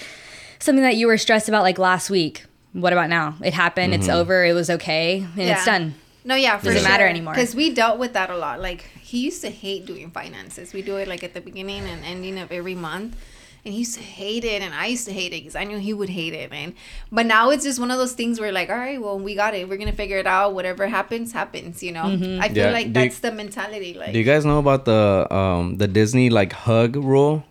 [0.60, 4.08] something that you were stressed about like last week what about now it happened it's
[4.08, 6.88] over it was okay and it's done no, yeah, for Doesn't sure.
[6.90, 7.32] matter anymore.
[7.32, 8.60] Because we dealt with that a lot.
[8.60, 10.74] Like he used to hate doing finances.
[10.74, 13.16] We do it like at the beginning and ending of every month.
[13.64, 15.78] And he used to hate it, and I used to hate it because I knew
[15.78, 16.74] he would hate it, man.
[17.10, 19.54] But now it's just one of those things where, like, all right, well, we got
[19.54, 19.66] it.
[19.66, 20.52] We're gonna figure it out.
[20.52, 21.82] Whatever happens, happens.
[21.82, 22.04] You know.
[22.04, 23.94] I feel Yeah, like do you- that's the mentality.
[23.94, 27.44] Like, Do you guys know about the um the Disney like hug rule?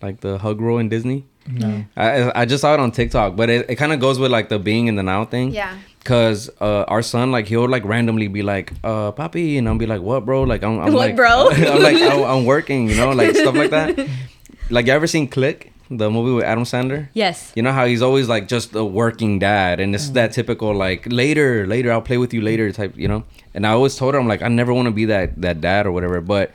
[0.00, 1.24] Like the hug rule in Disney?
[1.48, 1.84] No.
[1.96, 4.48] I I just saw it on TikTok, but it, it kind of goes with like
[4.48, 5.50] the being in the now thing.
[5.52, 9.76] yeah, Cause uh, our son like he'll like randomly be like, uh, "Papi," and I'll
[9.78, 11.48] be like, "What, bro?" Like I'm, I'm What, like, bro?
[11.50, 14.08] I'm like, "Oh, I'm working, you know, like stuff like that.
[14.72, 17.08] Like, you ever seen Click, the movie with Adam Sandler?
[17.12, 20.72] yes You know how he's always like just a working dad, and it's that typical
[20.72, 23.24] like later, later, I'll play with you later type, you know.
[23.52, 25.86] And I always told her, I'm like, I never want to be that that dad
[25.86, 26.52] or whatever, but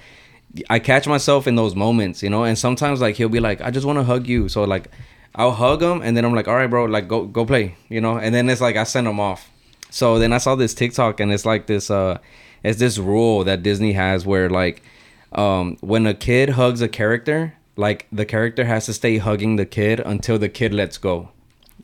[0.69, 2.43] I catch myself in those moments, you know.
[2.43, 4.89] And sometimes like he'll be like, I just want to hug you, so like.
[5.37, 7.99] I'll hug him, and then I'm like, all right, bro, like go go play, you
[7.99, 8.17] know.
[8.17, 9.51] And then it's like I send him off.
[9.89, 12.19] So then I saw this TikTok, and it's like this uh,
[12.63, 14.81] it's this rule that Disney has where like,
[15.33, 19.65] um, when a kid hugs a character, like the character has to stay hugging the
[19.65, 21.31] kid until the kid lets go,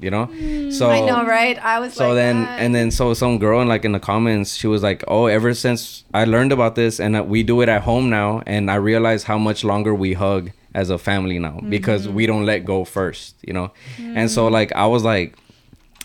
[0.01, 0.27] you know.
[0.27, 0.73] Mm.
[0.73, 1.57] so I know, right?
[1.63, 2.59] I was so like, then that.
[2.59, 5.53] and then so some girl in like in the comments she was like oh ever
[5.53, 9.23] since i learned about this and we do it at home now and i realize
[9.23, 12.33] how much longer we hug as a family now because we mm-hmm.
[12.33, 14.51] don't let go first you know and so mm.
[14.51, 15.37] like i was like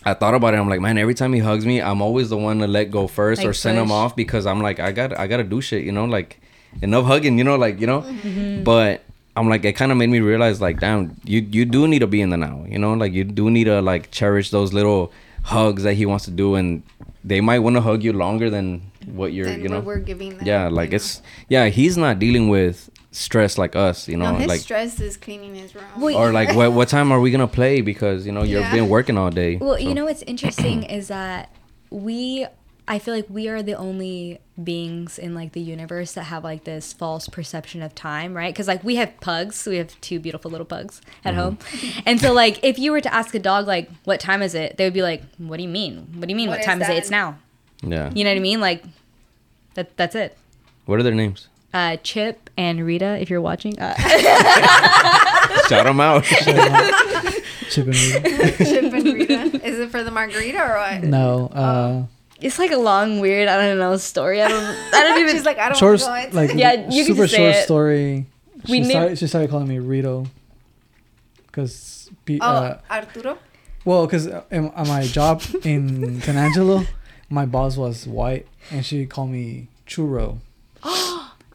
[0.05, 0.57] I thought about it.
[0.57, 3.07] I'm like, man, every time he hugs me, I'm always the one to let go
[3.07, 5.83] first Like or send him off because I'm like, I got, I gotta do shit,
[5.83, 6.39] you know, like
[6.81, 8.03] enough hugging, you know, like you know.
[8.03, 8.63] Mm-hmm.
[8.63, 9.03] But
[9.37, 12.07] I'm like, it kind of made me realize, like, damn, you you do need to
[12.07, 15.11] be in the now, you know, like you do need to like cherish those little
[15.43, 16.81] hugs that he wants to do, and
[17.23, 19.75] they might want to hug you longer than what you're, Then you know.
[19.77, 20.45] what we're giving them.
[20.47, 20.95] yeah, you like know?
[20.97, 24.99] it's yeah, he's not dealing with stress like us, you know, no, his like stress
[24.99, 25.85] is cleaning his room.
[25.97, 28.73] Well, or like what what time are we gonna play because you know you've Yeah.
[28.73, 29.55] been working all day.
[29.57, 31.49] Well, so- you know what's interesting is that
[31.89, 32.45] we
[32.89, 36.63] I feel like we are the only beings in like the universe that have like
[36.63, 38.55] this false perception of time, right?
[38.55, 41.41] Cuz like we have pugs, we have two beautiful little pugs at Mm-hmm.
[41.41, 41.57] home.
[42.05, 44.77] And so like if you were to ask a dog like what time is it?
[44.77, 46.07] They would be like, "What do you mean?
[46.15, 46.99] What do you mean What what, is time is, that?" it?
[46.99, 47.37] It's now."
[47.83, 48.09] yeah.
[48.15, 48.61] You know what I mean?
[48.61, 48.83] Like
[49.75, 50.37] that that's it.
[50.85, 51.49] What are their names?
[51.73, 53.77] Uh Chip and Rita if you're watching.
[53.79, 53.93] Uh,
[55.67, 56.23] Shout them out.
[56.23, 58.55] Chip and Rita.
[58.63, 59.65] Chip and Rita.
[59.67, 61.03] Is it for the margarita or what?
[61.03, 62.03] No, uh,
[62.41, 64.41] it's like a long weird, I don't know, story.
[64.41, 64.63] I don't
[64.93, 67.15] I don't even She's like, I don't short, want to go like Yeah, you can
[67.15, 67.63] super just short it.
[67.63, 68.25] story.
[68.69, 70.25] We she, knew- started, she started calling me Rito,
[71.45, 73.37] because Oh, uh, Arturo?
[73.85, 76.83] well, because on my job in San Angelo,
[77.29, 80.39] my boss was white, and she called me churro.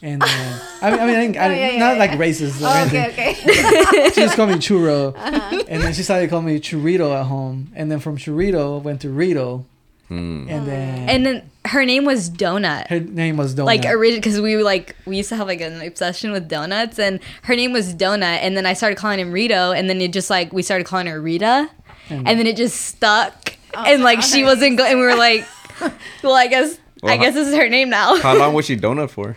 [0.03, 1.99] and then, I mean, I mean, I, think- I, Oh, yeah, yeah, not yeah.
[1.99, 3.05] like racist or Oh, anything.
[3.13, 4.09] okay, okay.
[4.11, 5.63] she just called me churro, Uh-huh.
[5.69, 9.11] and then she started calling me churrito at home, and then from churrito went to
[9.11, 9.67] Rito,
[10.13, 10.47] Hmm.
[10.49, 12.89] and then and then her name was Donut.
[12.89, 13.65] her name was Donut.
[13.67, 16.99] like original because we were like we used to have like an obsession with donuts
[16.99, 20.13] and her name was donut and then i started calling him rito and then it
[20.13, 21.71] just like we started calling her rita
[22.11, 25.05] And- and then it just stuck Oh, and like no, she wasn't go- and we
[25.05, 25.47] were like
[26.23, 28.77] well i guess Well, i guess this is her name now How long was she
[28.77, 29.35] donut for?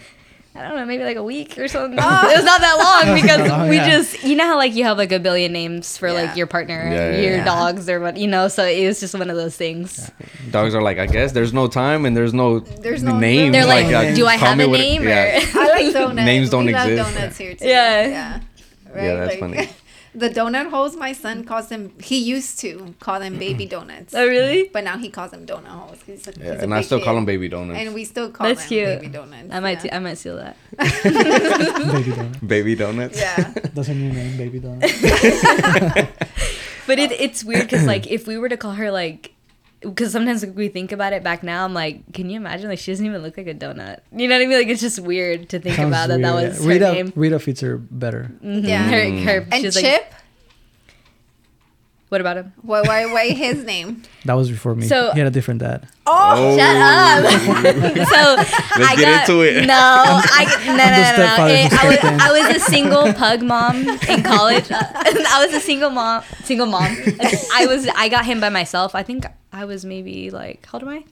[0.56, 2.30] I don't know maybe like a week or something Oh.
[2.32, 3.90] it was not that long because Oh, we yeah.
[3.90, 6.14] just you know how like you have like a billion names for Yeah.
[6.14, 7.44] like your partner Yeah, yeah, your yeah.
[7.46, 10.10] dogs or what you know so it was just one of those things
[10.52, 13.52] Dogs are like, I guess there's no time and there's no There's no- name.
[13.52, 15.40] they're like, Like, uh, do i have a what- name yeah.
[15.56, 16.26] or I like donuts.
[16.32, 17.14] Names don't we exist.
[17.16, 17.68] donuts here too.
[17.68, 18.08] Yeah.
[18.08, 18.40] Yeah.
[18.96, 19.70] Yeah, that's funny.
[20.16, 21.94] The donut holes, my son calls them.
[22.02, 24.14] He used to call them baby donuts.
[24.16, 26.00] oh really But now he calls them donut holes.
[26.06, 27.80] He's a, Yeah, he's and I big still call them baby donuts.
[27.80, 29.00] And we still call That's them cute.
[29.02, 29.50] baby donuts.
[29.52, 29.96] i might yeah.
[29.96, 30.56] I might steal that
[31.94, 32.38] baby donuts.
[32.40, 33.20] baby donuts.
[33.20, 33.52] yeah.
[33.76, 36.08] That's her new name, Baby Donut.
[36.88, 39.35] But it, it's weird because like if we were to call her like,
[39.86, 42.80] because sometimes like, we think about it back now, I'm like, can you imagine like
[42.80, 44.00] she doesn't even look like a donut?
[44.16, 44.58] You know what I mean?
[44.58, 46.22] Like it's just weird to think Sounds about that.
[46.22, 46.64] That was yeah.
[46.64, 47.14] her Rita, name.
[47.16, 48.32] Rita fits her better.
[48.44, 48.68] Mhm.
[48.68, 48.84] Yeah.
[48.84, 49.10] Her,
[49.40, 50.14] her, And she's Chip, like,
[52.10, 52.54] what about him?
[52.62, 54.04] why, why, why his name?
[54.26, 54.88] That was before me.
[54.88, 55.88] So- he had a different dad.
[56.08, 57.32] Oh, Shut up.
[58.08, 59.66] so I get got, into it.
[59.66, 60.92] No, I no no no.
[60.92, 61.14] no.
[61.14, 62.22] stepfather Eh, I was.
[62.22, 63.76] I was a single pug mom
[64.08, 64.66] in college.
[64.72, 66.96] I was a single mom, single mom.
[67.54, 68.94] I was I got him by myself.
[68.94, 69.26] I think
[69.56, 71.04] I was maybe like how old am I?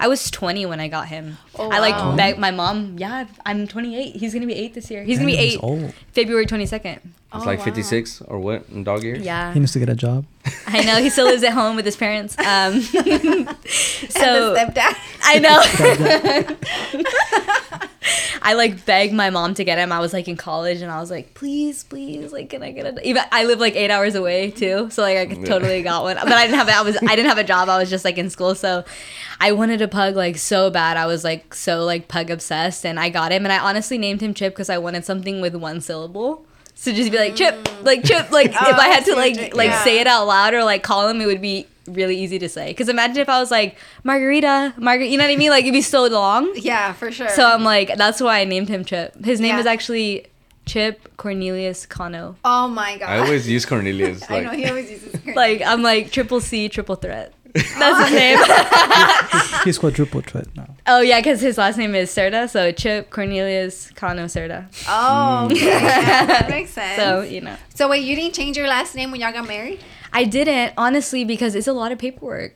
[0.00, 1.36] I was 20 when I got him.
[1.56, 2.16] Oh, I like wow.
[2.16, 2.96] begged my mom.
[2.98, 4.16] Yeah, I'm 28.
[4.16, 5.04] He's gonna be eight this year.
[5.04, 5.94] He's gonna be Damn, he's eight old.
[6.12, 6.96] February 22nd.
[6.96, 7.64] It's Oh, like wow.
[7.66, 9.20] 56 or what in dog years?
[9.24, 10.24] Yeah, He needs to get a job.
[10.66, 10.96] I know.
[10.96, 12.36] He still lives at home with his parents.
[12.38, 14.96] Um, so the stepdad.
[15.22, 15.62] I know.
[18.42, 19.92] I like begged my mom to get him.
[19.92, 22.86] I was like in college and I was like, please, please, like, can I get
[22.86, 23.06] a?
[23.06, 25.46] Even I live like eight hours away too, so like I could Yeah.
[25.46, 26.16] totally got one.
[26.16, 26.68] But I didn't have.
[26.68, 26.96] I was.
[26.96, 27.68] I didn't have a job.
[27.68, 28.84] I was just like in school, so
[29.40, 30.96] I wanted a pug like so bad.
[30.96, 33.44] I was like so like pug obsessed, and I got him.
[33.44, 36.44] And I honestly named him Chip because I wanted something with one syllable.
[36.74, 39.16] So just be like Chip, like Chip, like Oh, if I had to mm.
[39.16, 39.84] like like yeah.
[39.84, 42.68] say it out loud or like call him, it would be really easy to say.
[42.68, 45.50] Because imagine if I was like Margarita, Margaret, you know what I mean?
[45.50, 46.52] Like it'd be so long.
[46.56, 47.28] Yeah, for sure.
[47.30, 49.24] So I'm like, that's why I named him Chip.
[49.24, 49.60] His name Yeah.
[49.60, 50.26] is actually
[50.64, 52.36] Chip Cornelius Cano.
[52.44, 53.08] oh my god.
[53.08, 54.22] I always use Cornelius.
[54.30, 55.12] I know he always uses.
[55.34, 57.32] Like I'm like triple C, triple threat.
[57.54, 58.38] That's his name.
[59.64, 60.74] He's quadruple threat now.
[60.86, 64.66] oh yeah, because his last name is Serta, so Chip Cornelius Cano Serta.
[64.88, 65.66] Oh, okay.
[65.66, 66.96] yeah, that makes sense.
[66.96, 69.46] So So, you know, so wait, you didn't change your last name when y'all got
[69.46, 69.80] married?
[70.12, 72.54] I didn't honestly because it's a lot of paperwork.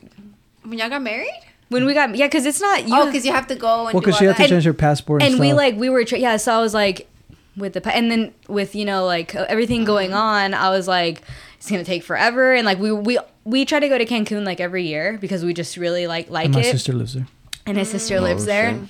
[0.63, 1.31] When y'all got married?
[1.69, 2.95] When we got yeah, because it's not you.
[2.97, 4.49] oh, because you have to go and Well, because all she had to that.
[4.49, 5.57] change her passport and, and we stuff.
[5.57, 7.09] like we were tra- yeah so i was like
[7.57, 10.19] with the pa- and then with you know like everything going Mm-hmm.
[10.19, 11.23] on i was like
[11.59, 12.55] it's gonna take forever.
[12.55, 15.55] And like we we we try to go to Cancun like every year because we
[15.55, 16.71] just really like like and my it.
[16.71, 17.27] sister lives there.
[17.65, 18.73] and his sister Oh, lives there.
[18.73, 18.81] shit.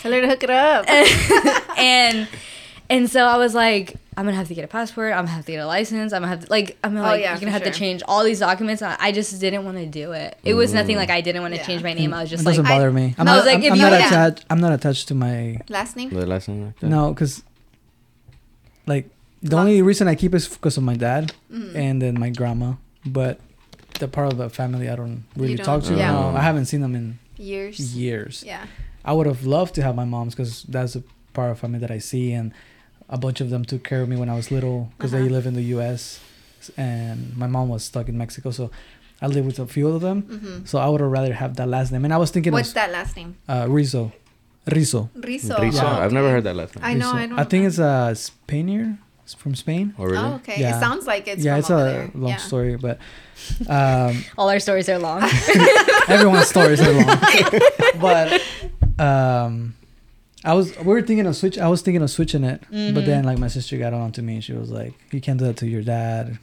[0.00, 0.84] Tell her to hook it up.
[1.78, 2.28] and
[2.88, 5.12] and so I was like, I'm gonna have to get a passport.
[5.12, 6.12] I'm gonna have to get a license.
[6.12, 7.72] I'm gonna have to like I'm gonna, Oh, like yeah, you're gonna have sure.
[7.72, 8.80] to change all these documents.
[8.82, 10.38] I I just didn't want to do it.
[10.44, 11.66] It was nothing like I didn't want to Yeah.
[11.66, 12.14] change my name.
[12.14, 13.14] I was it just like, doesn't I- bother me.
[13.18, 14.06] I'm No, I not, was like, I'm, if I'm you- not yeah.
[14.08, 14.44] attached.
[14.50, 16.10] I'm not attached to my Last name?
[16.10, 17.42] The last name like no, because
[18.86, 19.08] like
[19.42, 21.76] the only reason I keep is because of my dad Mm-hmm.
[21.76, 22.74] and then my grandma.
[23.04, 23.38] But
[24.00, 25.94] the part of the family I don't really don't- talk to.
[25.94, 26.12] yeah.
[26.12, 27.78] No, I haven't seen them in Years.
[27.96, 28.42] years.
[28.46, 28.66] Yeah.
[29.04, 31.90] I would have loved to have my mom's because that's a part of family that
[31.90, 32.52] I see, and
[33.08, 35.30] a bunch of them took care of me when I was little because they Uh-huh.
[35.36, 36.20] live in the U.S.
[36.76, 38.70] and my mom was stuck in Mexico, so
[39.22, 40.22] I live with a few of them.
[40.22, 42.68] hmm So I would have rather have that last name, and I was thinking What's
[42.70, 43.36] of that last name?
[43.48, 44.12] uh, Rizzo,
[44.66, 45.08] Rizzo.
[45.16, 45.58] Rizo.
[45.60, 45.82] Rizzo.
[45.82, 45.98] Yeah.
[46.00, 46.84] I've never heard that last name.
[46.84, 47.12] I know.
[47.12, 47.16] Rizzo.
[47.22, 47.38] I don't.
[47.38, 48.98] I think it's a Spaniard.
[49.22, 49.92] It's from Spain.
[49.98, 50.18] oh, really?
[50.18, 50.60] Oh, okay.
[50.60, 50.76] Yeah.
[50.76, 52.10] It sounds like it's yeah, from it's over a there.
[52.14, 52.36] long yeah.
[52.36, 52.98] story, but
[53.68, 55.22] um, all our stories are long.
[56.08, 57.18] everyone's stories are long.
[58.00, 58.42] but
[59.02, 59.74] um,
[60.46, 61.58] I was we were thinking of switch.
[61.58, 64.34] I was thinking of switching it, but then like my sister got on to me
[64.34, 66.38] and she was like, "You can't do that to your dad.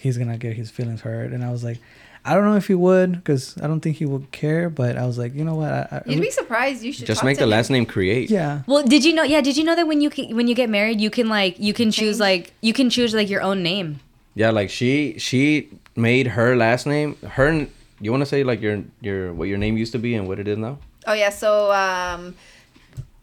[0.00, 1.78] He's gonna get his feelings hurt." And I was like,
[2.24, 5.04] "I don't know if he would, because I don't think he would care." But I
[5.06, 5.70] was like, you know what?
[5.70, 6.82] I, I, You'd be surprised.
[6.82, 7.50] You should Just talk make to the him.
[7.50, 8.30] last name create.
[8.30, 8.62] yeah.
[8.66, 9.22] well, did you know?
[9.22, 11.58] Yeah, did you know that when you ca- when you get married, you can like
[11.58, 14.00] you can choose like you can choose like your own name.
[14.34, 17.16] Yeah, like she she made her last name.
[17.36, 17.66] Her
[18.00, 20.38] you want to say like your your what your name used to be and what
[20.38, 20.78] it is now?
[21.06, 21.28] Oh yeah.
[21.30, 22.34] So um,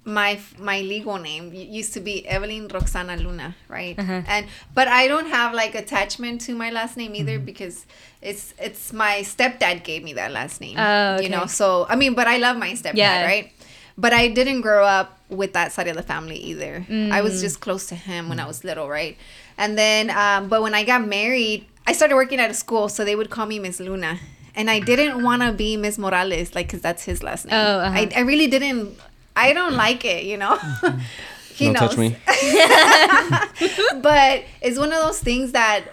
[0.10, 3.98] my my legal name used to be Evelin Roxana Luna, right?
[3.98, 4.22] Uh-huh.
[4.28, 7.86] And but I don't have like attachment to my last name either because
[8.22, 10.78] it's it's my stepdad gave me that last name.
[10.78, 11.24] Oh, okay.
[11.24, 11.46] You know.
[11.46, 13.24] So I mean, but I love my stepdad, Yeah.
[13.26, 13.52] right?
[13.98, 16.86] But I didn't grow up with that side of the family either.
[16.88, 17.24] I Mm.
[17.24, 19.18] was just close to him when I was little, right?
[19.58, 23.04] And then, um, but when I got married, I started working at a school, so
[23.04, 24.18] they would call me Miss Luna.
[24.56, 27.56] And I didn't want to be Miss Morales, like, because that's his last name.
[27.56, 27.98] Oh, uh-huh.
[28.00, 28.98] I, I really didn't.
[29.36, 30.58] I don't like it, you know.
[31.54, 31.90] he Don't knows.
[31.96, 32.18] touch me.
[34.02, 35.86] but it's one of those things that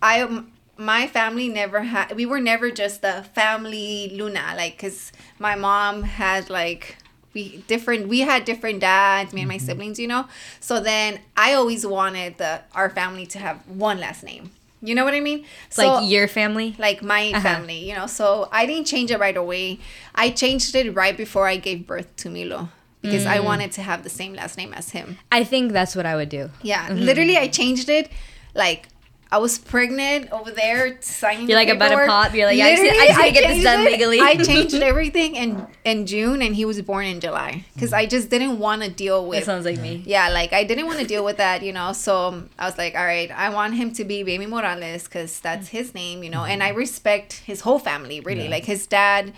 [0.00, 0.42] I
[0.76, 2.14] my family never had.
[2.16, 6.96] We were never just the family Luna, like because my mom had like
[7.34, 8.08] we different.
[8.08, 10.26] We had different dads, me and my siblings, you know.
[10.60, 14.50] So then I always wanted the our family to have one last name.
[14.84, 15.44] You know what I mean?
[15.68, 16.74] It's like your family.
[16.78, 17.40] like my Uh-huh.
[17.40, 18.06] family, you know.
[18.08, 19.78] So I didn't change it right away.
[20.14, 22.68] I changed it right before I gave birth to Milo
[23.02, 23.34] because Mm.
[23.36, 25.18] I wanted to have the same last name as him.
[25.30, 26.50] I think that's what I would do.
[26.62, 27.00] Yeah, Mm-hmm.
[27.08, 28.08] literally, I changed it.
[28.54, 28.88] Like,
[29.34, 31.48] I was pregnant over there signing.
[31.48, 33.80] You're like about to pop, you're like, I just- I just gotta get this done
[33.86, 33.90] it.
[33.92, 34.20] legally.
[34.20, 38.28] I changed everything in in June, and he was born in July because I just
[38.28, 39.44] didn't want to deal That with.
[39.44, 40.02] sounds like me.
[40.04, 41.94] Yeah, like I didn't want to deal with that, you know.
[41.94, 45.40] So um, I was like, all right, I want him to be Baby Morales because
[45.40, 46.44] that's his name, you know.
[46.44, 48.48] And I respect his whole family, really.
[48.48, 49.32] Like his dad,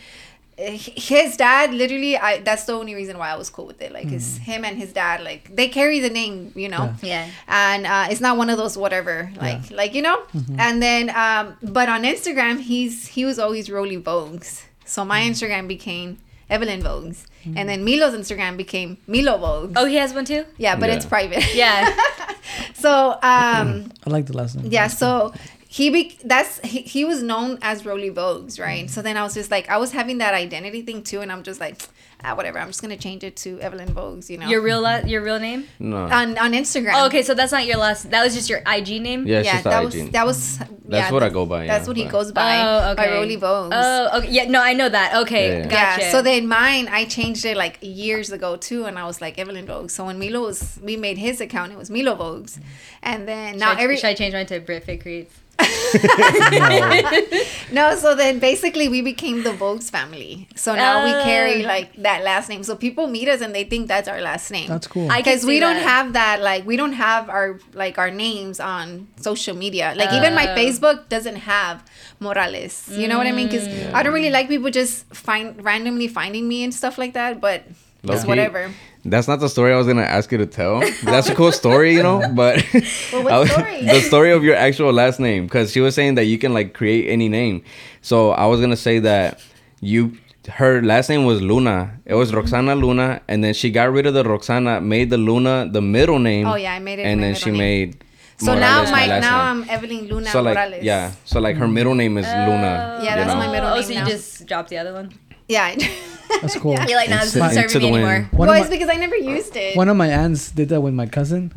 [0.56, 3.92] his dad, literally, I that's the only reason why I was cool with it.
[3.92, 6.94] Like his him and his dad, like they carry the name, you know.
[7.02, 7.28] Yeah.
[7.48, 10.22] And uh, it's not one of those whatever, like like you know.
[10.58, 14.62] And then, um, but on Instagram, he's he was always Rollie Vogues.
[14.84, 16.18] So my Instagram became
[16.50, 19.72] Evelin Vogues, and then Milo's Instagram became Milo Vogues.
[19.76, 20.44] Oh, he has one too.
[20.58, 20.96] Yeah, but Yeah.
[20.96, 21.54] it's private.
[21.54, 21.96] Yeah.
[22.74, 24.70] so um I like the last name.
[24.70, 25.32] yeah, so
[25.74, 28.88] he be that's he, he was known as Rollie Vogues, right?
[28.88, 31.42] So then I was just like I was having that identity thing too, and I'm
[31.42, 31.82] just like,
[32.22, 32.60] ah, whatever.
[32.60, 34.46] I'm just gonna change it to Evelin Vogues, you know.
[34.46, 35.66] Your real la- your real name?
[35.80, 35.96] No.
[35.96, 36.92] on on Instagram.
[36.94, 38.08] Oh, okay, so that's not your last.
[38.12, 39.26] That was just your IG name.
[39.26, 40.58] yeah, yeah, just the that was that was.
[40.58, 42.60] That's yeah, what I that- go by, That's yeah, what he goes by.
[42.60, 43.06] Oh, okay.
[43.06, 43.70] By Rollie Vogues.
[43.72, 44.30] Oh, okay.
[44.30, 45.22] Yeah, no, I know that.
[45.22, 45.68] Okay, Yeah, yeah.
[45.68, 46.02] gotcha.
[46.02, 46.10] Yeah.
[46.12, 49.66] So then mine, I changed it like years ago too, and I was like Evelin
[49.66, 49.90] Vogues.
[49.90, 52.60] So when Milo was, we made his account, it was Milo Vogues,
[53.02, 55.34] and then should, now I, every should I change mine to Brit Fit Creates?
[57.72, 57.96] no.
[57.96, 60.48] So then basically we became the Vogues family.
[60.56, 61.68] So now we carry Oh.
[61.68, 62.62] like that last name.
[62.64, 64.68] So people meet us and they think that's our last name.
[64.68, 65.10] That's cool.
[65.10, 65.88] I can because we don't that.
[65.88, 70.34] have that like we don't have our like our names on social media like even
[70.34, 70.56] my Oh.
[70.56, 71.82] facebook doesn't have
[72.20, 73.92] morales you know what i mean because mm.
[73.94, 77.64] i don't really like people just find randomly finding me and stuff like that but
[77.66, 78.70] it's Low-key, whatever
[79.06, 80.80] That's not the story I was gonna ask you to tell.
[81.02, 82.22] That's a cool story, you know.
[82.34, 82.64] But
[83.12, 83.84] Well, what story?
[83.84, 86.72] the story of your actual last name, because she was saying that you can like
[86.72, 87.62] create any name.
[88.00, 89.40] So I was gonna say that
[89.80, 90.16] you,
[90.48, 92.00] her last name was Luna.
[92.06, 95.68] It was Roxana Luna, and then she got rid of the Roxana, made the Luna
[95.70, 96.46] the middle name.
[96.46, 97.58] Oh, yeah, I made it And my then she name.
[97.58, 98.04] made.
[98.38, 99.62] so Morales now my, last now name.
[99.70, 102.98] i'm evelin luna so like morales yeah, so like her middle name is Luna.
[102.98, 103.04] Oh.
[103.04, 103.36] Yeah, that's know?
[103.38, 104.06] my middle Oh, name so you now.
[104.14, 105.12] just dropped the other one?
[105.46, 105.76] yeah
[106.40, 106.72] That's cool.
[106.88, 108.28] You're like, nah, this Into- isn't into serving me anymore.
[108.32, 110.80] One well of it's because i never used it one of my aunts did that
[110.80, 111.52] with my cousin,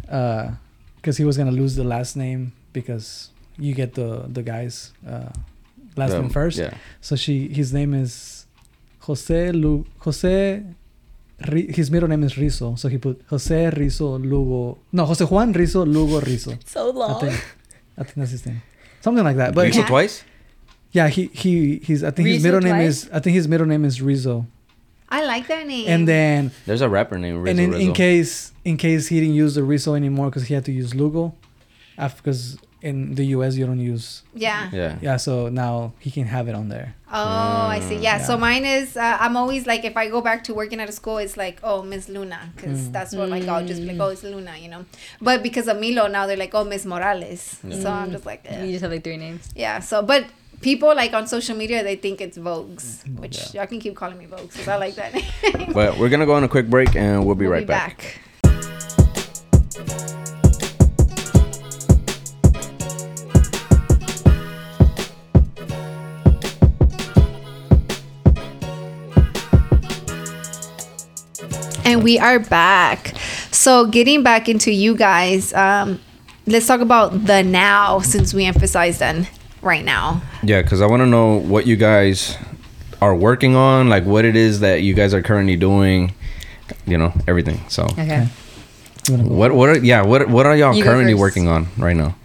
[0.98, 5.30] because he was gonna lose the last name because you get the the guy's uh,
[5.96, 6.58] last Um, name first.
[6.60, 6.74] Yeah.
[7.02, 8.46] So she his name is
[9.02, 10.64] Jose Lu Jose.
[11.52, 14.80] Ri- his middle name is Rizo, so he put Jose Rizo Lugo.
[14.92, 16.58] No, Jose Juan Rizo Lugo Rizo.
[16.66, 17.10] So long.
[17.10, 17.22] I long.
[17.22, 17.46] think,
[17.98, 18.62] I think that's his name,
[19.02, 19.54] something like that.
[19.54, 19.88] But Rizzo Yeah.
[19.88, 20.24] twice.
[20.92, 22.04] yeah, he he he's.
[22.04, 23.08] I think his Rizzo middle name is.
[23.14, 24.48] I think his middle name is Rizzo.
[25.10, 25.88] I like that name.
[25.88, 27.62] And then There's a rapper named Rizzo.
[27.64, 30.66] and in, in case in case he didn't use the Rizzo anymore because he had
[30.66, 31.34] to use Lugo,
[31.96, 33.56] because in the U.S.
[33.56, 34.22] you don't use.
[34.36, 34.70] yeah.
[34.72, 34.98] Yeah.
[35.02, 36.94] Yeah, so now he can have it on there.
[37.12, 37.14] Oh,
[37.76, 37.96] I see.
[37.96, 38.18] Yeah.
[38.18, 38.24] Yeah.
[38.24, 38.96] So mine is.
[38.98, 41.60] Uh, I'm always like, if I go back to working at a school, it's like,
[41.64, 44.70] oh, Miss Luna, because that's what like I'll just be like, oh, it's Luna, you
[44.70, 44.86] know.
[45.22, 47.60] But because of Milo, now they're like, oh, Miss Morales.
[47.72, 48.64] So I'm just like, eh.
[48.66, 49.50] You just have like three names.
[49.56, 49.80] yeah.
[49.80, 50.26] So, but
[50.62, 53.62] people like on social media, they think it's Vogues, which Yeah.
[53.62, 55.14] y'all can keep calling me Vogues because I like that
[55.54, 55.74] name.
[55.74, 58.20] But we're gonna go on a quick break and we'll be We'll right back.
[71.86, 73.14] And we are back.
[73.52, 76.02] So getting back into you guys, um,
[76.46, 79.28] let's talk about the now since we emphasized then
[79.68, 80.22] right now.
[80.42, 82.38] Yeah, because I want to know what you guys
[83.02, 86.14] are working on, like what it is that you guys are currently doing.
[86.86, 87.64] You know, everything.
[87.70, 88.28] So, Okay.
[89.10, 92.16] You what what are yeah what what are y'all You currently working on right now?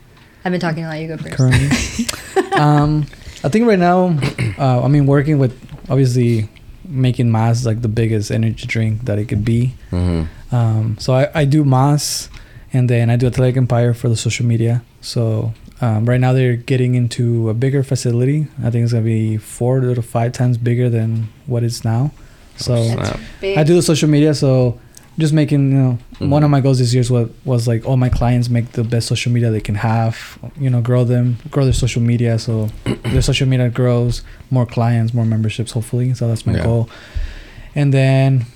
[0.45, 0.99] I've been talking a lot.
[0.99, 1.37] You go first.
[1.37, 2.53] currently?
[2.59, 3.07] um,
[3.45, 4.19] I think right now,
[4.59, 5.55] uh, I mean, working with
[5.89, 6.49] obviously
[6.85, 9.75] making Mas like the biggest energy drink that it could be.
[9.93, 10.55] Mm-hmm.
[10.55, 12.29] Um, so I, I do Mas,
[12.73, 14.83] and then I do Athletic Empire for the social media.
[15.01, 18.47] So um, right now they're getting into a bigger facility.
[18.63, 22.13] I think it's gonna be four to five times bigger than what it's now.
[22.57, 22.75] So
[23.59, 24.33] I do the social media.
[24.35, 24.79] So
[25.19, 26.29] just making you know Mhm.
[26.31, 29.09] one of my goals this year was was like all my clients make the best
[29.09, 30.39] social media they can have.
[30.59, 32.39] You know, grow them, grow their social media.
[32.39, 32.71] So
[33.13, 36.15] their social media grows, more clients, more memberships, hopefully.
[36.15, 36.65] So that's my Yeah.
[36.65, 36.89] goal.
[37.75, 38.47] And then,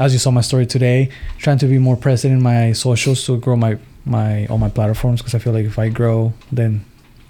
[0.00, 1.08] as you saw my story today,
[1.38, 3.76] trying to be more present in my socials to grow my
[4.06, 6.84] my all my platforms because I feel like if I grow, then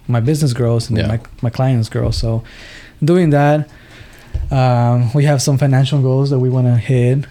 [0.08, 1.06] my business grows and Yeah.
[1.06, 2.10] my my clients grow.
[2.10, 2.42] So
[3.02, 3.68] doing that,
[4.50, 7.26] um, we have some financial goals that we want to hit.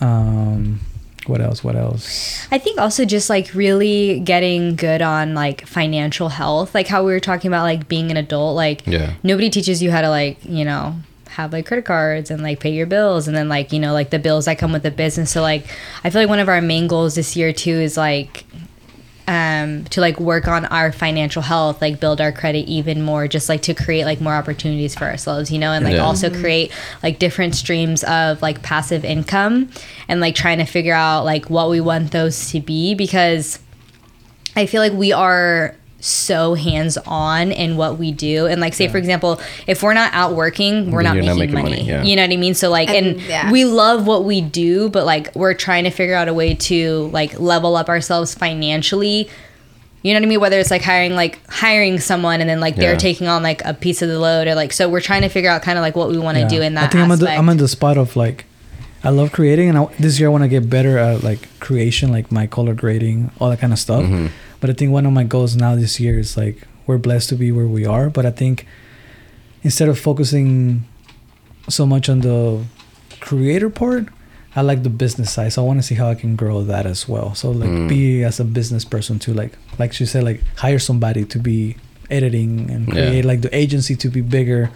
[0.00, 0.80] Um,
[1.26, 1.64] what else?
[1.64, 2.46] What else?
[2.52, 7.12] I think also just like really getting good on like financial health, like how we
[7.12, 8.54] were talking about like being an adult.
[8.56, 9.14] Like Yeah.
[9.22, 10.96] nobody teaches you how to like you know
[11.30, 14.08] have like credit cards and like pay your bills and then like you know like
[14.08, 15.30] the bills that come with the business.
[15.30, 15.66] So like
[16.04, 18.44] I feel like one of our main goals this year too is like
[19.28, 23.48] um to like work on our financial health like build our credit even more just
[23.48, 26.04] like to create like more opportunities for ourselves you know and like Yeah.
[26.04, 26.70] also create
[27.02, 29.70] like different streams of like passive income
[30.08, 33.58] and like trying to figure out like what we want those to be because
[34.54, 38.46] I feel like we are so hands on in what we do.
[38.46, 41.38] And like say for example, if we're not out working, we're not you're making, not
[41.38, 41.70] making money.
[41.76, 42.02] money, yeah.
[42.02, 42.54] You know what I mean?
[42.54, 43.50] So like and, And, yeah.
[43.50, 47.08] we love what we do, but like we're trying to figure out a way to
[47.12, 49.28] like level up ourselves financially.
[50.02, 50.40] You know what I mean?
[50.40, 52.98] Whether it's like hiring like hiring someone and then like they're Yeah.
[52.98, 55.50] taking on like a piece of the load or like so we're trying to figure
[55.50, 56.48] out kind of like what we want to Yeah.
[56.48, 57.30] do in that I think I'm at, the.
[57.30, 58.44] I'm at the spot of like,
[59.02, 62.12] I love creating, and I, this year I want to get better at like creation,
[62.12, 64.04] like my color grading, all that kind of stuff.
[64.04, 64.30] Mhm.
[64.66, 67.36] But I think one of my goals now this year is like we're blessed to
[67.36, 68.66] be where we are, but I think
[69.62, 70.82] instead of focusing
[71.68, 72.64] so much on the
[73.20, 74.06] creator part,
[74.56, 75.52] I like the business side.
[75.52, 77.32] So I want to see how I can grow that as well.
[77.36, 77.88] So like Mm.
[77.88, 79.34] be as a business person too.
[79.34, 81.76] like like she said like hire somebody to be
[82.10, 82.94] editing and Yeah.
[82.94, 84.70] create like the agency to be bigger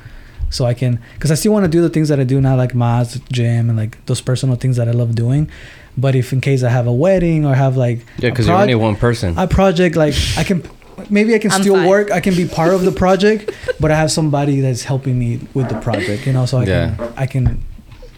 [0.50, 2.56] so I can because I still want to do the things that I do now
[2.56, 5.48] like Mas, gym and like those personal things that I love doing.
[5.96, 8.56] But if in case I have a wedding or have like Yeah, a because you're
[8.56, 9.34] only one person.
[9.38, 10.62] a project like I can
[11.08, 11.88] maybe I can I'm still fine.
[11.88, 12.10] work.
[12.10, 15.68] I can be part of the project, but I have somebody that's helping me with
[15.68, 16.26] the project.
[16.26, 16.94] You know, so I Yeah.
[16.96, 17.64] can I can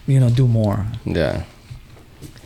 [0.07, 0.85] you know do more.
[1.05, 1.43] yeah.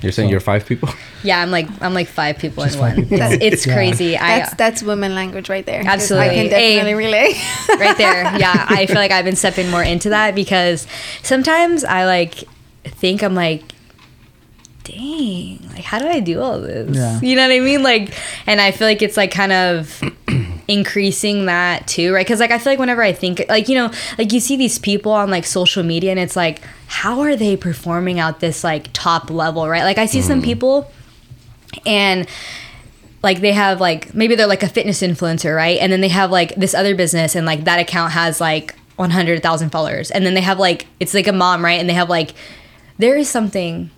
[0.01, 0.89] You're saying So- you're five people?
[1.23, 3.07] yeah, I'm like I'm like five people Just in five one.
[3.07, 3.31] people.
[3.31, 3.73] It's, it's Yeah.
[3.73, 4.17] crazy.
[4.17, 5.81] I That's that's women language right there.
[5.85, 6.29] Absolutely.
[6.29, 6.75] I can Hey.
[6.75, 7.35] definitely relate.
[7.79, 8.23] right there.
[8.37, 10.85] Yeah, I feel like I've been stepping more into that because
[11.23, 12.43] sometimes I like
[12.85, 13.63] think I'm like,
[14.83, 16.95] dang, like how do I do all this?
[16.95, 17.19] Yeah.
[17.21, 17.83] You know what I mean?
[17.83, 18.13] Like,
[18.45, 20.01] and I feel like it's like kind of
[20.67, 22.25] increasing that too, right?
[22.25, 24.79] Because like I feel like whenever I think like you know like you see these
[24.79, 28.89] people on like social media and it's like how are they performing out this like
[28.93, 29.83] top level, right?
[29.83, 30.45] Like I see some mm.
[30.45, 30.91] people
[31.85, 32.27] and
[33.21, 35.79] like they have like maybe they're like a fitness influencer, right?
[35.79, 39.69] And then they have like this other business and like that account has like 100,000
[39.69, 40.11] followers.
[40.11, 41.79] And then they have like it's like a mom, right?
[41.79, 42.33] And they have like
[42.97, 43.91] there is something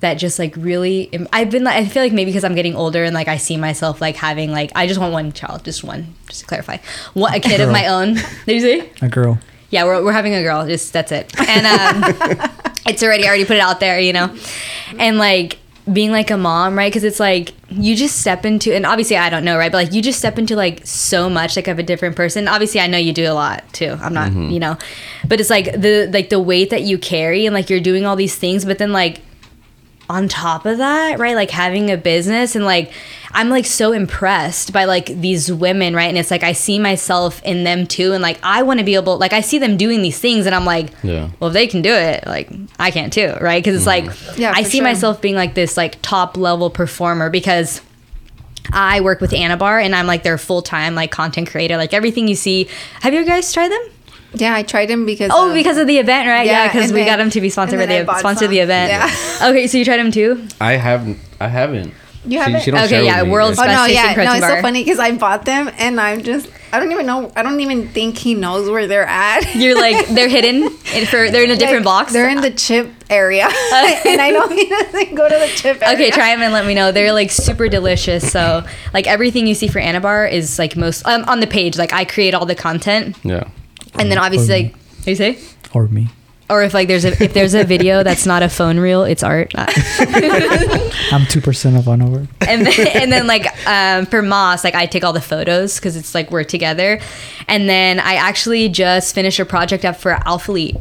[0.00, 3.04] that just like really I've been like I feel like maybe because I'm getting older
[3.04, 6.14] and like I see myself like having like I just want one child, just one,
[6.28, 6.78] just to clarify.
[7.14, 8.14] What a kid of my own.
[8.46, 8.90] Did you say?
[9.00, 9.38] A girl.
[9.70, 10.66] Yeah, we're, we're having a girl.
[10.66, 11.32] Just that's it.
[11.48, 12.50] And um,
[12.86, 14.34] it's already I already put it out there, you know.
[14.98, 15.58] And like
[15.92, 16.90] being like a mom, right?
[16.90, 19.70] Because it's like you just step into, and obviously I don't know, right?
[19.70, 22.48] But like you just step into like so much like of a different person.
[22.48, 23.98] Obviously I know you do a lot too.
[24.00, 24.78] I'm not, you know,
[25.28, 28.16] but it's like the like the weight that you carry, and like you're doing all
[28.16, 29.20] these things, but then like
[30.08, 31.34] on top of that, right?
[31.34, 32.92] Like having a business and like
[33.32, 36.08] I'm like so impressed by like these women, right?
[36.08, 38.94] And it's like I see myself in them too and like I want to be
[38.94, 41.30] able like I see them doing these things and I'm like, Yeah.
[41.40, 43.64] well, if they can do it, like I can too, right?
[43.64, 44.06] Cuz it's mm-hmm.
[44.08, 44.84] like Yeah, I see sure.
[44.84, 47.80] myself being like this like top level performer because
[48.72, 51.76] I work with Anabar and I'm like their full-time like content creator.
[51.76, 52.68] Like everything you see.
[53.00, 53.82] Have you guys tried them?
[54.36, 55.30] Yeah, I tried them because.
[55.32, 56.46] Oh, of- because of the event, right?
[56.46, 58.02] Yeah, Yeah, because and we then- got them to be sponsored by and then I
[58.02, 58.90] the bought sponsor the event.
[58.90, 59.10] Yeah.
[59.50, 60.46] Okay, so you tried them too?
[60.60, 61.18] I haven't.
[61.40, 61.92] I haven't.
[62.26, 62.62] You haven't?
[62.62, 63.30] She, don't Okay, share with yeah, me.
[63.30, 64.56] world's Oh no, yeah, no, it's bar.
[64.56, 67.60] so funny because I bought them and I'm just I don't even know I don't
[67.60, 69.54] even think he knows where they're at.
[69.54, 70.62] You're like they're hidden
[70.94, 72.12] in for they're in a different Like, box.
[72.14, 73.44] They're in the chip area,
[74.06, 75.94] and I know he doesn't go to the chip area.
[75.96, 76.92] Okay, try them and let me know.
[76.92, 78.32] They're like super delicious.
[78.32, 78.64] So
[78.94, 81.76] like everything you see for Anabar is like most um, on the page.
[81.76, 83.44] Like I create all the content, Yeah.
[83.98, 85.38] And then obviously like what do you say.
[85.72, 86.08] Or me.
[86.50, 89.22] Or if like there's a if there's a video that's not a phone reel, it's
[89.22, 89.52] art.
[89.56, 92.28] I'm two percent of on over.
[92.46, 95.96] and then, and then like um, for Mas, like I take all the photos because
[95.96, 97.00] it's like we're together.
[97.48, 100.76] And then I actually just finished a project up for Alpha Elite.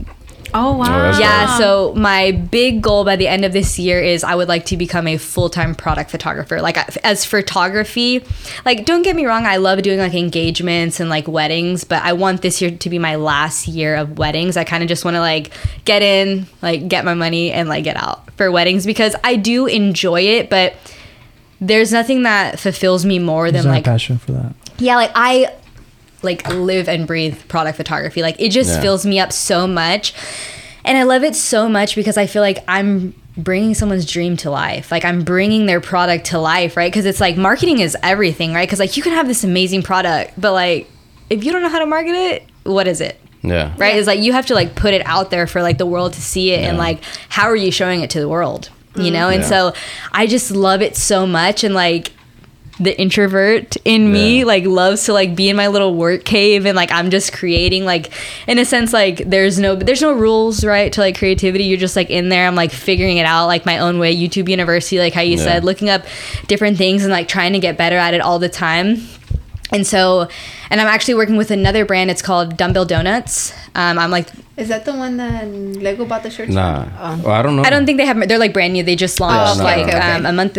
[0.54, 0.88] Oh, oh wow.
[0.88, 4.48] that's Yeah, so my big goal by the end of this year is I would
[4.48, 6.62] like to become a full-time product photographer.
[6.62, 8.24] Like uh, as photography,
[8.66, 12.14] like don't get me wrong, I love doing like engagements and like weddings, but I
[12.14, 14.58] want this year to be my last year of weddings.
[14.58, 15.52] I kind of just want to like
[15.86, 19.66] get in, like get my money and like get out for weddings because I do
[19.68, 20.76] enjoy it, but
[21.62, 24.54] there's nothing that fulfills me more There's than not like passion for that.
[24.80, 25.54] yeah like i
[26.24, 28.22] like live and breathe product photography.
[28.22, 28.82] Like it just Yeah.
[28.82, 30.14] fills me up so much.
[30.86, 34.52] And i love it so much because i feel like i'm bringing someone's dream to
[34.52, 34.92] life.
[34.92, 36.92] Like i'm bringing their product to life right?
[36.92, 38.68] Because it's like marketing is everything right?
[38.68, 40.90] Because like you can have this amazing product but like
[41.30, 43.20] if you don't know how to market it what is it?
[43.42, 43.74] Yeah.
[43.78, 43.96] right?
[43.98, 46.22] It's like you have to like put it out there for like the world to
[46.22, 49.30] see it and like how are you showing it to the world you know?
[49.30, 49.48] And Yeah.
[49.50, 49.74] so
[50.12, 52.12] i just love it so much and like
[52.80, 54.46] the introvert in me Yeah.
[54.46, 57.86] like loves to like be in my little work cave and like i'm just creating
[57.86, 58.12] like
[58.48, 61.96] in a sense like there's no there's no rules right to like creativity you're just
[61.96, 65.14] like in there i'm like figuring it out like my own way youtube university like
[65.14, 65.44] how you Yeah.
[65.44, 66.04] said looking up
[66.48, 68.98] different things and like trying to get better at it all the time
[69.72, 70.28] and so
[70.72, 74.70] and i'm actually working with another brand it's called dumbbell donuts um, i'm like Is
[74.70, 76.52] that the one that Lego bought the shirts?
[76.52, 76.86] Nah.
[76.86, 76.94] from?
[77.00, 77.24] Oh.
[77.26, 77.64] Well, I don't know.
[77.64, 78.28] I don't think they have.
[78.28, 78.84] They're like brand new.
[78.84, 80.12] They just launched Oh, okay, like okay, okay.
[80.14, 80.58] Um, a month.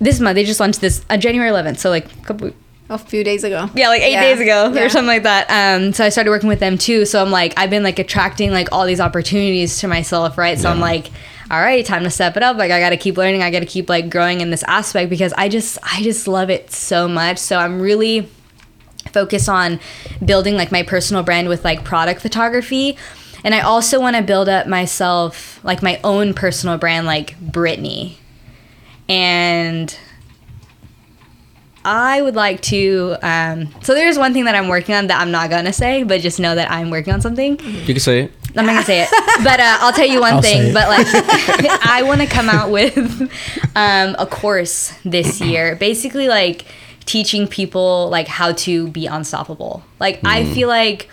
[0.00, 1.78] This month they just launched this uh, January 11th.
[1.78, 2.50] So like a couple.
[2.88, 3.70] A few days ago.
[3.74, 4.82] Yeah, like eight Yeah, days ago yeah.
[4.82, 5.46] or something like that.
[5.48, 7.04] Um, so I started working with them too.
[7.04, 10.58] So I'm like, I've been like attracting like all these opportunities to myself, right?
[10.58, 11.06] So I'm like,
[11.52, 12.56] all right, time to step it up.
[12.56, 13.42] Like I got to keep learning.
[13.44, 16.50] I got to keep like growing in this aspect because I just, I just love
[16.50, 17.38] it so much.
[17.38, 18.28] So I'm really
[19.12, 19.78] focused on
[20.24, 22.96] building like my personal brand with like product photography.
[23.44, 28.16] And I also want to build up myself like my own personal brand like Brittney.
[29.10, 29.96] And
[31.84, 35.30] I would like to um so there's one thing that I'm working on that I'm
[35.30, 37.58] not gonna say, but just know that I'm working on something.
[37.60, 38.32] You can say it.
[38.56, 39.08] I'm not gonna say it,
[39.44, 40.74] but uh, I'll tell you one I'll thing.
[40.74, 41.06] But like,
[41.86, 42.98] I want to come out with
[43.76, 46.66] um, a course this year, basically like
[47.04, 49.82] teaching people like how to be unstoppable.
[49.98, 51.08] Like I feel like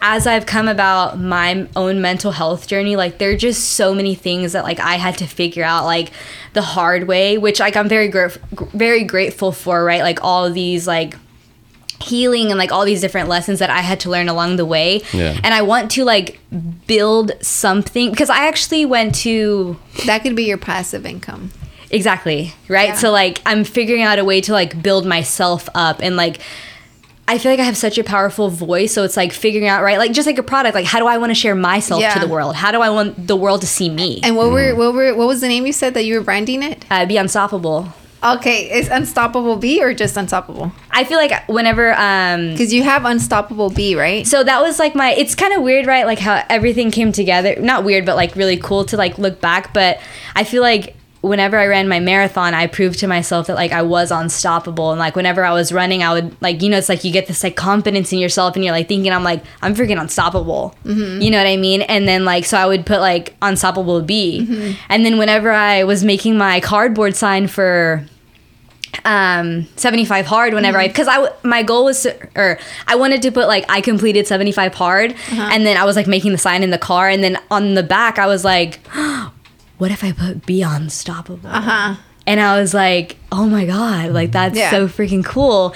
[0.00, 4.14] as I've come about my own mental health journey, like there are just so many
[4.14, 6.10] things that like I had to figure out like
[6.52, 8.28] the hard way, which like I'm very gr-
[8.72, 9.84] very grateful for.
[9.84, 11.14] Right, like all of these like
[12.00, 15.02] healing and like all these different lessons that I had to learn along the way.
[15.12, 15.36] Yeah.
[15.42, 16.38] And I want to like
[16.86, 19.76] build something because I actually went to
[20.06, 21.50] That could be your passive income.
[21.90, 22.90] exactly, right?
[22.90, 22.94] Yeah.
[22.94, 26.38] So like I'm figuring out a way to like build myself up and like
[27.28, 29.98] I feel like I have such a powerful voice, so it's like figuring out right,
[29.98, 32.14] like just like a product, like how do I want to share myself Yeah.
[32.14, 32.56] to the world?
[32.56, 34.20] How do I want the world to see me?
[34.24, 36.62] And what were what were what was the name you said that you were branding
[36.62, 36.84] it?
[36.90, 37.92] Uh, be unstoppable.
[38.20, 40.72] Okay, is Unstoppable B or just Unstoppable?
[40.90, 44.26] I feel like whenever um Because you have Unstoppable B, right?
[44.26, 47.54] so that was like my it's kind of weird right like how everything came together
[47.60, 50.00] not weird but like really cool to like look back but
[50.34, 53.82] i feel like whenever I ran my marathon, I proved to myself that like I
[53.82, 54.92] was unstoppable.
[54.92, 57.26] And like whenever I was running, I would like you know it's like you get
[57.26, 60.74] this like confidence in yourself, and you're like thinking I'm like I'm freaking unstoppable.
[60.84, 61.20] Mm-hmm.
[61.20, 61.82] You know what I mean?
[61.82, 64.72] And then like so I would put like unstoppable B, mm-hmm.
[64.88, 68.06] and then whenever I was making my cardboard sign for
[69.04, 70.90] um 75 hard whenever i mm-hmm.
[70.90, 74.74] because i my goal was to, or i wanted to put like i completed 75
[74.74, 75.50] hard uh-huh.
[75.52, 77.82] and then i was like making the sign in the car and then on the
[77.82, 78.80] back i was like
[79.78, 81.94] what if i put be unstoppable Uh-huh.
[82.26, 84.70] and i was like oh my god like that's Yeah.
[84.70, 85.74] so freaking cool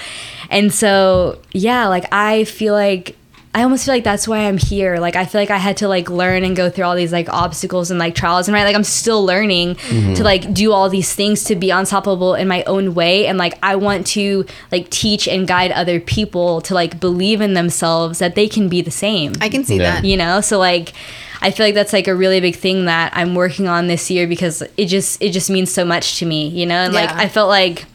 [0.49, 3.15] and so yeah like i feel like
[3.55, 4.97] I almost feel like that's why I'm here.
[4.97, 7.29] Like I feel like I had to like learn and go through all these like
[7.29, 9.75] obstacles and like trials and right like I'm still learning
[10.15, 13.53] to like do all these things to be unstoppable in my own way and like
[13.61, 18.33] I want to like teach and guide other people to like believe in themselves that
[18.33, 19.33] they can be the same.
[19.39, 20.01] I can see Yeah.
[20.01, 20.03] that.
[20.03, 20.41] you know?
[20.41, 20.93] So like
[21.43, 24.27] I feel like that's like a really big thing that I'm working on this year
[24.27, 26.75] because it just it just means so much to me, you know?
[26.75, 27.85] And like I felt like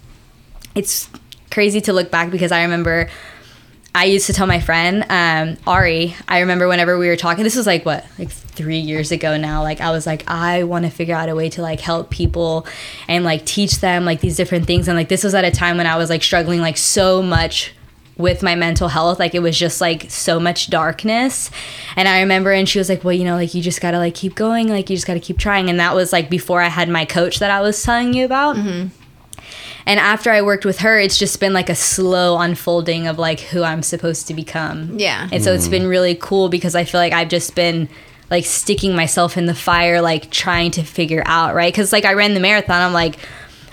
[0.74, 1.08] it's
[1.50, 3.08] crazy to look back because I remember
[3.94, 6.14] I used to tell my friend um, Ari.
[6.28, 7.42] I remember whenever we were talking.
[7.42, 9.62] This was like what, like three years ago now.
[9.62, 12.66] Like I was like, I want to figure out a way to like help people
[13.08, 14.88] and like teach them like these different things.
[14.88, 17.72] And like this was at a time when I was like struggling like so much
[18.18, 21.50] with my mental health like it was just like so much darkness
[21.96, 24.14] and i remember and she was like well you know like you just gotta like
[24.14, 26.88] keep going like you just gotta keep trying and that was like before i had
[26.88, 28.88] my coach that i was telling you about mm-hmm.
[29.86, 33.40] and after I worked with her, it's just been like a slow unfolding of like
[33.40, 34.98] who I'm supposed to become.
[34.98, 35.28] Yeah.
[35.32, 35.70] And so it's mm.
[35.70, 37.88] been really cool because I feel like I've just been
[38.30, 41.72] like sticking myself in the fire, like trying to figure out, right?
[41.72, 43.18] Because like I ran the marathon, I'm like,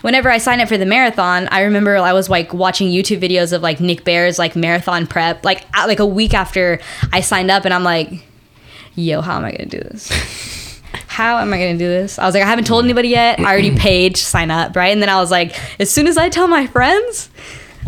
[0.05, 3.51] whenever I signed up for the marathon, I remember I was like watching YouTube videos
[3.51, 6.79] of like Nick Bare's like marathon prep, like at, like a week after
[7.11, 8.23] I signed up, and I'm like,
[8.93, 10.79] yo, how am I gonna do this?
[11.07, 12.19] how am I gonna do this?
[12.19, 13.39] I was like, I haven't told anybody yet.
[13.39, 14.89] I already paid to sign up, right?
[14.93, 17.31] And then I was like, as soon as I tell my friends,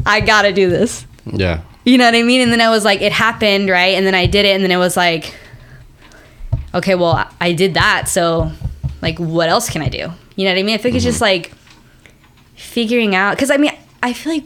[0.03, 1.05] I gotta do this.
[1.23, 1.61] Yeah.
[1.85, 2.41] You know what I mean?
[2.41, 3.93] And then I was like, it happened, right?
[3.93, 5.35] And then I did it, and then it was like,
[6.73, 8.51] okay, well, I- I did that, so
[9.03, 10.11] like, what else can I do?
[10.35, 10.73] You know what I mean?
[10.73, 11.49] I think it's just mm-hmm.
[11.49, 11.51] like
[12.77, 13.71] figuring out, because I mean,
[14.03, 14.45] I feel like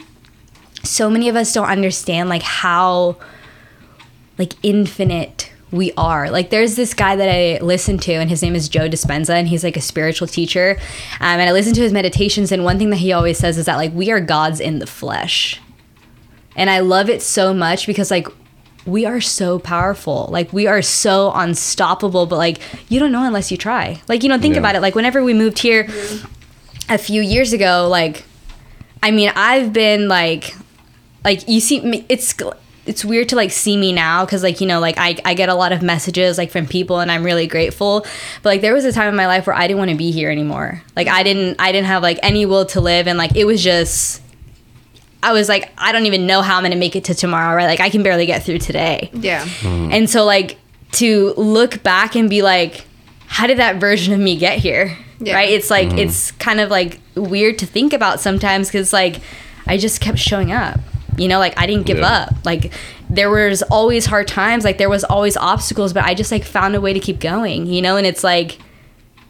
[0.84, 3.18] so many of us don't understand like how
[4.38, 6.30] like infinite we are.
[6.32, 9.50] Like there's this guy that I listen to and his name is Joe Dispenza and
[9.50, 10.78] he's like a spiritual teacher.
[11.20, 13.66] Um, and I listen to his meditations and one thing that he always says is
[13.66, 15.60] that like we are gods in the flesh.
[16.56, 18.28] And I love it so much because like
[18.86, 20.30] we are so powerful.
[20.32, 24.02] Like we are so unstoppable, but like you don't know unless you try.
[24.08, 24.60] Like you don't think Yeah.
[24.62, 24.82] about it.
[24.82, 25.90] Like whenever we moved here
[26.92, 28.26] a few years ago, like
[29.02, 30.56] I mean, I've been like
[31.24, 32.36] like you see me it's
[32.86, 35.50] it's weird to like see me now because like you know like I, I get
[35.50, 38.02] a lot of messages like from people and i'm really grateful.
[38.42, 40.12] But like there was a time in my life where i didn't want to be
[40.12, 40.82] here anymore.
[40.96, 43.64] Like i didn't i didn't have like any will to live and like it was
[43.64, 44.22] just
[45.24, 47.68] i was like i don't even know how i'm gonna make it to tomorrow right?
[47.68, 49.10] Like i can barely get through today.
[49.14, 49.46] Yeah.
[49.46, 49.90] Hmm.
[49.92, 50.58] and so like
[50.94, 52.86] to look back and be like
[53.36, 55.36] how did that version of me get here Yeah.
[55.36, 59.22] right it's like it's kind of like weird to think about sometimes because like
[59.68, 60.80] i just kept showing up
[61.18, 62.08] you know like i didn't give Yeah.
[62.28, 62.72] up like
[63.10, 66.76] there was always hard times like there was always obstacles but i just like found
[66.76, 68.58] a way to keep going you know and it's like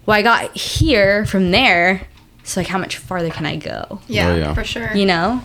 [0.05, 2.01] well i got here from there
[2.43, 4.53] so like how much farther can i go Yeah, Oh, yeah.
[4.53, 4.91] for sure.
[4.95, 5.41] you know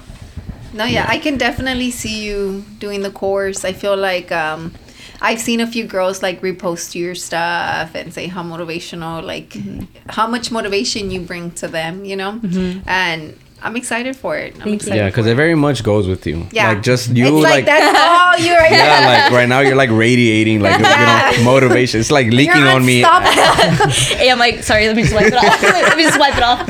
[0.74, 3.64] No, yeah, I can definitely see you doing the course.
[3.64, 4.72] I feel like um,
[5.20, 9.84] I've seen a few girls like repost your stuff and say how motivational, like Mm-hmm.
[10.10, 12.40] how much motivation you bring to them, you know.
[12.86, 14.54] And I'm excited for it.
[14.60, 14.96] I'm excited.
[14.96, 16.46] Yeah, because for it very much goes with you.
[16.52, 16.68] Yeah.
[16.68, 17.98] Like just you it's like, like, that's
[18.40, 18.66] all you are.
[18.70, 22.00] yeah, like right now you're like radiating like you know motivation.
[22.00, 23.02] It's like leaking You're on me.
[23.02, 23.90] unstoppable.
[24.18, 26.42] hey i'm like sorry let me just wipe it off let me just wipe it
[26.42, 26.68] off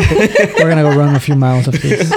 [0.58, 2.10] We're gonna go run a few miles after this.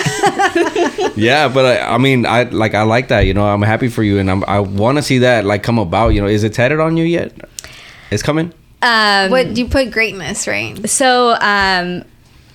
[1.17, 3.21] Yeah, but I, I mean, I like I like that.
[3.21, 5.77] You know, I'm happy for you, and I'm, I want to see that like come
[5.77, 6.09] about.
[6.09, 7.33] You know, is it tatted on you yet?
[8.11, 8.53] It's coming.
[8.81, 10.77] um What you put greatness, right?
[10.89, 12.03] So, um,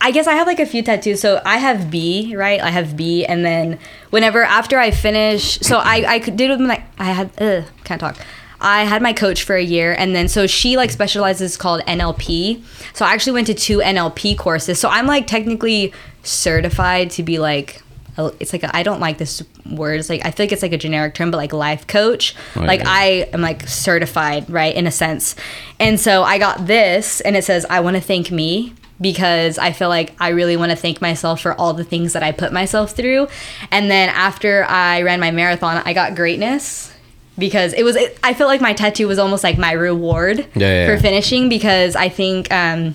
[0.00, 1.20] I guess I have like a few tattoos.
[1.20, 2.60] So I have B, right?
[2.60, 3.78] I have B, and then
[4.10, 8.00] whenever after I finish, so I I could did with my I had ugh, can't
[8.00, 8.16] talk.
[8.60, 12.62] I had my coach for a year, and then so she like specializes called NLP.
[12.94, 14.78] So I actually went to two NLP courses.
[14.78, 15.92] So I'm like technically
[16.22, 17.80] certified to be like.
[18.16, 19.98] It's like I I don't like this word.
[19.98, 22.36] It's like I feel like it's like a generic term, but like life coach.
[22.54, 22.88] Oh, like yeah.
[22.88, 25.34] I am like certified, right, in a sense.
[25.80, 29.72] And so I got this, and it says, I want to thank me because I
[29.72, 32.52] feel like I really want to thank myself for all the things that I put
[32.52, 33.28] myself through.
[33.70, 36.92] And then after I ran my marathon, I got greatness
[37.38, 40.46] because it was, it, I felt like my tattoo was almost like my reward Yeah,
[40.54, 41.00] yeah, for yeah.
[41.00, 42.94] finishing because I think, um,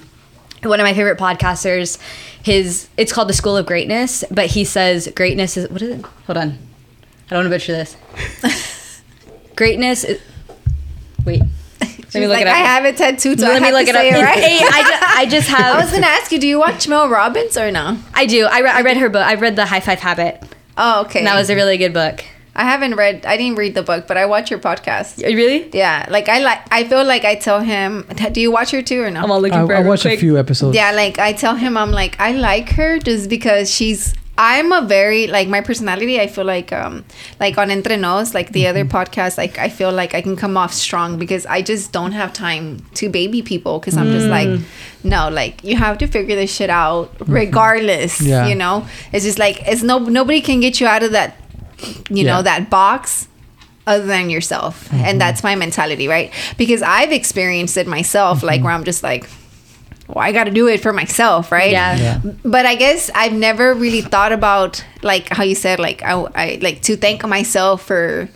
[0.64, 1.98] one of my favorite podcasters.
[2.44, 6.06] His it's called the School of Greatness, but he says greatness is what is it?
[6.26, 9.02] Hold on, I don't want to butcher this.
[9.56, 10.04] greatness.
[10.04, 10.22] Is,
[11.26, 11.42] wait,
[12.10, 12.56] let She's me look like, it up.
[12.56, 13.38] I have a tattoo.
[13.38, 14.02] so let I me look to it up.
[14.02, 14.72] say it right.
[14.73, 15.76] I, ju- I just have.
[15.80, 17.98] I was gonna ask you, do you watch Mel Robbins or no?
[18.14, 18.45] I do.
[18.45, 19.26] I, re- I read her book.
[19.26, 20.41] I read the High Five Habit.
[20.77, 21.19] Oh, okay.
[21.19, 22.23] And that was a really good book.
[22.56, 23.26] I haven't read.
[23.26, 25.22] I didn't read the book, but I watch your podcast.
[25.23, 25.69] Really?
[25.72, 26.60] Yeah, like I like.
[26.72, 28.06] I feel like I tell him.
[28.31, 29.22] Do you watch her too or no?
[29.22, 29.73] I'm all looking I, for.
[29.73, 30.76] it I real watched a few episodes.
[30.76, 34.82] Yeah, like I tell him I'm like I like her just because she's I'm a
[34.82, 37.03] very like my personality I feel like um
[37.41, 38.95] like on Entre Nos like the other mm-hmm.
[38.95, 42.32] podcast like I feel like I can come off strong because I just don't have
[42.32, 44.64] time to baby people because I'm just like mm.
[45.03, 47.34] no like you have to figure this shit out mm-hmm.
[47.34, 48.48] regardless Yeah.
[48.48, 48.88] you know?
[49.11, 51.36] It's just like it's no nobody can get you out of that
[52.10, 52.36] you Yeah.
[52.36, 53.28] know that box
[53.86, 54.90] other than yourself.
[54.94, 55.18] And mm-hmm.
[55.18, 56.32] that's my mentality right?
[56.57, 59.30] Because I've experienced it myself like where I'm just like
[60.10, 61.72] well, I got to do it for myself, right?
[61.72, 61.95] Yeah.
[61.95, 62.22] Yeah.
[62.44, 66.60] But I guess I've never really thought about like how you said, like I, I
[66.61, 68.27] like to thank myself for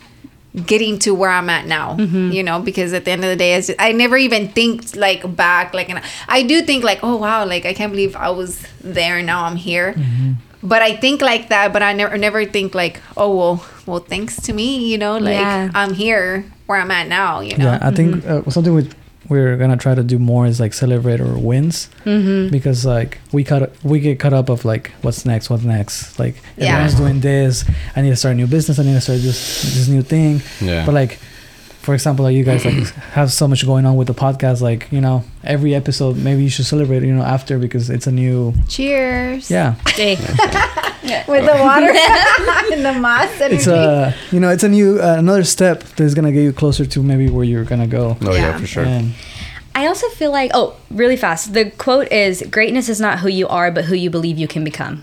[0.68, 1.98] getting to where I'm at now.
[1.98, 2.32] Mm-hmm.
[2.32, 5.36] You know, because at the end of the day, it's I never even think like
[5.36, 8.64] back, like, and I do think like, oh wow, like I can't believe I was
[8.82, 9.94] there now I'm here.
[9.94, 10.34] Mm-hmm.
[10.62, 14.40] But I think like that, but I never never think like, oh well, well thanks
[14.44, 15.72] to me, you know, like Yeah.
[15.74, 17.42] I'm here where I'm at now.
[17.42, 17.66] You know.
[17.66, 18.48] Yeah, I think mm-hmm.
[18.48, 18.88] uh, something we
[19.30, 22.52] we're gonna try to do more is like celebrate our wins Mm-hmm.
[22.52, 26.20] because like we cut we get caught up of like what's next, what's next.
[26.20, 26.68] Like Yeah.
[26.74, 27.64] everyone's doing this.
[27.96, 28.80] I need to start a new business.
[28.80, 30.42] I need to start this this new thing.
[30.62, 30.86] Yeah.
[30.86, 31.20] But like,
[31.82, 32.76] for example, like you guys like
[33.14, 34.62] have so much going on with the podcast.
[34.62, 37.04] Like you know, every episode maybe you should celebrate.
[37.04, 39.50] You know, after because it's a new Cheers.
[39.52, 39.76] yeah.
[41.04, 41.24] Hey.
[41.28, 41.92] With the water
[42.74, 43.56] and the moss energy.
[43.56, 46.86] It's a you know it's a new uh, another step that's gonna get you closer
[46.86, 48.18] to maybe where you're gonna go.
[48.22, 48.58] oh yeah, Yeah.
[48.58, 48.86] for sure.
[48.86, 49.14] And
[49.76, 51.54] I also feel like, oh, really fast.
[51.54, 54.64] The quote is greatness is not who you are, but who you believe you can
[54.64, 55.02] become.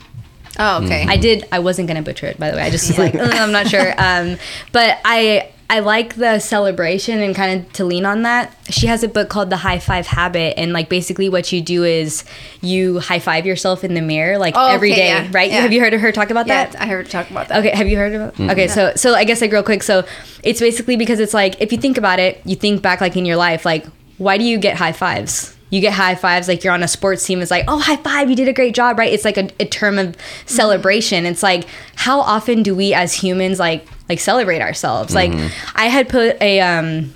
[0.58, 1.06] Oh, okay.
[1.08, 2.62] I did, I wasn't going to butcher it, by the way.
[2.62, 3.94] I just was like, I'm not sure.
[3.98, 4.36] Um,
[4.72, 8.52] but I, I like the celebration and kind of to lean on that.
[8.70, 10.58] She has a book called The High Five Habit.
[10.58, 12.24] And like basically what you do is
[12.60, 15.48] you high five yourself in the mirror like Oh, every okay, day, yeah, right?
[15.48, 15.60] yeah.
[15.60, 16.80] Have you heard of her talk about yeah, that?
[16.82, 17.60] I heard her talk about that.
[17.60, 18.34] Okay, have you heard about?
[18.34, 18.50] Mm-hmm.
[18.50, 19.84] Okay, so so I guess like real quick.
[19.84, 20.04] So
[20.42, 23.24] it's basically because it's like if you think about it, you think back like in
[23.24, 23.86] your life, like
[24.18, 25.56] why do you get high fives?
[25.70, 27.40] You get high fives like you're on a sports team.
[27.40, 29.12] It's like oh high five, you did a great job, right?
[29.12, 30.16] It's like a, a term of
[30.46, 31.26] celebration.
[31.26, 35.14] It's like how often do we as humans like like celebrate ourselves?
[35.14, 35.32] Like
[35.74, 37.14] I had put a um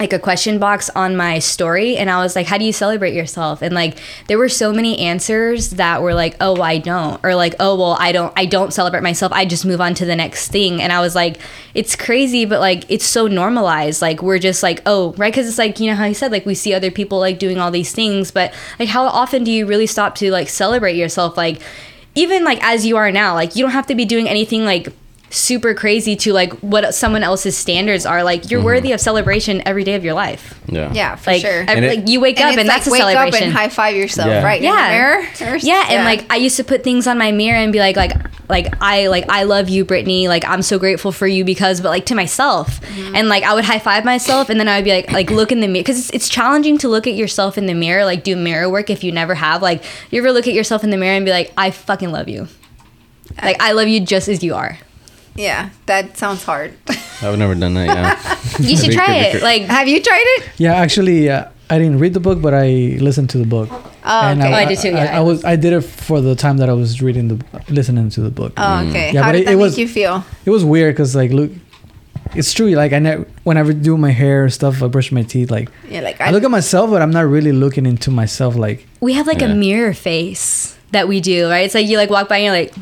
[0.00, 3.12] like a question box on my story and I was like, How do you celebrate
[3.12, 3.60] yourself?
[3.60, 3.98] And like
[4.28, 7.96] there were so many answers that were like, Oh, I don't or like, oh well
[8.00, 9.30] I don't I don't celebrate myself.
[9.32, 10.80] I just move on to the next thing.
[10.80, 11.38] And I was like,
[11.74, 14.00] it's crazy, but like it's so normalized.
[14.00, 16.46] Like we're just like, oh, right, because it's like, you know how you said, like
[16.46, 19.66] we see other people like doing all these things, but like how often do you
[19.66, 21.36] really stop to like celebrate yourself?
[21.36, 21.60] Like
[22.14, 24.88] even like as you are now, like you don't have to be doing anything like
[25.32, 29.84] super crazy to like what someone else's standards are like you're worthy of celebration every
[29.84, 30.92] day of your life Yeah.
[30.92, 31.60] Yeah, for like, sure.
[31.62, 33.52] ev- And it- like you wake up it's and that's a wake celebration up and
[33.52, 34.42] high five yourself, Yeah.
[34.44, 34.60] right?
[34.60, 35.52] yeah In the mirror.
[35.54, 37.94] or- yeah and like i used to put things on my mirror and be like
[37.96, 38.12] like
[38.48, 41.90] like i like i love you brittney like i'm so grateful for you because but
[41.90, 43.14] like to myself Mm-hmm.
[43.14, 45.52] and like i would high five myself and then i would be like like look
[45.52, 48.24] in the mirror because it's, it's challenging to look at yourself in the mirror like
[48.24, 50.96] do mirror work if you never have like you ever look at yourself in the
[50.96, 52.48] mirror and be like i fucking love you
[53.42, 54.76] like i love you just as you are
[55.34, 56.74] yeah, that sounds hard.
[57.22, 57.86] I've never done that.
[57.86, 58.36] Yeah.
[58.66, 60.50] you should try it like Have you tried it?
[60.58, 63.68] Yeah, actually, uh, I didn't read the book, but I listened to the book.
[63.70, 64.50] Oh, And okay.
[64.50, 65.16] Oh, I did too, I, yeah.
[65.18, 68.20] I, was I did it for the time that I was reading the listening to
[68.22, 68.54] the book.
[68.56, 69.12] Oh, okay.
[69.12, 70.24] Yeah, How but did it- that it make was- you feel?
[70.46, 71.50] It was weird because like look,
[72.34, 72.70] it's true.
[72.70, 75.50] Like I never whenever I do my hair stuff, I brush my teeth.
[75.50, 78.56] Like Yeah, like I, look at myself, but I'm not really looking into myself.
[78.56, 79.48] Like we have like Yeah.
[79.52, 82.52] a mirror face that we do right it's like you like walk by and you're
[82.52, 82.74] like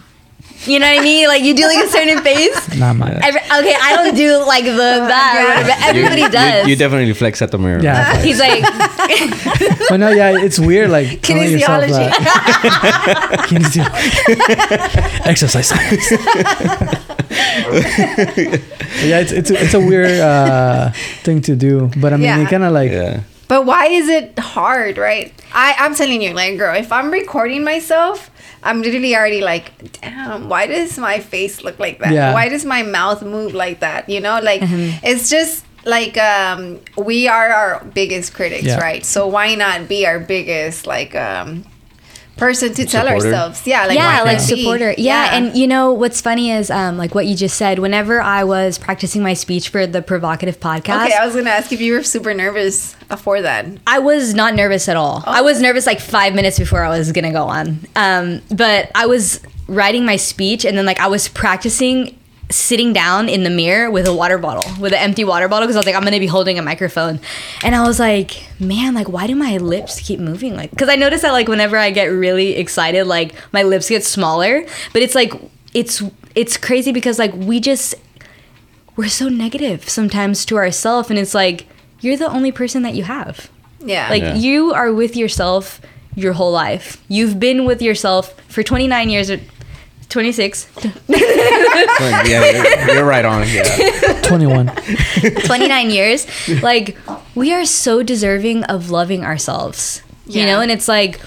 [0.66, 3.10] you know what i mean like you do like a certain face not my.
[3.10, 4.72] Every, okay, I don't do like the
[5.12, 6.68] that, or but everybody You- you- does.
[6.68, 7.80] You, definitely flex at the mirror.
[7.82, 8.20] Yeah.
[8.22, 8.62] He's like,
[9.88, 10.90] but no, yeah, it's weird.
[10.90, 12.10] Like telling yourself Kinesiology.
[13.48, 16.10] Kinesi- Exercise science.
[19.02, 20.90] yeah, it's it's a, it's a weird uh,
[21.22, 22.40] thing to do, but I mean, Yeah.
[22.42, 23.20] it kind of like Yeah.
[23.48, 25.32] But why is it hard, right?
[25.52, 28.30] I, I'm telling you, like, girl, if I'm recording myself,
[28.62, 32.12] I'm literally already like, damn, why does my face look like that?
[32.12, 32.34] Yeah.
[32.34, 34.08] Why does my mouth move like that?
[34.08, 35.04] You know, like, Mm-hmm.
[35.06, 38.78] it's just like, um, we are our biggest critics, Yeah.
[38.80, 39.04] right?
[39.06, 41.64] So why not be our biggest, like, um,
[42.38, 43.26] person to tell Supporter.
[43.26, 43.66] ourselves.
[43.66, 44.94] Yeah, like yeah, like not supporter.
[44.96, 45.34] Yeah.
[45.34, 47.78] and you know what's funny is um, like what you just said.
[47.78, 51.72] Whenever I was practicing my speech for the provocative podcast, okay, I was gonna ask
[51.72, 53.66] if you were super nervous before that.
[53.86, 55.22] I was not nervous at all.
[55.26, 55.30] Oh.
[55.30, 57.80] I was nervous like five minutes before I was gonna go on.
[57.96, 62.17] Um, but I was writing my speech and then like I was practicing
[62.50, 65.76] sitting down in the mirror with a water bottle, with an empty water bottle, because
[65.76, 67.20] I was like, I'm gonna be holding a microphone.
[67.62, 70.56] And I was like, man, like why do my lips keep moving?
[70.56, 74.04] Like, because I noticed that like whenever I get really excited, like my lips get
[74.04, 74.64] smaller.
[74.92, 75.32] But it's like
[75.74, 76.02] it's
[76.34, 77.94] it's crazy because like we just
[78.96, 81.66] we're so negative sometimes to ourselves and it's like
[82.00, 83.50] you're the only person that you have
[83.80, 84.34] Yeah, like Yeah.
[84.34, 85.80] you are with yourself
[86.16, 87.02] your whole life.
[87.08, 89.38] You've been with yourself for 29 years or
[90.08, 90.68] 26,
[91.08, 93.46] yeah, you're, you're right on.
[93.48, 94.20] Yeah.
[94.24, 94.70] 21.
[95.44, 96.26] 29 years.
[96.62, 96.96] Like
[97.34, 100.02] we are so deserving of loving ourselves.
[100.26, 101.20] You know, and it's like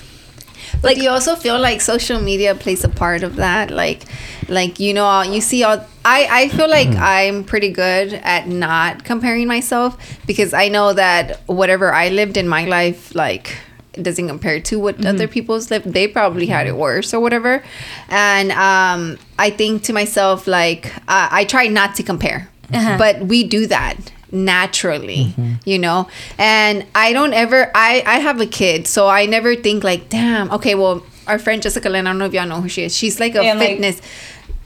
[0.73, 3.71] But like do you also feel like social media plays a part of that?
[3.71, 4.03] Like,
[4.47, 5.85] like you know, you see all.
[6.03, 7.03] I I feel like mm-hmm.
[7.03, 12.47] I'm pretty good at not comparing myself because I know that whatever I lived in
[12.47, 13.57] my life, like
[13.93, 15.91] it doesn't compare to what other people's lived.
[15.93, 17.61] They probably had it worse or whatever.
[18.09, 22.97] And um, I think to myself like uh, I try not to compare, Uh-huh.
[22.97, 23.97] but we do that
[24.33, 25.33] naturally
[25.65, 26.07] you know
[26.37, 30.49] and i don't ever i i have a kid so i never think like damn
[30.51, 32.95] okay well our friend jessica lynn i don't know if y'all know who she is
[32.95, 34.01] she's like a Yeah, I'm like- fitness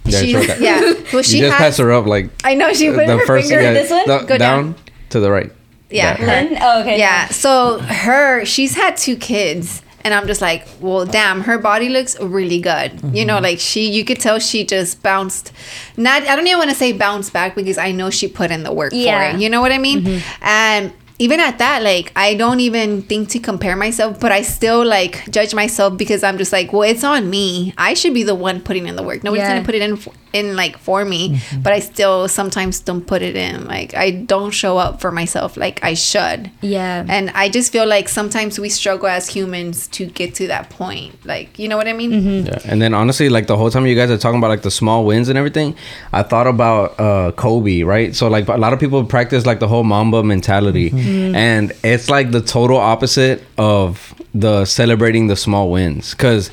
[0.06, 0.57] Yeah, she's, sure.
[0.57, 3.18] yeah well she you just has pass her up like i know she put the
[3.18, 4.07] her first finger yeah, this one?
[4.07, 4.76] the- Go down, down.
[5.10, 5.52] to the right.
[5.89, 6.49] Yeah That.
[6.49, 6.57] Lynn?
[6.61, 6.97] Oh, okay.
[6.97, 11.89] yeah so her she's had two kids and i'm just like well damn her body
[11.89, 13.43] looks really good you know mm-hmm.
[13.43, 15.51] like she you could tell she just bounced
[15.97, 18.63] not i don't even want to say bounce back because i know she put in
[18.63, 19.31] the work Yeah.
[19.31, 20.43] for it you know what i mean mm-hmm.
[20.43, 24.83] and even at that like i don't even think to compare myself but i still
[24.85, 28.35] like judge myself because i'm just like well it's on me i should be the
[28.35, 29.53] one putting in the work nobody's Yeah.
[29.55, 33.21] gonna put it in f- in like for me but i still sometimes don't put
[33.21, 37.05] it in like i don't show up for myself like i should Yeah.
[37.07, 41.13] and I just feel like sometimes we struggle as humans to get to that point.
[41.25, 42.11] Like, you know what I mean?
[42.11, 42.47] Mm-hmm.
[42.47, 44.71] Yeah, and then honestly, like the whole time you guys are talking about like the
[44.71, 45.75] small wins and everything,
[46.13, 48.15] I thought about uh Kobe, right?
[48.15, 51.05] So like a lot of people practice like the whole Mamba mentality, Mm-hmm.
[51.06, 51.36] Mm.
[51.36, 56.52] and it's like the total opposite of the celebrating the small wins, because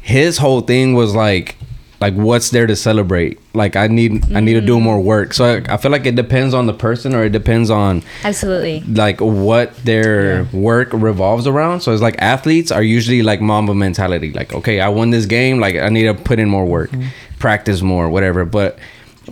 [0.00, 1.56] his whole thing was like
[2.00, 4.82] like what's there to celebrate like i need i need to do mm.
[4.82, 7.68] more work so I, I feel like it depends on the person or it depends
[7.68, 8.80] on Absolutely.
[8.80, 11.80] like what their work revolves around.
[11.80, 14.32] So it's like athletes are usually like Mamba mentality.
[14.32, 15.60] Like, okay, I won this game.
[15.60, 17.08] Like, I need to put in more work, mm.
[17.38, 18.44] practice more, whatever.
[18.44, 18.78] But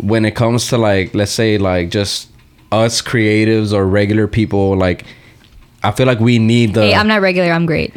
[0.00, 2.28] when it comes to like, let's say like just
[2.72, 5.04] us creatives or regular people, like,
[5.82, 7.50] I feel like we need the Hey, I'm not regular.
[7.52, 7.94] I'm great.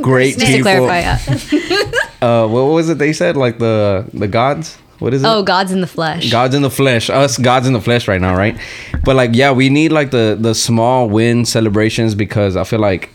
[0.00, 0.62] great Just to people.
[0.62, 1.00] clarify.
[1.00, 1.82] Yeah.
[2.22, 3.36] Uh, what was it they said?
[3.36, 4.78] Like the the gods.
[5.00, 5.26] What is it?
[5.26, 6.30] Oh, God's in the flesh.
[6.30, 7.10] God's in the flesh.
[7.10, 8.58] Us gods in the flesh right now, right?
[9.04, 13.10] But like, yeah, we need like the the small win celebrations because I feel like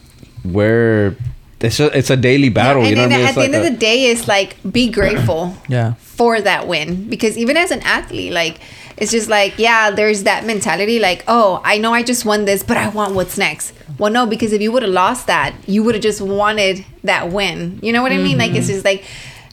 [0.46, 1.18] we're
[1.60, 2.84] it's a, it's a daily battle.
[2.84, 3.26] and you know what I mean?
[3.26, 5.94] at It's the like end of the day, it's like be grateful Yeah.
[5.96, 7.10] for that win.
[7.10, 8.60] Because even as an athlete, like,
[9.02, 12.62] it's just like, yeah, there's that mentality like, oh, I know I just won this,
[12.64, 13.74] but I want what's next.
[13.98, 17.24] Well, no, because if you would have lost that, you would have just wanted that
[17.38, 17.80] win.
[17.82, 18.38] You know what I mean?
[18.38, 18.58] Like, Mm-hmm.
[18.60, 19.04] it's just like,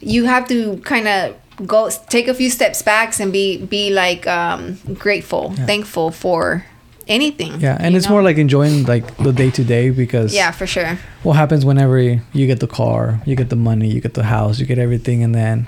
[0.01, 1.35] you have to kind of
[1.67, 6.65] go take a few steps back and be be like um grateful thankful for
[7.09, 8.13] anything Yeah, and it's know?
[8.13, 11.99] more like enjoying like the day to day because yeah for sure what happens whenever
[11.99, 15.25] you get the car, you get the money, you get the house, you get everything,
[15.25, 15.67] and then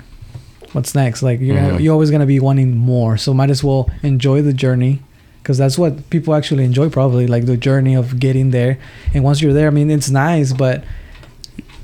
[0.73, 1.21] what's next?
[1.23, 1.79] Like you're Mhm.
[1.81, 3.17] you're always gonna be wanting more.
[3.17, 4.99] So might as well enjoy the journey,
[5.41, 6.89] because that's what people actually enjoy.
[6.89, 8.77] Probably like the journey of getting there.
[9.13, 10.83] And once you're there, I mean, it's nice, but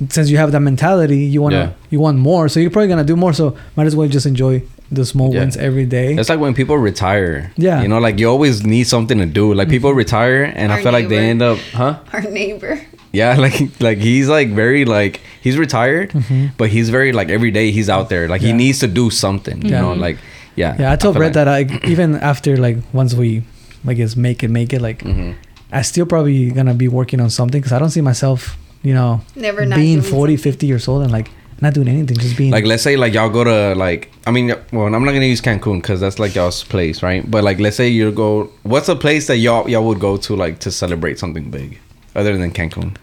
[0.10, 1.70] since you have that mentality, you wanna Yeah.
[1.90, 2.48] you want more.
[2.50, 3.34] So you're probably gonna do more.
[3.34, 4.62] So might as well just enjoy
[4.92, 5.40] the small Yeah.
[5.42, 6.14] wins every day.
[6.14, 7.52] It's like when people retire.
[7.58, 7.74] Yeah.
[7.74, 7.82] Mm-hmm.
[7.84, 9.54] You know, like you always need something to do.
[9.54, 11.96] Like people retire and I Our feel like they end up, huh?
[12.14, 12.80] our neighbor
[13.14, 16.52] Yeah, like like he's like very like he's retired, Mhm.
[16.58, 18.28] but he's very like every day he's out there.
[18.28, 19.62] Like he needs to do something.
[19.64, 19.82] You Yeah.
[19.82, 20.18] know, like
[20.56, 20.76] yeah.
[20.80, 23.44] Yeah, I told feel Brett like- that I even after like once we,
[23.86, 25.36] like guess make it, make it like Mhm.
[25.72, 29.22] I still probably gonna be working on something because I don't see myself, you know,
[29.36, 30.52] never being doing 40, something.
[30.52, 31.30] 50 years old and like
[31.60, 34.54] not doing anything, just being Like let's say like y'all go to like I mean
[34.72, 37.76] well I'm not gonna use Cancun because that's like y'all's place right but like let's
[37.78, 41.18] say you go what's a place that y'all y'all would go to like to celebrate
[41.20, 41.80] something big
[42.18, 42.98] other than Cancun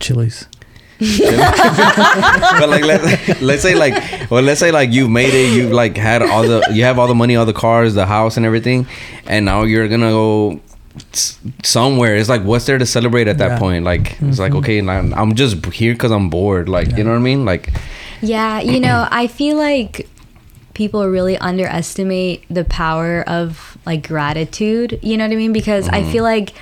[0.00, 0.48] Chili's.
[1.00, 5.96] but like let, let's say like well let's say like you've made it you've like
[5.96, 8.86] had all the you have all the money all the cars the house and everything
[9.26, 10.60] and now you're gonna go
[11.64, 12.14] somewhere.
[12.14, 13.58] It's like, what's there to celebrate at that Yeah.
[13.58, 13.84] point?
[13.84, 14.58] Like, it's like, Mhm.
[14.58, 16.68] okay, I'm, I'm just here because I'm bored.
[16.68, 17.44] Like, you know what I mean?
[17.44, 17.72] Like,
[18.22, 20.08] Yeah, you know, I feel like
[20.74, 25.52] people really underestimate the power of like gratitude, you know what I mean?
[25.52, 26.54] Because I feel like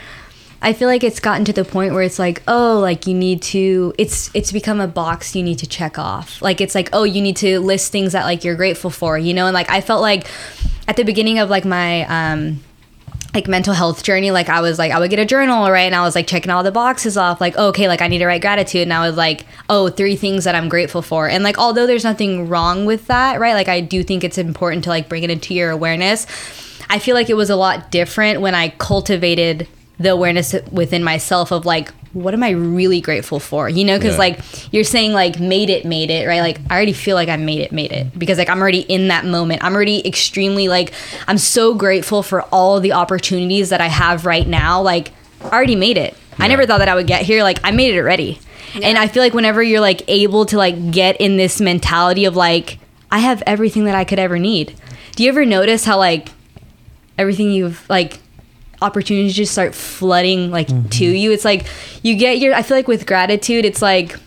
[0.64, 3.42] I feel like it's gotten to the point where it's like, oh, like you need
[3.42, 6.40] to it's it's become a box you need to check off.
[6.40, 9.34] Like it's like, oh, you need to list things that like you're grateful for, you
[9.34, 9.46] know?
[9.46, 10.28] And like I felt like
[10.86, 12.60] at the beginning of like my um
[13.34, 15.84] like mental health journey like i was like i would get a journal right?
[15.84, 18.26] And i was like checking all the boxes off like okay like i need to
[18.26, 18.82] write gratitude.
[18.82, 21.28] And i was like oh three things that i'm grateful for.
[21.28, 23.54] And like although there's nothing wrong with that right?
[23.54, 26.26] Like i do think it's important to like bring it into your awareness.
[26.90, 29.66] I feel like it was a lot different when i cultivated
[30.02, 33.70] the awareness within myself of like what am i really grateful for?
[33.70, 34.18] You know because Yeah.
[34.18, 36.40] like you're saying like made it made it right?
[36.40, 39.08] Like i already feel like i made it made it because like i'm already in
[39.08, 39.64] that moment.
[39.64, 40.92] I'm already extremely like
[41.26, 44.82] i'm so grateful for all the opportunities that i have right now.
[44.82, 45.10] Like
[45.40, 46.14] i already made it.
[46.38, 47.42] I never thought that i would get here.
[47.42, 48.38] Like i made it already.
[48.82, 52.36] And i feel like whenever you're like able to like get in this mentality of
[52.36, 52.78] like
[53.10, 54.74] i have everything that i could ever need.
[55.16, 56.28] Do you ever notice how like
[57.18, 58.18] everything you've like
[58.82, 60.88] opportunities just start flooding like mm-hmm.
[60.88, 61.32] to you.
[61.32, 61.66] It's like
[62.02, 64.18] you get your i feel like with gratitude it's like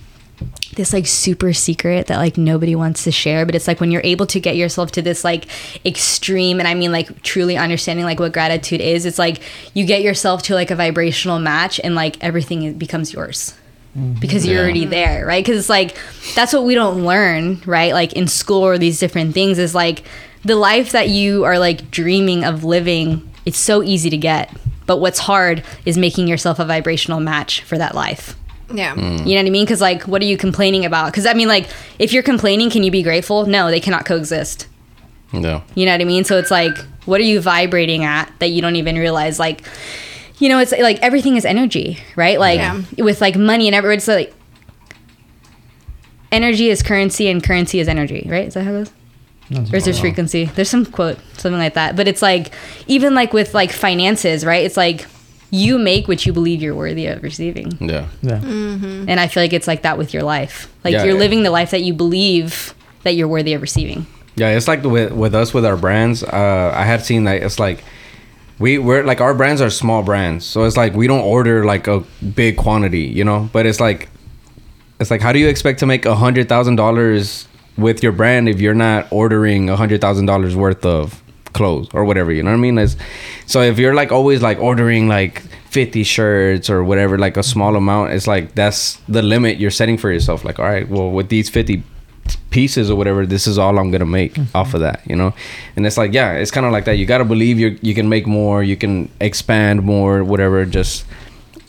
[0.76, 4.02] this like super secret that like nobody wants to share but it's like when you're
[4.04, 5.46] able to get yourself to this like
[5.86, 9.42] extreme and i mean like truly understanding like what gratitude is it's like
[9.74, 13.54] you get yourself to like a vibrational match and like everything becomes yours.
[13.98, 14.20] Mm-hmm.
[14.20, 14.64] Because you're Yeah.
[14.64, 15.44] already there right?
[15.44, 15.98] Because it's like
[16.36, 17.94] that's what we don't learn right?
[17.94, 20.04] Like in school or these different things is like
[20.44, 24.52] the life that you are like dreaming of living it's so easy to get
[24.86, 28.36] but what's hard is making yourself a vibrational match for that life
[28.74, 28.94] Yeah.
[28.94, 29.28] Hmm.
[29.28, 29.66] you know what I mean?
[29.66, 31.12] Because like, what are you complaining about?
[31.12, 31.68] Because I mean, like,
[32.00, 33.46] if you're complaining, can you be grateful?
[33.46, 34.68] No, they cannot coexist.
[35.34, 35.62] yeah.
[35.76, 36.24] You know what I mean?
[36.24, 39.38] So it's like, what are you vibrating at that you don't even realize?
[39.40, 39.62] Like,
[40.40, 42.40] you know, it's like everything is energy, right?
[42.40, 42.82] Like Yeah.
[42.98, 44.34] with like money and everything, it's like
[46.32, 48.48] energy is currency and currency is energy, right?
[48.48, 48.92] Is that how it goes?
[49.50, 50.46] That's Or is there's frequency?
[50.46, 51.96] There's some quote, something like that.
[51.96, 52.54] But it's like,
[52.88, 54.66] even like with like finances, right?
[54.66, 55.06] It's like
[55.52, 57.72] you make what you believe you're worthy of receiving.
[57.80, 58.08] Yeah.
[58.22, 58.40] Yeah.
[58.40, 59.08] Mm-hmm.
[59.08, 60.74] And I feel like it's like that with your life.
[60.84, 61.20] Like Yeah, you're yeah.
[61.20, 62.74] living the life that you believe
[63.04, 64.08] that you're worthy of receiving.
[64.36, 66.22] Yeah, it's like with with us with our brands.
[66.24, 67.84] Uh, I had seen that it's like
[68.60, 71.88] we we're like our brands are small brands, so it's like we don't order like
[71.88, 72.02] a
[72.36, 73.50] big quantity, you know.
[73.54, 74.10] But it's like
[75.00, 78.50] it's like how do you expect to make a hundred thousand dollars with your brand
[78.50, 81.22] if you're not ordering a hundred thousand dollars worth of
[81.54, 82.32] clothes or whatever?
[82.32, 82.78] You know what I mean?
[82.78, 82.96] It's,
[83.46, 87.76] so if you're like always like ordering like fifty shirts or whatever, like a small
[87.76, 90.44] amount, it's like that's the limit you're setting for yourself.
[90.46, 91.84] Like, all right, well with these fifty
[92.50, 94.58] pieces or whatever this is all i'm gonna make mm-hmm.
[94.58, 95.34] off of that you know
[95.76, 98.10] and it's like yeah it's kind of like that you gotta believe you you can
[98.10, 101.06] make more you can expand more whatever just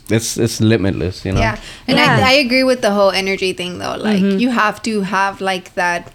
[0.09, 1.59] it's it's limitless you know Yeah.
[1.87, 2.17] And Yeah.
[2.23, 3.95] I, I agree with the whole energy thing though.
[3.95, 4.39] Like mm-hmm.
[4.39, 6.11] you have to have like that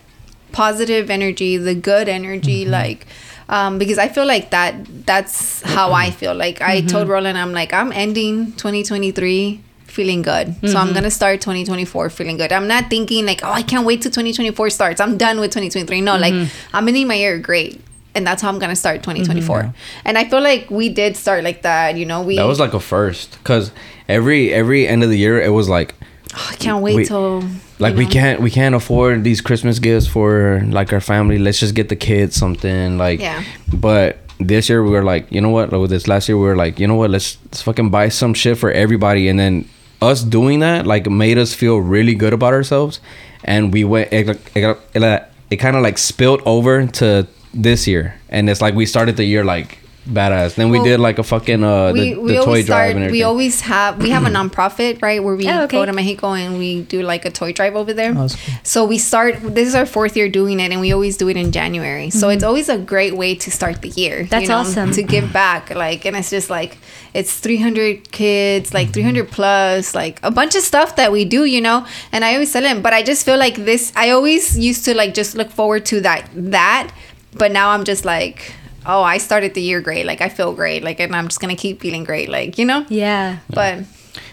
[0.53, 2.73] positive energy, the good energy, mm-hmm.
[2.73, 3.07] like
[3.49, 4.75] um, because I feel like that
[5.07, 6.17] that's how I mm-hmm.
[6.17, 6.35] feel.
[6.35, 10.57] Like I told Roland I'm like, I'm ending twenty twenty three feeling good.
[10.67, 12.51] So I'm gonna start 2024 feeling good.
[12.51, 15.01] I'm not thinking like, oh, I can't wait till 2024 starts.
[15.03, 16.01] I'm done with 2023.
[16.01, 17.79] No, like I'm ending my year great.
[18.15, 19.13] And that's how I'm gonna start mm-hmm.
[19.13, 19.75] 2024.
[20.05, 22.23] And I feel like we did start like that, you know.
[22.23, 23.73] We that was like a first because
[24.09, 25.95] every every end of the year it was like
[26.35, 27.43] "Oh, I can't wait we- till
[27.79, 31.39] like you we can't we can't afford these christmas gifts for like our family.
[31.39, 33.43] Let's just get the kids something like Yeah.
[33.73, 35.73] but this year we were like you know what?
[35.73, 37.11] Like with this last year we were like you know what?
[37.11, 39.29] Let's, let's fucking buy some shit for everybody.
[39.29, 39.69] And then
[40.01, 43.01] us doing that like made us feel really good about ourselves.
[43.45, 48.15] And we went it, it, it, it kind of like spilled over to this year
[48.29, 51.63] and it's like we started the year like badass then we did like a fucking
[51.63, 54.25] uh we, the, we the toy always drive start and we always have we have
[54.25, 55.77] a nonprofit right where we Oh, okay.
[55.77, 58.55] go to mexico and we do like a toy drive over there Oh, cool.
[58.65, 61.37] so we start this is our fourth year doing it and we always do it
[61.37, 64.29] in january so it's always a great way to start the year Mm-hmm.
[64.31, 64.91] That's awesome.
[64.93, 66.79] to give back like and it's just like
[67.15, 71.61] it's 300 kids like 300 plus like a bunch of stuff that we do you
[71.61, 74.85] know and i always tell them but i just feel like this i always used
[74.87, 76.93] to like just look forward to that that
[77.35, 78.55] but now i'm just like
[78.87, 80.07] oh i started the year great.
[80.07, 80.83] Like i feel great.
[80.83, 82.85] Like and i'm just gonna keep feeling great like you know?
[82.89, 83.39] Yeah.
[83.51, 83.85] but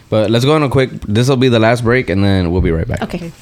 [0.08, 2.60] but let's go on a quick this will be the last break and then we'll
[2.60, 3.02] be right back.
[3.02, 3.32] Okay.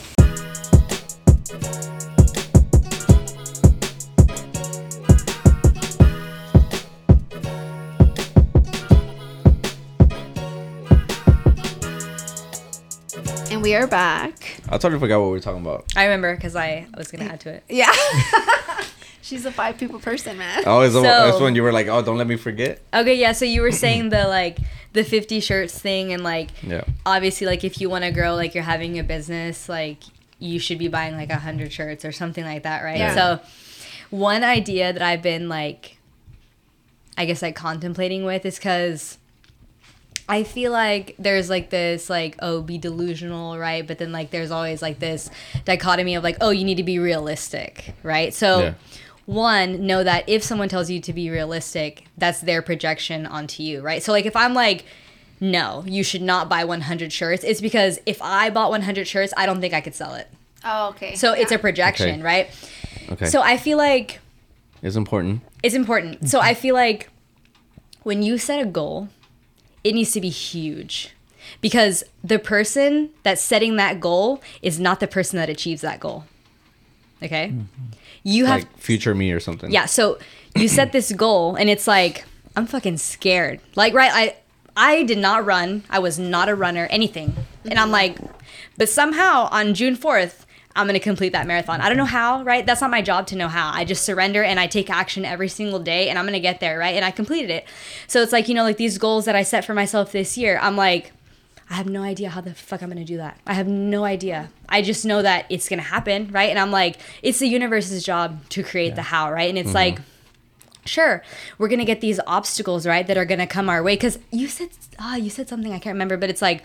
[13.50, 14.60] And we are back.
[14.68, 15.86] I totally forgot what we were talking about.
[15.96, 17.64] I remember because I was going to add to it.
[17.68, 17.90] yeah
[19.28, 20.62] She's a five people person, man.
[20.66, 22.80] Oh, is the- So- that's when you were like, oh, don't let me forget.
[22.94, 23.32] Okay, yeah.
[23.32, 24.56] So you were saying the like
[24.94, 26.84] the fifty shirts thing, and like Yeah.
[27.04, 29.98] obviously, like if you want to grow, like you're having a business, like
[30.38, 32.96] you should be buying like a hundred shirts or something like that, right?
[32.98, 33.14] Yeah.
[33.14, 33.40] So
[34.10, 35.98] one idea that I've been like,
[37.18, 39.18] I guess like contemplating with is because.
[40.30, 44.50] I feel like there's like this like oh be delusional right but then like there's
[44.50, 45.30] always like this
[45.64, 48.74] dichotomy of like oh you need to be realistic right so Yeah.
[49.28, 53.82] One know that if someone tells you to be realistic that's their projection onto you
[53.82, 54.86] right so like if i'm like
[55.38, 59.44] no you should not buy 100 shirts it's because if i bought 100 shirts i
[59.44, 60.28] don't think i could sell it
[60.64, 61.14] Oh, okay.
[61.14, 62.22] so it's a projection Okay.
[62.22, 62.50] right
[63.12, 63.26] Okay.
[63.26, 64.18] so i feel like
[64.80, 65.42] it's important.
[65.62, 67.10] it's important so i feel like
[68.04, 69.10] when you set a goal
[69.84, 71.14] it needs to be huge
[71.60, 76.24] because the person that's setting that goal is not the person that achieves that goal
[77.22, 77.64] okay mm-hmm.
[78.22, 79.70] You have like future me or something.
[79.70, 80.18] yeah, so
[80.54, 82.24] you set this goal and it's like
[82.56, 83.60] I'm fucking scared.
[83.74, 84.36] Like right I
[84.76, 85.84] I did not run.
[85.90, 87.34] I was not a runner, anything.
[87.64, 88.18] And I'm like
[88.76, 90.44] but somehow on June 4th
[90.78, 91.80] I'm going to complete that marathon.
[91.80, 92.64] I don't know how, right?
[92.64, 93.72] That's not my job to know how.
[93.74, 96.60] I just surrender and I take action every single day and I'm going to get
[96.60, 96.94] there, right?
[96.94, 97.66] And I completed it.
[98.06, 100.56] So it's like, you know, like these goals that I set for myself this year.
[100.62, 101.10] I'm like
[101.70, 103.38] I have no idea how the fuck I'm gonna do that.
[103.46, 104.50] I have no idea.
[104.68, 106.50] I just know that it's gonna happen, right?
[106.50, 109.48] And I'm like, it's the universe's job to create the how, right?
[109.48, 109.98] And it's like,
[110.86, 111.22] sure,
[111.58, 113.94] we're gonna get these obstacles, right, that are gonna come our way.
[113.94, 116.64] Because you said, ah, you said something I can't remember, but it's like,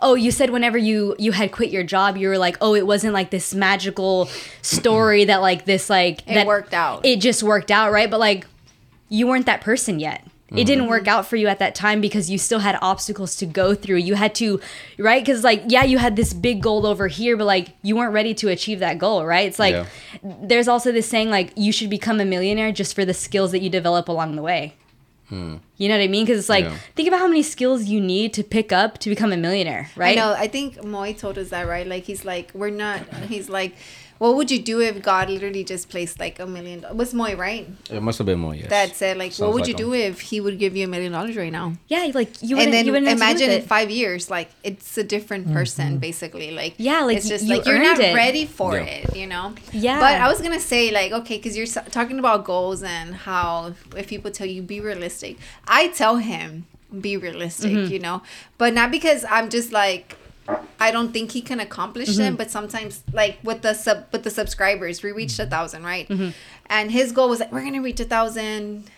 [0.00, 2.86] oh, you said whenever you you had quit your job, you were like, oh, it
[2.86, 4.28] wasn't like this magical
[4.62, 7.04] story that like this like It that worked out.
[7.04, 8.10] It just worked out, right?
[8.10, 8.46] But like,
[9.08, 10.24] you weren't that person yet.
[10.54, 13.46] It didn't work out for you at that time because you still had obstacles to
[13.46, 13.96] go through.
[13.96, 14.60] You had to,
[14.96, 15.20] right?
[15.24, 18.32] Because, like, yeah, you had this big goal over here, but like, you weren't ready
[18.34, 19.48] to achieve that goal, right?
[19.48, 19.86] It's like, Yeah.
[20.22, 23.60] there's also this saying, like, you should become a millionaire just for the skills that
[23.60, 24.74] you develop along the way.
[25.30, 25.56] Hmm.
[25.76, 26.24] You know what I mean?
[26.24, 26.76] Because it's like, Yeah.
[26.94, 30.16] think about how many skills you need to pick up to become a millionaire, right?
[30.16, 30.32] I know.
[30.32, 31.84] I think Moy told us that, right?
[31.86, 33.00] Like he's like, we're not.
[33.28, 33.74] He's like,
[34.18, 36.84] what would you do if God literally just placed like a million?
[36.84, 37.68] It was Moy, right?
[37.90, 38.54] It must have been more.
[38.54, 38.68] Yes.
[38.70, 40.88] That said, like, Sounds what would like you do if He would give you a
[40.88, 41.74] million dollars right now?
[41.88, 45.04] Yeah, like, you wouldn't, and then you wouldn't imagine in five years, like it's a
[45.04, 46.50] different person, basically.
[46.50, 48.14] Like Yeah, like, it's just you like you're not it.
[48.14, 48.84] ready for Yeah.
[48.84, 49.54] it, you know.
[49.72, 49.98] Yeah.
[50.00, 54.06] But I was gonna say like, okay, because you're talking about goals and how if
[54.08, 55.36] people tell you be realistic,
[55.68, 56.66] I tell him
[57.00, 57.92] be realistic, Mm-hmm.
[57.92, 58.22] you know,
[58.58, 60.16] but not because I'm just like.
[60.78, 62.18] I don't think he can accomplish Mm-hmm.
[62.18, 66.08] them, but sometimes, like with the sub, with the subscribers, we reached a thousand, right?
[66.08, 66.30] Mm-hmm.
[66.66, 68.90] And his goal was like, we're gonna reach a thousand,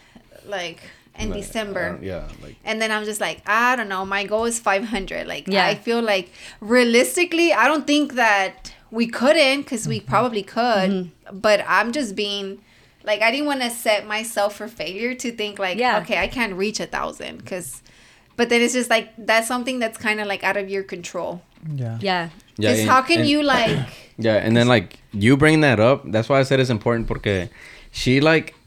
[0.46, 0.80] like
[1.18, 1.98] in Like, December.
[2.00, 2.28] uh, yeah.
[2.42, 4.04] Like And then I'm just like, I don't know.
[4.06, 5.26] My goal is 500.
[5.26, 5.66] Like, Yeah.
[5.66, 6.30] I feel like
[6.60, 10.08] realistically, I don't think that we couldn't because we Mm-hmm.
[10.08, 11.10] probably could.
[11.32, 12.60] But I'm just being
[13.04, 15.98] like, I didn't want to set myself for failure to think like, Yeah.
[16.00, 17.82] okay, I can't reach a thousand because.
[18.38, 21.42] But then it's just like that's something that's kind of like out of your control.
[21.66, 21.98] Yeah.
[22.00, 22.00] yeah.
[22.00, 22.30] yeah.
[22.56, 23.76] Because and- how can and- you like?
[24.20, 26.02] Yeah, and then like you bring that up.
[26.10, 27.48] That's why I said it's important because
[27.92, 28.57] she like sh-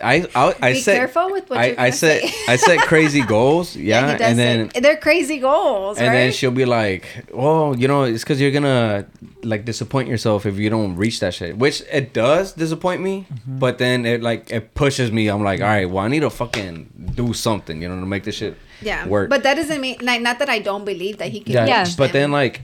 [0.00, 2.34] I I, I Be set careful with what I you're I gonna set say.
[2.52, 3.76] I set crazy goals.
[3.76, 6.14] Yeah, he does and then say- they're crazy goals, and right?
[6.14, 9.06] then she'll be like, "Oh, you know, it's because you're gonna
[9.42, 13.58] like disappoint yourself if you don't reach that shit." Which it does disappoint me, Mm-hmm.
[13.58, 15.28] but then it like it pushes me.
[15.28, 18.24] I'm like, "All right, well, I need to fucking do something, you know, to make
[18.24, 21.28] this shit yeah, work." but that doesn't mean like not that I don't believe that
[21.30, 21.54] he can.
[21.54, 21.86] yeah, Yeah.
[21.96, 22.62] but then like,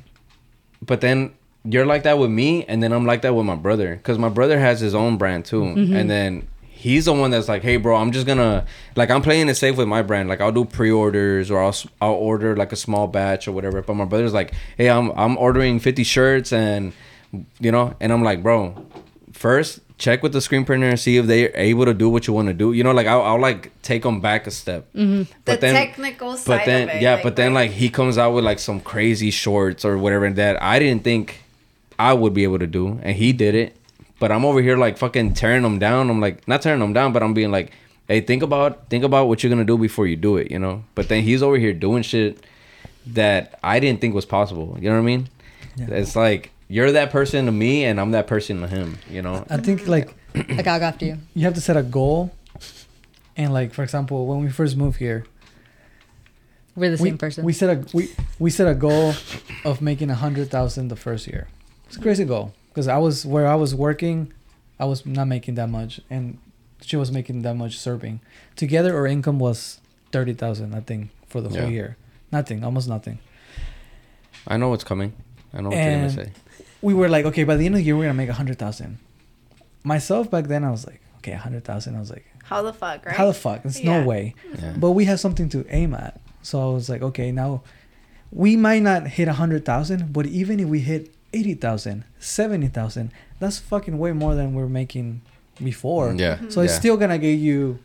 [0.84, 1.32] but then
[1.64, 4.28] you're like that with me, and then I'm like that with my brother, because my
[4.30, 5.96] brother has his own brand too, Mm-hmm.
[5.96, 6.48] and then.
[6.78, 8.64] He's the one that's like, hey, bro, I'm just gonna
[8.94, 10.28] like I'm playing it safe with my brand.
[10.28, 13.82] Like I'll do pre-orders or I'll I'll order like a small batch or whatever.
[13.82, 16.92] But my brother's like, hey, I'm I'm ordering 50 shirts and
[17.58, 18.86] you know, and I'm like, bro,
[19.32, 22.32] first check with the screen printer and see if they're able to do what you
[22.32, 22.72] want to do.
[22.72, 24.86] You know, like I'll, I'll like take them back a step.
[24.94, 25.22] Mm-hmm.
[25.22, 28.32] the But then- technical side But then it, yeah, but then like he comes out
[28.32, 31.42] with like some crazy shorts or whatever that I didn't think
[31.98, 33.74] I would be able to do, and he did it.
[34.20, 36.10] But I'm over here like fucking tearing them down.
[36.10, 37.72] I'm like not tearing them down, but I'm being like,
[38.08, 40.84] hey, think about think about what you're gonna do before you do it, you know.
[40.94, 42.44] But then he's over here doing shit
[43.08, 44.76] that I didn't think was possible.
[44.80, 45.28] You know what I mean?
[45.76, 45.86] Yeah.
[45.90, 48.98] It's like you're that person to me, and I'm that person to him.
[49.08, 49.46] You know?
[49.48, 51.18] I think like Like, I'll go after you.
[51.34, 52.30] you have to set a goal,
[53.36, 55.24] and like for example, when we first moved here,
[56.76, 57.44] We're the we, same person.
[57.44, 59.14] we set a we we set a goal
[59.64, 61.48] of making a hundred thousand the first year.
[61.86, 64.32] It's a crazy goal because I was where I was working,
[64.78, 66.38] I was not making that much, and
[66.80, 68.20] she was making that much serving.
[68.54, 69.80] Together, our income was
[70.12, 71.62] thirty thousand, I think, for the Yeah.
[71.62, 71.96] whole year.
[72.30, 73.18] Nothing, almost nothing.
[74.46, 75.12] I know what's coming.
[75.52, 76.30] I know what you're gonna say.
[76.80, 78.60] We were like, okay, by the end of the year, we're gonna make a hundred
[78.60, 78.98] thousand.
[79.82, 81.96] myself back then, I was like, okay, a hundred thousand.
[81.96, 83.16] I was like, How the fuck, right?
[83.16, 83.62] how the fuck?
[83.64, 84.00] There's Yeah.
[84.02, 84.34] no way.
[84.62, 84.74] Yeah.
[84.76, 86.20] But we have something to aim at.
[86.42, 87.62] So I was like, okay, now
[88.30, 92.68] we might not hit a hundred thousand, but even if we hit eighty thousand, seventy
[92.68, 95.22] thousand, that's fucking way more than we're making
[95.62, 96.12] before.
[96.16, 96.36] Yeah.
[96.36, 96.50] Mm-hmm.
[96.50, 96.78] So it's yeah.
[96.78, 97.78] still gonna get you,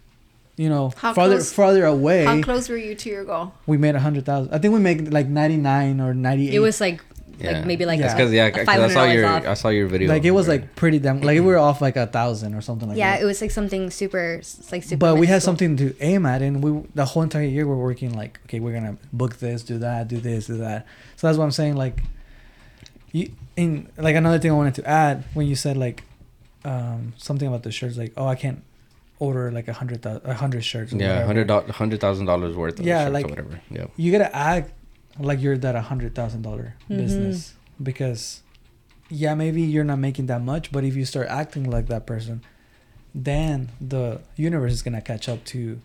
[0.58, 2.26] you know, How farther close- farther away.
[2.26, 3.54] How close were you to your goal?
[3.66, 4.54] we made a hundred thousand.
[4.54, 6.56] I think we made like ninety nine or ninety eight.
[6.56, 7.02] It was like
[7.40, 7.52] Yeah.
[7.58, 8.08] like maybe like Yeah.
[8.08, 9.46] That's because yeah, because I saw your off.
[9.48, 10.08] I saw your video.
[10.08, 12.88] like it was like pretty damn like we were off like a thousand or something
[12.88, 13.24] like yeah, that.
[13.24, 14.42] it was like something super
[14.72, 14.98] like super.
[14.98, 18.14] but we had something to aim at, and we the whole entire year we're working
[18.16, 20.86] like okay, we're gonna book this, do that, do this, do that.
[21.16, 21.76] So that's what I'm saying.
[21.76, 22.04] Like,
[23.12, 26.04] you in like another thing I wanted to add when you said like
[26.66, 28.64] um something about the shirts, like oh I can't
[29.20, 30.92] order like a hundred a hundred shirts.
[30.94, 31.26] Or yeah, whatever.
[31.28, 32.80] hundred dollars, hundred thousand dollars worth.
[32.80, 33.62] Of Yeah, shirts like- or whatever.
[33.70, 33.86] Yeah.
[33.96, 34.72] You gotta act
[35.20, 36.98] like you're that a hundred thousand dollar Mhm.
[36.98, 38.42] business because
[39.10, 42.42] yeah maybe you're not making that much, but if you start acting like that person,
[43.14, 45.80] then the universe is gonna catch up to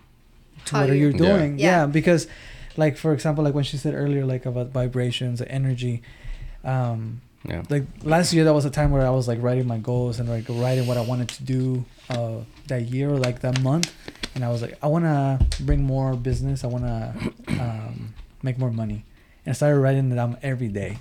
[0.64, 1.16] to How what you- you're Yeah.
[1.18, 1.58] doing.
[1.58, 1.66] Yeah.
[1.80, 1.86] Yeah.
[1.86, 2.26] because
[2.76, 6.02] like for example, like when she said earlier, like about vibrations, energy.
[6.64, 7.62] Um, Yeah.
[7.70, 10.28] like last year, that was a time where I was like writing my goals and
[10.28, 13.94] like writing what I wanted to do uh, that year or like that month,
[14.34, 16.64] and I was like, I want to bring more business.
[16.64, 16.84] I want
[17.46, 19.04] to um, make more money,
[19.46, 20.98] and I started writing it down every day.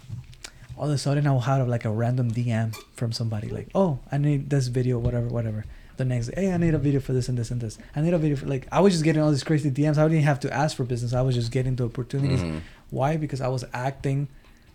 [0.78, 4.00] All of a sudden, I will have like a random DM from somebody like, "Oh,
[4.12, 5.66] I need this video, whatever, whatever."
[5.98, 7.80] The next day, hey, I need a video for this and this and this.
[7.96, 9.98] I need a video for like I was just getting all these crazy DMs.
[9.98, 11.14] I didn't have to ask for business.
[11.14, 12.42] I was just getting the opportunities.
[12.44, 12.62] Mhm.
[12.92, 13.18] Why?
[13.18, 14.28] Because I was acting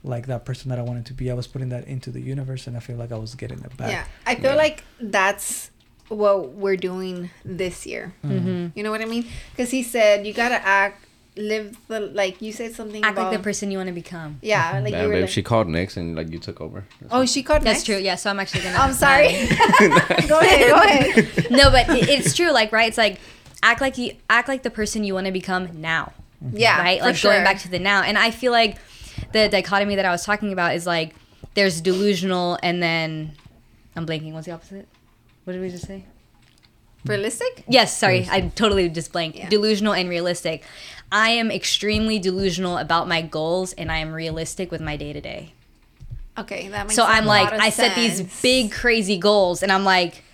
[0.04, 1.30] like that person that I wanted to be.
[1.30, 3.76] I was putting that into the universe, and I feel like I was getting it
[3.76, 3.90] back.
[3.90, 4.56] Yeah, I feel Yeah.
[4.56, 5.70] like that's
[6.08, 8.12] what we're doing this year.
[8.24, 8.72] Mhm.
[8.74, 9.26] You know what I mean?
[9.52, 11.04] Because he said you gotta act,
[11.36, 12.42] live the like.
[12.42, 14.38] You said something act about like the person you want to become.
[14.42, 15.14] Yeah, like Yeah, you were.
[15.14, 16.84] babe, Like, she called next and like you took over.
[17.10, 17.62] oh, she called.
[17.62, 17.84] That's next?
[17.86, 17.96] true.
[17.96, 18.76] Yeah, so I'm actually gonna.
[18.84, 19.28] I'm sorry.
[20.28, 20.68] go ahead.
[20.68, 21.50] Go ahead.
[21.50, 22.50] no, but it- it's true.
[22.52, 22.88] Like, right?
[22.88, 23.18] It's like
[23.62, 26.12] act like you act like the person you want to become now.
[26.52, 26.98] Yeah, right?
[26.98, 27.30] for Like sure.
[27.32, 28.02] going back to the now.
[28.02, 28.76] And I feel like
[29.32, 31.14] the dichotomy that I was talking about is like
[31.54, 33.32] there's delusional and then
[33.96, 34.32] I'm blanking.
[34.32, 34.88] What's the opposite?
[35.44, 36.04] What did we just say?
[37.04, 37.64] realistic.
[37.68, 38.28] Yes, sorry.
[38.30, 39.38] I totally just blanked.
[39.38, 39.48] Yeah.
[39.48, 40.64] Delusional and realistic.
[41.10, 45.20] I am extremely delusional about my goals and I am realistic with my day to
[45.20, 45.52] day.
[46.38, 49.70] Okay, that makes So I'm a like, of I set these big crazy goals, and
[49.70, 50.24] I'm like,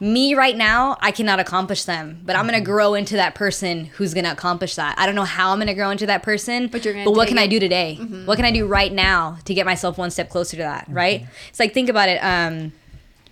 [0.00, 2.52] me right now, I cannot accomplish them, but I'm Mm-hmm.
[2.54, 4.98] gonna grow into that person who's gonna accomplish that.
[4.98, 7.38] I don't know how I'm gonna grow into that person, But you're But what can
[7.38, 7.98] I do today?
[8.00, 8.24] Mm-hmm.
[8.26, 10.86] What can I do right now to get myself one step closer to that?
[10.88, 11.26] Right?
[11.50, 12.18] It's like think about it.
[12.24, 12.72] Um,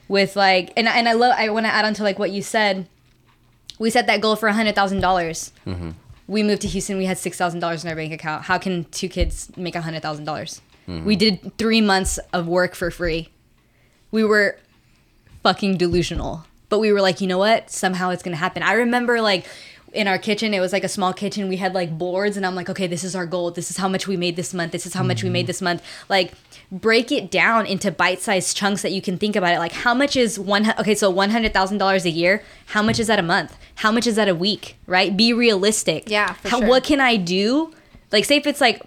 [0.08, 1.34] with like, and and I love.
[1.36, 2.86] I want to add on to like what you said.
[3.78, 5.52] We set that goal for a hundred thousand dollars.
[5.66, 5.90] Mm-hmm.
[6.26, 6.96] We moved to Houston.
[6.98, 8.44] We had six thousand dollars in our bank account.
[8.44, 10.60] How can two kids make a hundred thousand dollars?
[10.88, 11.04] Mm-hmm.
[11.06, 13.28] We did three months of work for free.
[14.10, 14.58] We were
[15.42, 17.70] fucking delusional, but we were like, you know what?
[17.70, 18.62] Somehow it's gonna happen.
[18.62, 19.46] I remember like
[19.94, 21.48] in our kitchen, it was like a small kitchen.
[21.48, 23.50] We had like boards, and I'm like, okay, this is our goal.
[23.50, 24.72] This is how much we made this month.
[24.72, 25.46] This is how much we made mm-hmm.
[25.46, 25.82] this month.
[26.08, 26.32] Like
[26.70, 29.58] break it down into bite-sized chunks that you can think about it.
[29.58, 30.70] Like how much is one?
[30.78, 32.42] Okay, so one hundred thousand dollars a year.
[32.66, 33.56] How much is that a month?
[33.76, 34.76] How much is that a week?
[34.86, 35.16] Right?
[35.16, 36.10] Be realistic.
[36.10, 36.68] Yeah, for How, sure.
[36.68, 37.72] What can I do?
[38.12, 38.82] Like, say if it's like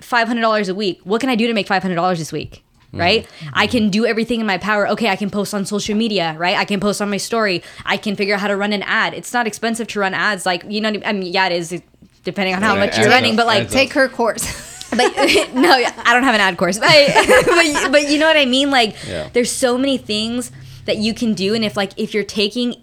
[0.00, 1.00] five hundred dollars a week.
[1.04, 2.63] What can I do to make five hundred dollars this week?
[2.94, 3.00] Mm-hmm.
[3.00, 3.26] Right?
[3.52, 4.88] I can do everything in my power.
[4.88, 6.56] Okay, I can post on social media, right?
[6.56, 7.62] I can post on my story.
[7.84, 9.14] I can figure out how to run an ad.
[9.14, 10.46] It's not expensive to run ads.
[10.46, 11.82] Like, you know, I mean, yeah, it is
[12.22, 13.78] depending on how Yeah, much you're running, up, but like, adds up.
[13.78, 14.44] Take her course.
[14.90, 14.98] but
[15.54, 16.78] no, I don't have an ad course.
[16.84, 18.70] But, but, but you know what I mean?
[18.70, 19.28] Like, Yeah.
[19.32, 20.52] there's so many things
[20.86, 22.76] that you can do, and if like if you're taking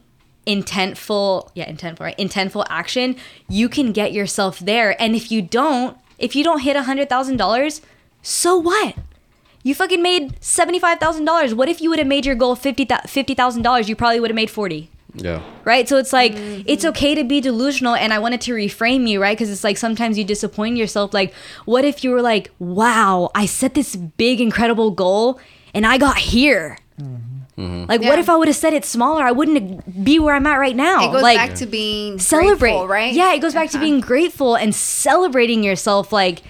[0.47, 2.17] intentful, yeah, intentful, right?
[2.17, 3.15] Intentful action,
[3.47, 4.99] you can get yourself there.
[5.01, 7.81] And if you don't, if you don't hit a hundred thousand dollars,
[8.21, 8.95] so what?
[9.63, 11.53] You fucking made seventy five thousand dollars.
[11.53, 13.87] What if you would have made your goal fifty thousand dollars?
[13.89, 15.41] You probably would have made forty Yeah.
[15.65, 15.87] right?
[15.87, 19.37] So it's like it's okay to be delusional, and I wanted to reframe you, right?
[19.37, 21.13] Because it's like sometimes you disappoint yourself.
[21.13, 21.33] Like,
[21.65, 25.39] what if you were like, "Wow, I set this big, incredible goal,
[25.73, 26.77] and I got here."
[27.57, 29.23] Like, what if I would have set it smaller?
[29.23, 31.07] I wouldn't be where I'm at right now.
[31.09, 33.13] it goes like, back to being celebrate, grateful, right?
[33.13, 33.85] Yeah, it goes back to Uh-huh.
[33.85, 36.11] being grateful and celebrating yourself.
[36.11, 36.41] Like,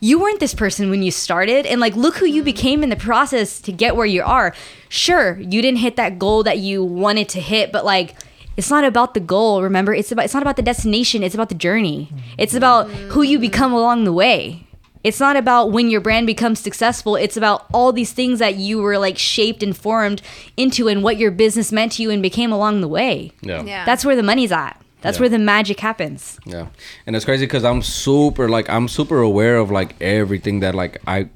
[0.00, 2.46] you weren't this person when you started, and like, look who you mm.
[2.46, 4.54] became in the process to get where you are.
[4.88, 8.14] Sure, you didn't hit that goal that you wanted to hit, but like.
[8.56, 9.94] It's not about the goal, remember?
[9.94, 12.08] It's about it's not about the destination, it's about the journey.
[12.10, 12.34] Mm-hmm.
[12.38, 13.42] It's about who you mm-hmm.
[13.42, 14.66] become along the way.
[15.04, 17.16] It's not about when your brand becomes successful.
[17.16, 20.22] It's about all these things that you were like shaped and formed
[20.56, 23.32] into and what your business meant to you and became along the way.
[23.42, 23.62] Yeah.
[23.62, 23.84] Yeah.
[23.84, 24.80] That's where the money's at.
[25.00, 25.20] That's Yeah.
[25.22, 26.38] where the magic happens.
[26.44, 26.66] Yeah,
[27.06, 31.00] and it's crazy because I'm super like I'm super aware of like everything that like
[31.06, 31.28] I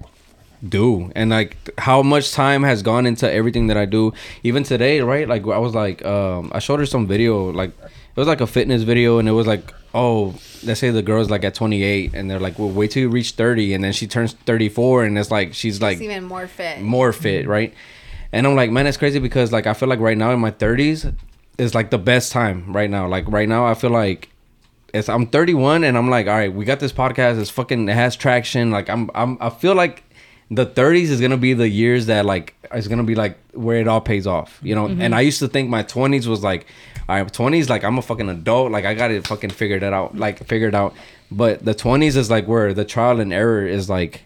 [0.68, 4.12] do and like how much time has gone into everything that I do.
[4.42, 5.28] Even today, right?
[5.28, 8.46] Like I was like, um, I showed her some video, like it was like a
[8.46, 10.34] fitness video, and it was like, oh,
[10.64, 13.32] let's say the girl's like at 28, and they're like, well, wait till you reach
[13.32, 16.80] 30, and then she turns 34, and it's like she's like It's even more fit.
[16.80, 17.72] more fit, right?
[18.32, 20.50] And I'm like, man, it's crazy because like I feel like right now in my
[20.50, 21.14] 30s
[21.58, 23.06] is like the best time right now.
[23.06, 24.30] Like right now, I feel like
[24.92, 27.40] it's I'm 31 and I'm like, all right, we got this podcast.
[27.40, 28.70] It's fucking it has traction.
[28.70, 30.04] Like I'm I'm I feel like
[30.50, 33.88] the 30s is gonna be the years that like it's gonna be like where it
[33.88, 34.86] all pays off, you know.
[34.86, 35.14] And mm-hmm.
[35.14, 36.66] I used to think my 20s was like,
[37.08, 39.92] all right, 20s like I'm a fucking adult, like I got it fucking figured it
[39.92, 40.94] out, like figured out.
[41.30, 44.24] But the 20s is like where the trial and error is like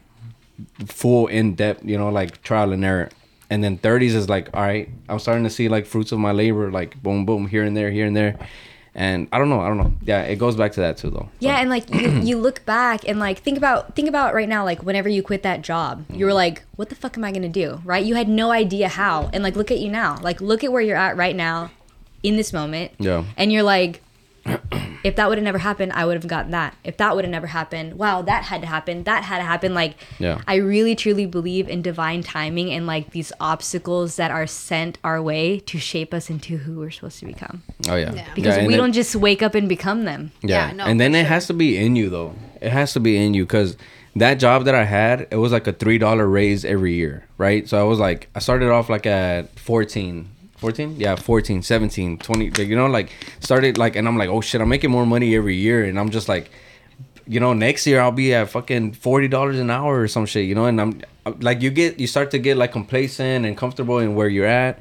[0.87, 3.11] full in depth, you know, like trial and error.
[3.49, 6.33] And then 30s is like, all right, I'm starting to see like fruits of my
[6.33, 8.39] labor, like boom, boom, here and there, here and there.
[8.95, 9.93] And I don't know, I don't know.
[10.03, 11.29] Yeah, it goes back to that too, though.
[11.39, 14.65] Yeah, and like you, you look back and like think about think about right now,
[14.65, 17.51] like whenever you quit that job, you were like, what the fuck am I gonna
[17.51, 17.83] do?
[17.85, 18.05] Right?
[18.05, 19.29] You had no idea how.
[19.35, 20.19] And like look at you now.
[20.23, 21.71] Like look at where you're at right now
[22.23, 22.93] in this moment.
[22.99, 23.25] Yeah.
[23.37, 24.03] And you're like,
[25.05, 26.75] if that would have never happened, I would have gotten that.
[26.85, 29.05] If that would have never happened, wow, that had to happen.
[29.05, 29.75] That had to happen.
[29.75, 30.41] Like, Yeah.
[30.47, 35.23] I really truly believe in divine timing and like these obstacles that are sent our
[35.23, 37.63] way to shape us into who we're supposed to become.
[37.89, 38.27] Oh yeah, Yeah.
[38.35, 40.33] Because Yeah, we it- don't just wake up and become them.
[40.43, 42.35] Yeah, Yeah, no, and then for it has to be in you though.
[42.61, 43.77] It has to be in you because
[44.17, 47.69] that job that I had, it was like a three dollar raise every year, right?
[47.69, 50.29] So I was like, I started off like at 14.
[50.57, 53.11] 14 yeah 14 17 20 like, you know like
[53.41, 56.11] started like and i'm like oh shit i'm making more money every year and i'm
[56.11, 56.51] just like
[57.27, 60.55] you know next year i'll be at fucking $40 an hour or some shit you
[60.55, 61.03] know and i'm
[61.41, 64.81] like you get you start to get like complacent and comfortable in where you're at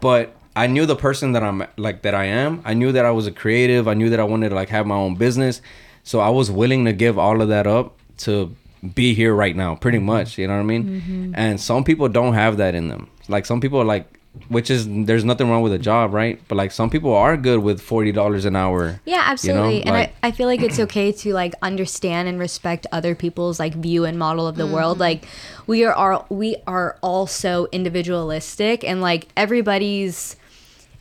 [0.00, 2.62] but I knew the person that I'm like that I am.
[2.64, 3.88] I knew that I was a creative.
[3.88, 5.60] I knew that I wanted to like have my own business.
[6.04, 8.54] So I was willing to give all of that up to
[8.94, 10.06] be here right now, pretty mm-hmm.
[10.06, 10.38] much.
[10.38, 10.84] You know what I mean?
[10.84, 11.32] Mm-hmm.
[11.34, 13.10] And some people don't have that in them.
[13.28, 14.13] Like some people are like
[14.48, 16.40] which is there's nothing wrong with a job, right?
[16.48, 19.00] But like some people are good with forty dollars an hour.
[19.04, 19.82] Yeah, absolutely.
[19.82, 23.58] and like- I, I feel like it's okay to like understand and respect other people's
[23.58, 24.74] like view and model of the mm-hmm.
[24.74, 24.98] world.
[24.98, 25.26] Like
[25.66, 30.36] we are, all we are all so individualistic and like everybody's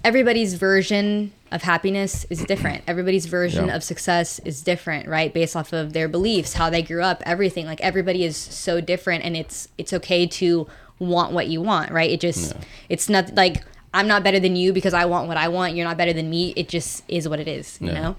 [0.03, 2.84] everybody's version of happiness is different.
[2.88, 3.76] Everybody's version Yeah.
[3.76, 5.34] of success is different, right?
[5.34, 7.65] Based off of their beliefs, how they grew up, everything.
[7.65, 10.68] Like everybody is so different and it's it's okay to
[11.07, 12.09] want what you want, right?
[12.09, 12.53] It just
[12.89, 13.63] it's not like
[13.93, 15.75] I'm not better than you because I want what I want.
[15.75, 16.53] You're not better than me.
[16.55, 18.01] It just is what it is, you Yeah.
[18.01, 18.15] know?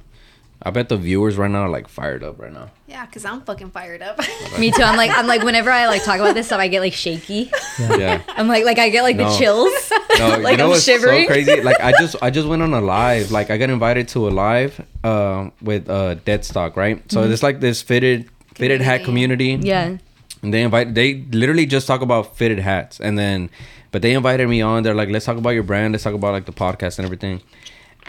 [0.67, 2.71] I bet the viewers right now are like fired up right now.
[2.87, 4.19] Yeah, because I'm fucking fired up.
[4.59, 4.83] Me too.
[4.83, 7.51] I'm like I'm like whenever I like talk about this stuff, I get like shaky.
[7.79, 8.23] Yeah.
[8.29, 9.29] I'm like like I get like No.
[9.31, 9.93] the chills.
[10.19, 11.25] No, Like, you know I'm what's shivering.
[11.27, 11.61] so crazy?
[11.61, 13.31] Like I just I just went on a live.
[13.31, 17.03] Like I got invited to a live uh, with uh, Deadstock, right?
[17.13, 17.33] So Mm-hmm.
[17.33, 19.59] it's like this fitted fitted hat community.
[19.61, 19.99] Yeah.
[20.45, 23.51] And they invite they literally just talk about fitted hats and then
[23.91, 24.83] but they invited me on.
[24.83, 27.43] They're like, let's talk about your brand, let's talk about like the podcast and everything.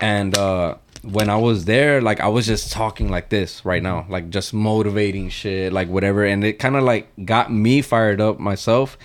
[0.01, 4.05] And uh when I was there, like I was just talking like this right now,
[4.09, 6.25] like just motivating shit, like whatever.
[6.25, 8.97] And it kind of like got me fired up myself.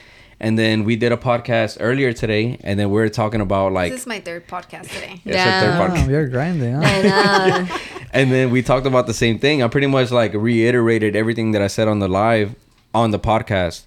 [0.42, 3.92] And then we did a podcast earlier today, and then we were talking about like
[3.92, 5.20] this is my third podcast today.
[5.22, 6.06] It's our third podcast.
[6.06, 6.80] Wow, you're grinding, huh?
[6.82, 7.76] I know.
[8.14, 9.62] and then we talked about the same thing.
[9.62, 12.54] I pretty much like reiterated everything that I said on the live
[12.94, 13.82] on the podcast.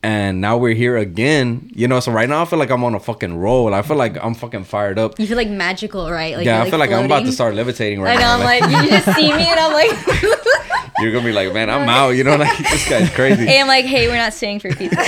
[0.00, 1.98] And now we're here again, you know.
[1.98, 3.74] So right now I feel like I'm on a fucking roll.
[3.74, 5.18] I feel like I'm fucking fired up.
[5.18, 6.36] You feel like magical, right?
[6.36, 8.20] Like yeah, you're, I feel like I'm about to start levitating right I know.
[8.20, 8.38] now.
[8.38, 9.90] I'm like, you just see me, and I'm like,
[11.00, 12.10] you're gonna be like, man, I'm out.
[12.10, 13.44] You know, like this guy's crazy.
[13.44, 14.96] hey, I'm like, hey, we're not staying for pizza.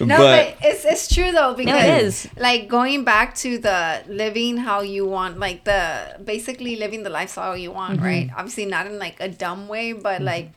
[0.00, 2.28] No, but, but, it's it's true though because it is.
[2.36, 7.56] like going back to the living how you want, like the basically living the lifestyle
[7.56, 8.04] you want, Mm-hmm.
[8.04, 8.30] right?
[8.36, 10.52] Obviously not in like a dumb way, but like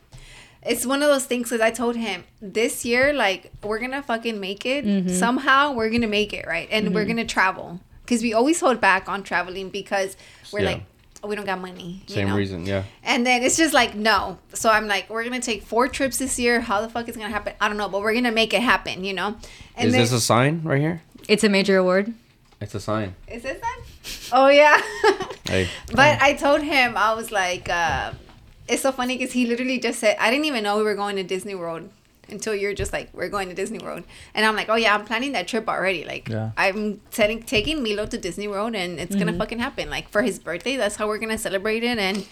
[0.64, 4.38] it's one of those things because I told him this year, like we're gonna fucking
[4.40, 5.08] make it Mm-hmm.
[5.08, 5.72] somehow.
[5.72, 6.68] We're gonna make it, right?
[6.70, 10.16] And we're gonna travel because we always hold back on traveling because
[10.52, 10.66] we're Yeah.
[10.72, 10.82] like
[11.24, 12.02] "Oh, we don't got money.
[12.08, 12.36] you same know?
[12.36, 12.82] reason, yeah.
[13.04, 14.38] And then it's just like no.
[14.54, 16.60] So I'm like, we're gonna take four trips this year.
[16.60, 17.54] How the fuck is it gonna happen?
[17.60, 19.04] I don't know, but we're gonna make it happen.
[19.04, 19.36] You know.
[19.76, 21.02] And Is then, this a sign right here?
[21.28, 22.12] it's a major award.
[22.60, 23.16] It's a sign.
[23.26, 23.80] is this that?
[24.32, 24.80] Oh yeah.
[25.44, 28.12] Hey, but I told him I was like, uh,
[28.68, 31.16] it's so funny because he literally just said I didn't even know we were going
[31.16, 31.90] to Disney World
[32.28, 35.04] until you're just like we're going to Disney World, and I'm like, oh yeah, I'm
[35.04, 36.04] planning that trip already.
[36.04, 36.50] Like Yeah.
[36.56, 39.38] I'm setting taking Milo to Disney World, and it's gonna mm-hmm.
[39.38, 39.90] fucking happen.
[39.90, 42.26] Like for his birthday, that's how we're gonna celebrate it, and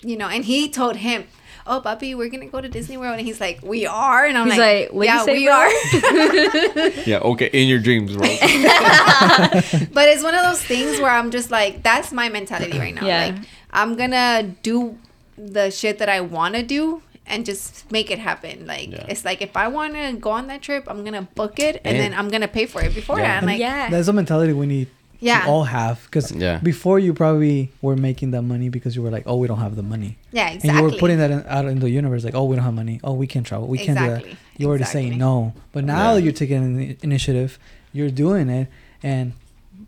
[0.00, 1.26] you know, and he told him.
[1.68, 4.46] Oh, puppy, we're gonna go to Disney World, and he's like, "We are," and I'm
[4.46, 8.20] He's like, like, "Yeah, we bro?" are." yeah, okay, in your dreams, bro.
[8.22, 13.04] but it's one of those things where I'm just like, that's my mentality right now.
[13.04, 13.26] Yeah.
[13.26, 14.96] Like, I'm gonna do
[15.38, 18.66] the shit that I want to do, and just make it happen.
[18.66, 19.06] Like Yeah.
[19.08, 21.96] it's like if I want to go on that trip, I'm gonna book it and,
[21.96, 23.46] And- then I'm gonna pay for it beforehand.
[23.46, 23.90] Like yeah.
[23.90, 24.88] That's a mentality we need
[25.18, 25.40] Yeah.
[25.42, 26.04] to all have.
[26.04, 26.58] Because Yeah.
[26.62, 29.74] before you probably were making that money because you were like, oh, we don't have
[29.74, 30.18] the money.
[30.30, 30.68] yeah, exactly.
[30.70, 32.74] And you were putting that in, out in the universe, like, oh, we don't have
[32.74, 33.00] money.
[33.02, 33.66] Oh, we can't travel.
[33.66, 34.30] We can't do Exactly.
[34.30, 34.38] that.
[34.58, 35.02] You're already Exactly.
[35.10, 35.52] saying no.
[35.72, 36.18] But now Yeah.
[36.22, 37.58] you're taking an initiative.
[37.92, 38.68] You're doing it,
[39.02, 39.32] and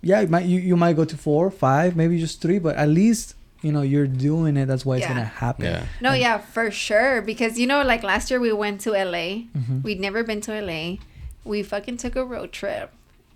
[0.03, 2.89] yeah, you might you, you might go to four, five, maybe just three, but at
[2.89, 4.66] least you know you're doing it.
[4.66, 5.64] That's why it's gonna happen.
[5.66, 5.85] Yeah.
[6.01, 7.22] No, yeah, for sure.
[7.22, 9.47] Because you know, like last year we went to LA.
[9.56, 9.82] Mhm.
[9.82, 10.98] We'd never been to LA.
[11.44, 12.90] We fucking took a road trip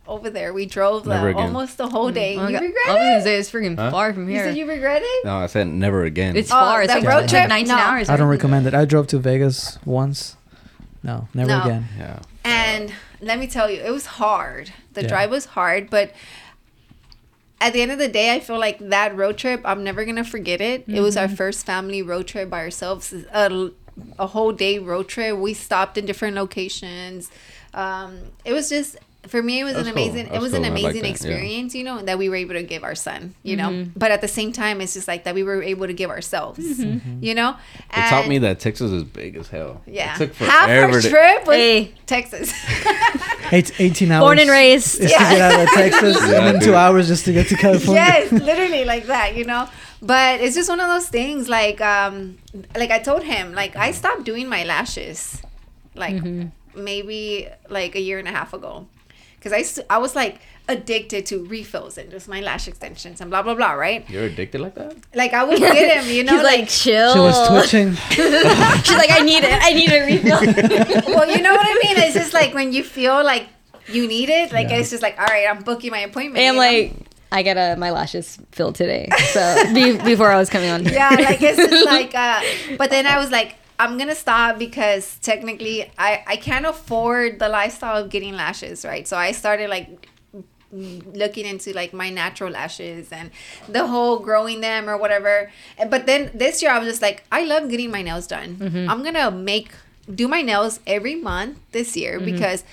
[0.06, 0.52] over there.
[0.52, 2.36] We drove Never the, almost the whole day.
[2.36, 2.62] Oh my you God.
[2.62, 3.08] regret I was it?
[3.10, 3.90] gonna say it's freaking Huh?
[3.90, 5.24] far from here You said you regret it?
[5.24, 6.36] No, I said never again.
[6.36, 6.82] it's Oh, far.
[6.82, 7.48] It's that like, road trip?
[7.48, 7.80] 19 No.
[7.80, 8.08] hours.
[8.08, 8.74] I don't recommend it.
[8.74, 10.36] I drove to Vegas once.
[11.02, 11.62] No, never No.
[11.62, 11.88] again.
[11.98, 12.18] yeah.
[12.44, 14.72] And let me tell you, it was hard.
[14.94, 15.08] The Yeah.
[15.08, 16.10] drive was hard, but
[17.62, 20.24] at the end of the day, I feel like that road trip, I'm never gonna
[20.24, 20.84] forget it.
[20.88, 23.70] It was our first family road trip by ourselves, a,
[24.18, 25.38] a whole day road trip.
[25.38, 27.30] We stopped in different locations.
[27.72, 28.96] Um, it was just
[29.28, 30.02] for me, it was That's an cool.
[30.02, 30.26] amazing.
[30.26, 30.64] It That's was cool.
[30.64, 31.10] an I like amazing yeah.
[31.10, 33.68] experience, you know, that we were able to give our son, you know.
[33.68, 33.98] Mm-hmm.
[33.98, 36.58] But at the same time, it's just like that we were able to give ourselves,
[36.58, 37.22] mm-hmm.
[37.22, 37.56] you know.
[37.90, 39.80] It taught me that Texas is big as hell.
[39.86, 41.94] Yeah, It took half our to- trip was Hey.
[42.06, 42.52] Texas.
[43.52, 44.22] Eight, 18 hours.
[44.22, 45.00] Born and raised.
[45.00, 46.62] Is to get out of Texas, Yeah, and then dude.
[46.64, 48.02] two hours just to get to California.
[48.02, 49.68] yes, literally like that, you know.
[50.00, 51.48] But it's just one of those things.
[51.48, 52.38] Like, um,
[52.74, 53.96] like I told him, like I mm-hmm.
[53.96, 55.40] stopped doing my lashes,
[55.94, 56.20] like
[56.74, 58.86] maybe like a year and a half ago,
[59.42, 60.38] because I st- I was like
[60.68, 64.08] addicted to refills and just my lash extensions and blah blah blah, right?
[64.08, 64.94] You're addicted like that?
[65.14, 67.12] Like I would get him, you know, She's like, chill.
[67.12, 67.94] She was twitching.
[68.10, 69.58] She's like, I need it.
[69.60, 70.40] I need a refill.
[71.14, 71.96] well, you know what I mean.
[71.98, 73.48] It's just like when you feel like
[73.88, 74.76] you need it, like Yeah.
[74.78, 76.38] it's just like, all right, I'm booking my appointment.
[76.38, 76.60] and I'm know?
[76.60, 76.94] like,
[77.32, 79.08] I got a, my lashes filled today.
[79.32, 80.84] So be, before I was coming on.
[80.84, 80.92] here.
[80.94, 82.42] yeah like it's just like uh
[82.78, 87.48] but then i was like i'm gonna stop because technically i i can't afford the
[87.48, 90.08] lifestyle of getting lashes right so i started like
[90.72, 93.30] looking into like my natural lashes and
[93.68, 95.50] the whole growing them or whatever
[95.90, 98.88] but then this year i was just like i love getting my nails done mm-hmm.
[98.88, 99.72] i'm gonna make
[100.12, 102.32] do my nails every month this year mm-hmm.
[102.32, 102.64] because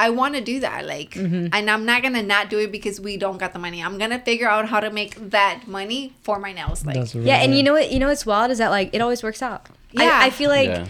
[0.00, 1.48] I want to do that, like, mm-hmm.
[1.52, 3.82] and I'm not gonna not do it because we don't got the money.
[3.82, 7.36] I'm gonna figure out how to make that money for my nails, like, That's Yeah,
[7.36, 7.92] and you know what?
[7.92, 9.68] You know what's wild is that like it always works out.
[9.92, 10.20] Yeah.
[10.22, 10.86] I, I feel like Yeah.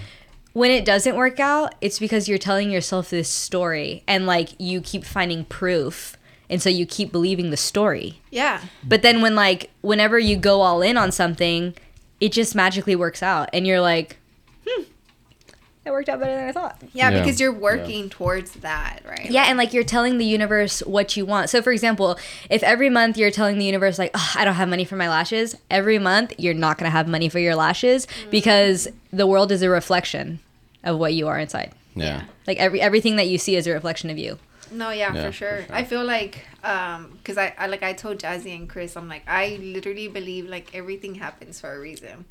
[0.53, 4.81] when it doesn't work out, it's because you're telling yourself this story and like you
[4.81, 6.17] keep finding proof,
[6.49, 8.21] and so you keep believing the story.
[8.31, 11.75] yeah, But then when like whenever you go all in on something,
[12.21, 14.19] it just magically works out, and you're like,
[15.85, 16.81] it worked out better than I thought.
[16.93, 17.21] yeah, Yeah.
[17.23, 19.31] because you're working towards that, right?
[19.31, 21.49] Yeah, and like you're telling the universe what you want.
[21.51, 22.19] So, for example,
[22.51, 25.09] if every month you're telling the universe, like, "Ugh, I don't have money for my
[25.09, 29.51] lashes, every month you're not going to have money for your lashes because the world
[29.51, 30.41] is a reflection
[30.85, 31.73] of what you are inside.
[31.95, 32.25] Yeah.
[32.47, 34.39] Like every everything that you see is a reflection of you.
[34.73, 35.63] No, yeah, Yeah, for, for sure.
[35.67, 35.75] sure.
[35.75, 39.25] I feel like, um, because I, I like I told Jazzy and Chris, I'm like
[39.27, 42.27] I literally believe like everything happens for a reason.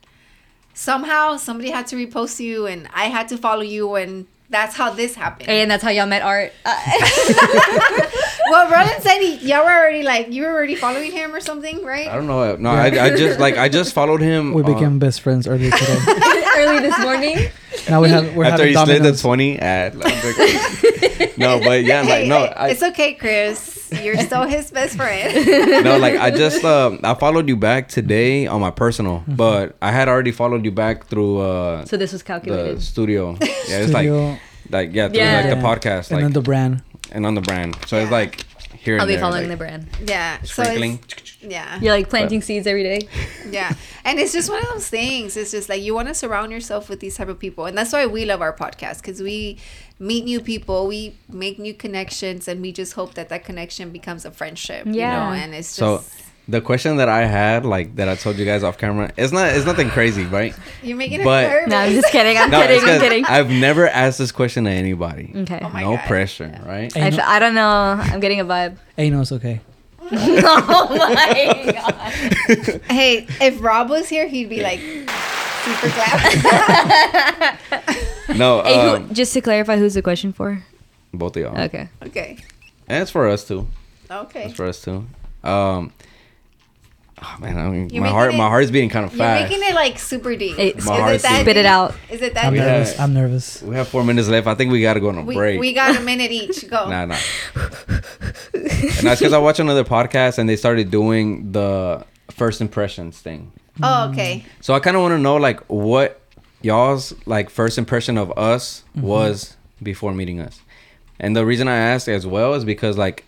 [0.73, 4.91] Somehow somebody had to repost you, and I had to follow you, and that's how
[4.91, 5.49] this happened.
[5.49, 6.51] And that's how y'all met Art.
[6.65, 6.75] Uh,
[8.49, 11.83] well, Roland said he, y'all were already like you were already following him or something,
[11.83, 12.07] right?
[12.07, 12.55] I don't know.
[12.55, 14.53] No, I, I just like I just followed him.
[14.53, 15.99] We on- became best friends earlier today.
[16.57, 17.51] early this morning.
[17.89, 19.21] now we have we're after having he slid the Domino's.
[19.21, 19.95] twenty at.
[21.37, 23.78] no, but yeah, like no, hey, I, it's okay, Chris.
[23.91, 25.83] You're still his best friend.
[25.83, 29.35] no, like I just um I followed you back today on my personal, Mm-hmm.
[29.35, 32.81] but I had already followed you back through uh So this was the calculated.
[32.81, 33.37] studio.
[33.41, 34.37] Yeah, it's like Studio,
[34.69, 35.35] like yeah, through Yeah.
[35.41, 35.61] like the Yeah.
[35.63, 36.83] podcast, and like then the brand.
[37.11, 37.75] and on the brand.
[37.87, 38.45] So it's like
[38.77, 39.87] here I'll be there, following like, the brand.
[40.07, 40.41] yeah.
[40.43, 40.99] So sprinkling.
[41.09, 41.79] it's, yeah.
[41.81, 43.07] You're like planting seeds every day.
[43.49, 43.73] Yeah.
[44.05, 45.35] And it's just one of those things.
[45.37, 47.65] It's just like you want to surround yourself with these type of people.
[47.65, 49.57] And that's why we love our podcast because we
[49.99, 54.25] meet new people, we make new connections, and we just hope that that connection becomes
[54.25, 54.85] a friendship.
[54.85, 55.15] You Yeah.
[55.29, 55.77] know, and it's just.
[55.77, 56.03] So
[56.47, 59.49] the question that I had, like that I told you guys off camera, it's not
[59.53, 60.55] it's nothing crazy, right?
[60.81, 61.69] you're making but- it nervous.
[61.69, 62.37] No, I'm just kidding.
[62.37, 62.79] I'm No, kidding.
[62.79, 63.25] I'm 'cause kidding.
[63.25, 65.31] I've never asked this question to anybody.
[65.35, 65.59] Okay.
[65.61, 66.05] Oh my no God.
[66.07, 66.91] pressure, right?
[66.93, 67.99] Hey, I, no, f- I don't know.
[68.01, 68.77] I'm getting a vibe.
[68.95, 69.59] hey, no, it's okay.
[70.11, 72.81] oh my god.
[72.89, 74.79] Hey, if Rob was here, he'd be like
[75.75, 77.59] super glad.
[78.37, 80.63] No, Hey, um, who, just to clarify, who's the question for?
[81.13, 81.59] both of y'all.
[81.65, 81.89] Okay.
[82.05, 82.37] okay.
[82.87, 83.67] And it's for us too.
[84.09, 84.45] Okay.
[84.45, 85.05] It's for us too.
[85.43, 85.91] Um,
[87.21, 89.49] oh man, I mean, You're my heart, it- my heart's beating kind of fast.
[89.51, 90.55] You're making it like super deep.
[90.57, 91.45] Hey, Is My it heart's that beating.
[91.45, 91.95] Spit it out.
[92.11, 92.61] Is it that I'm deep?
[92.61, 92.99] nervous.
[92.99, 93.61] I'm nervous.
[93.63, 94.45] we have four minutes left.
[94.47, 95.59] I think we got to go on a We, break.
[95.59, 96.67] we got a minute each.
[96.69, 96.89] Go.
[96.89, 97.17] Nah, nah.
[97.83, 98.03] and
[99.01, 103.51] that's because I watched another podcast and they started doing the first impressions thing.
[103.81, 104.43] Oh, okay.
[104.61, 106.21] So I kind of want to know like what
[106.61, 109.07] y'all's like first impression of us Mm-hmm.
[109.07, 110.59] was before meeting us,
[111.19, 113.23] and the reason I asked as well is because like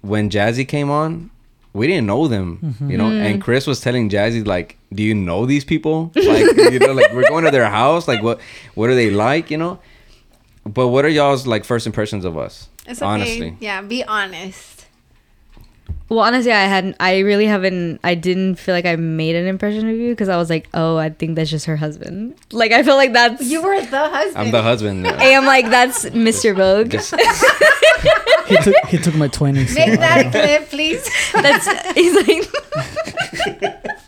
[0.00, 1.30] when Jazzy came on,
[1.72, 2.90] we didn't know them, Mm-hmm.
[2.90, 6.10] you know, and Chris was telling Jazzy like, "Do you know these people?
[6.16, 8.08] Like, you know, like we're going to their house.
[8.08, 8.40] Like, what
[8.74, 9.50] what are they like?
[9.50, 9.78] You know."
[10.66, 12.68] But what are y'all's like first impressions of us?
[12.86, 13.06] It's okay.
[13.10, 14.73] Honestly, Yeah, be honest.
[16.14, 16.94] Well, honestly, I hadn't.
[17.00, 17.98] I really haven't.
[18.04, 20.96] I didn't feel like I made an impression of you because I was like, oh,
[20.96, 22.36] I think that's just her husband.
[22.52, 23.42] Like, I feel like that's.
[23.42, 24.36] You were the husband.
[24.38, 25.06] I'm the husband.
[25.08, 26.54] And I am like that's Mr.
[26.54, 26.90] Vogue.
[26.90, 27.14] Just,
[28.46, 29.74] He took he took my twenties.
[29.74, 31.10] Make I that don't clip, please.
[31.32, 33.90] That's he's like.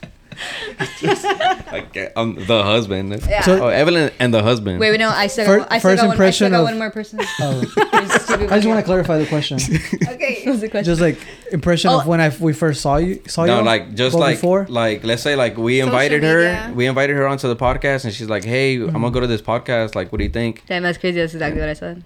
[1.73, 3.11] like uh, I'm the husband.
[3.29, 3.43] Yeah.
[3.43, 4.79] So- oh, Evelin and the husband.
[4.81, 6.65] Wait, wait, no, I still Fir- I first got, one, I still impression got of-
[6.65, 7.21] one more person.
[7.41, 9.59] Oh, There's two people I just want to clarify the question.
[10.09, 10.43] okay.
[10.45, 10.85] What was the question?
[10.85, 11.19] Just like
[11.53, 12.01] impression Oh.
[12.01, 13.49] of when I we first saw you saw you.
[13.49, 14.67] no, like just like before.
[14.69, 18.13] like let's say like we Social invited her, we invited her onto the podcast, and
[18.13, 19.95] she's like, "Hey, I'm gonna go to this podcast.
[19.95, 20.65] Like, what do you think?
[20.67, 21.21] Damn, that's crazy.
[21.21, 22.05] That's exactly what I said.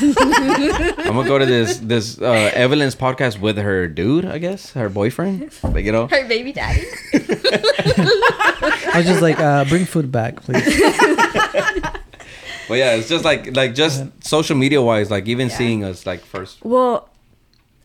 [0.00, 4.88] I'm gonna go to this this uh, Evelin's podcast with her dude, I guess, her
[4.88, 5.52] boyfriend.
[5.62, 6.84] Like, you know, Her baby daddy.
[7.14, 10.64] I was just like, uh, bring food back, please.
[12.68, 15.56] but yeah, it's just like like just social media wise, like even Yeah.
[15.56, 16.64] seeing us like first.
[16.64, 17.08] Well,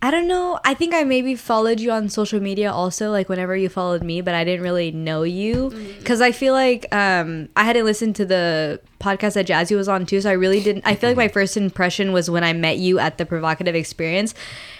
[0.04, 0.60] I don't know.
[0.66, 4.22] I think I maybe followed you on social media also, like whenever you followed me,
[4.22, 5.70] but I didn't really know you
[6.00, 10.08] because I feel like um, I hadn't listened to the podcast that Jazzy was on
[10.08, 10.88] too, so I really didn't.
[10.88, 14.34] I feel like my first impression was when I met you at the provocative experience,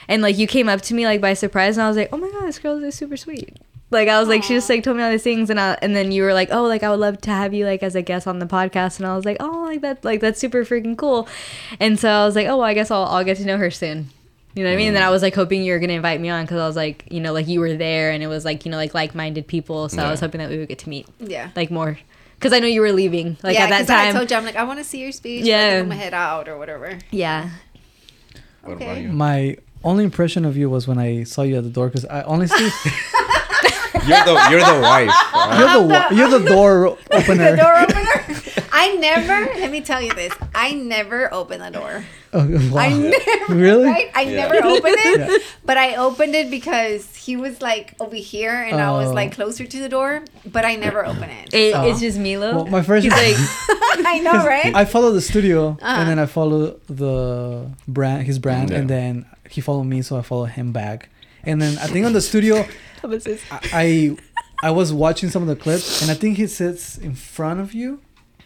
[0.08, 2.18] and like you came up to me like by surprise, and I was like, oh
[2.18, 3.58] my god, this girl is super sweet.
[3.92, 5.96] Like I was like, she just like told me all these things, and I, and
[5.96, 8.02] then you were like, oh, like I would love to have you like as a
[8.02, 10.98] guest on the podcast, and I was like, oh, like that, like that's super freaking
[10.98, 11.28] cool,
[11.80, 13.70] and so I was like, oh, well, I guess I'll I'll get to know her
[13.70, 14.10] soon.
[14.54, 14.88] You know what I mean?
[14.88, 15.08] And then mm.
[15.08, 17.20] I was like hoping you were gonna invite me on because I was like, you
[17.22, 19.88] know, like you were there and it was like, you know, like like-minded people.
[19.90, 21.52] So I was hoping that we would get to meet Yeah.
[21.56, 21.98] like more
[22.36, 24.44] because I know you were leaving like yeah, at that 'cause I told you, I'm
[24.46, 25.46] like, I want to see your speech.
[25.46, 25.74] Yeah.
[25.76, 25.80] Yeah.
[25.80, 26.98] I'm going to head out or whatever.
[27.12, 27.50] yeah.
[28.64, 28.86] What Okay.
[28.86, 29.10] about you?
[29.10, 32.22] My only impression of you was when I saw you at the door because I
[32.24, 32.68] honestly
[34.08, 35.10] You're the you're the wife.
[35.10, 35.56] right?
[35.60, 37.52] you're the wa- you're the door opener.
[37.52, 38.66] The door opener.
[38.72, 40.34] I never, let me tell you this.
[40.56, 42.04] I never open the door.
[42.40, 42.80] Oh, wow.
[42.80, 43.84] I never, Really?
[43.86, 44.10] right?
[44.16, 44.48] I Yeah.
[44.48, 45.38] never opened it, Yeah.
[45.66, 49.14] but I opened it because he was like over here and I was Oh.
[49.14, 51.54] like closer to the door, but I never open it.
[51.54, 52.56] It, so- It's just Milo.
[52.56, 53.36] Well, my first He's like,
[54.14, 54.74] I know, right?
[54.74, 56.00] I follow the studio Uh-huh.
[56.00, 58.78] and then I follow the brand, his brand, Yeah.
[58.78, 61.10] and then he followed me, so I follow him back.
[61.44, 62.66] And then I think on the studio,
[63.74, 64.16] I
[64.64, 67.74] I was watching some of the clips, and I think he sits in front of
[67.74, 68.00] you.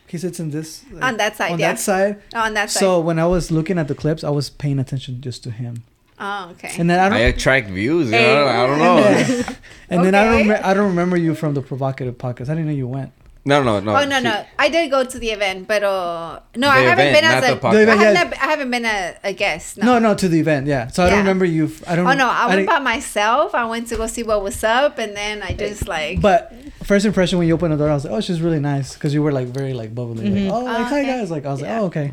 [0.07, 1.71] He sits in this like, On that side, on yeah.
[1.71, 2.21] that side.
[2.33, 2.79] Oh, on that side.
[2.79, 5.83] So when I was looking at the clips, I was paying attention just to him.
[6.19, 6.71] oh, okay.
[6.77, 7.17] And then I I don't.
[7.17, 8.05] I attract views.
[8.07, 8.45] You know?
[8.47, 9.43] I don't know.
[9.89, 10.41] and then I don't.
[10.41, 10.49] Okay.
[10.49, 12.43] Re- I don't remember you from the provocative podcast.
[12.49, 13.11] I didn't know you went.
[13.47, 13.95] No, no, no.
[13.95, 14.43] oh no she- no!
[14.57, 17.51] I did go to the event, but uh, no, I haven't event, been as not
[17.51, 17.53] a.
[17.53, 17.75] the podcast.
[17.75, 18.23] I, event, have yeah.
[18.23, 19.77] never, I haven't been a, a guest.
[19.77, 20.65] No, no, to the event.
[20.65, 20.87] Yeah.
[20.87, 21.71] So I don't remember you.
[21.85, 22.07] I don't.
[22.07, 23.53] Oh no, I went by myself.
[23.53, 26.21] I went to go see what was up, and then I just like.
[26.21, 26.53] But
[26.83, 29.13] first impression when you opened the door, I was like, "Oh, she's really nice," because
[29.13, 30.45] you were like very like bubbly, Mhm.
[30.45, 31.05] like, "Oh, like Oh, hi okay.
[31.19, 31.73] guys," like I was Yeah.
[31.73, 32.11] like, "Oh, okay,"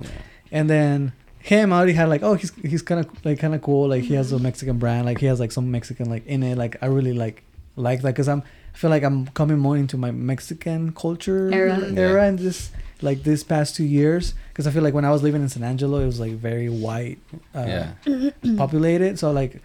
[0.50, 3.62] and then him, I already had like, "Oh, he's he's kind of like kind of
[3.62, 4.42] cool, like he has a Mm-hmm.
[4.44, 7.42] Mexican brand, like he has like some Mexican like in it, like I really like
[7.74, 8.42] like that because I'm
[8.74, 11.78] I feel like I'm coming more into my Mexican culture Era.
[11.96, 12.28] era Yeah.
[12.28, 12.70] in this
[13.02, 15.62] like this past two years because I feel like when I was living in San
[15.64, 17.18] Angelo, it was like very white,
[17.54, 18.30] uh, Yeah.
[18.56, 19.60] populated, so like.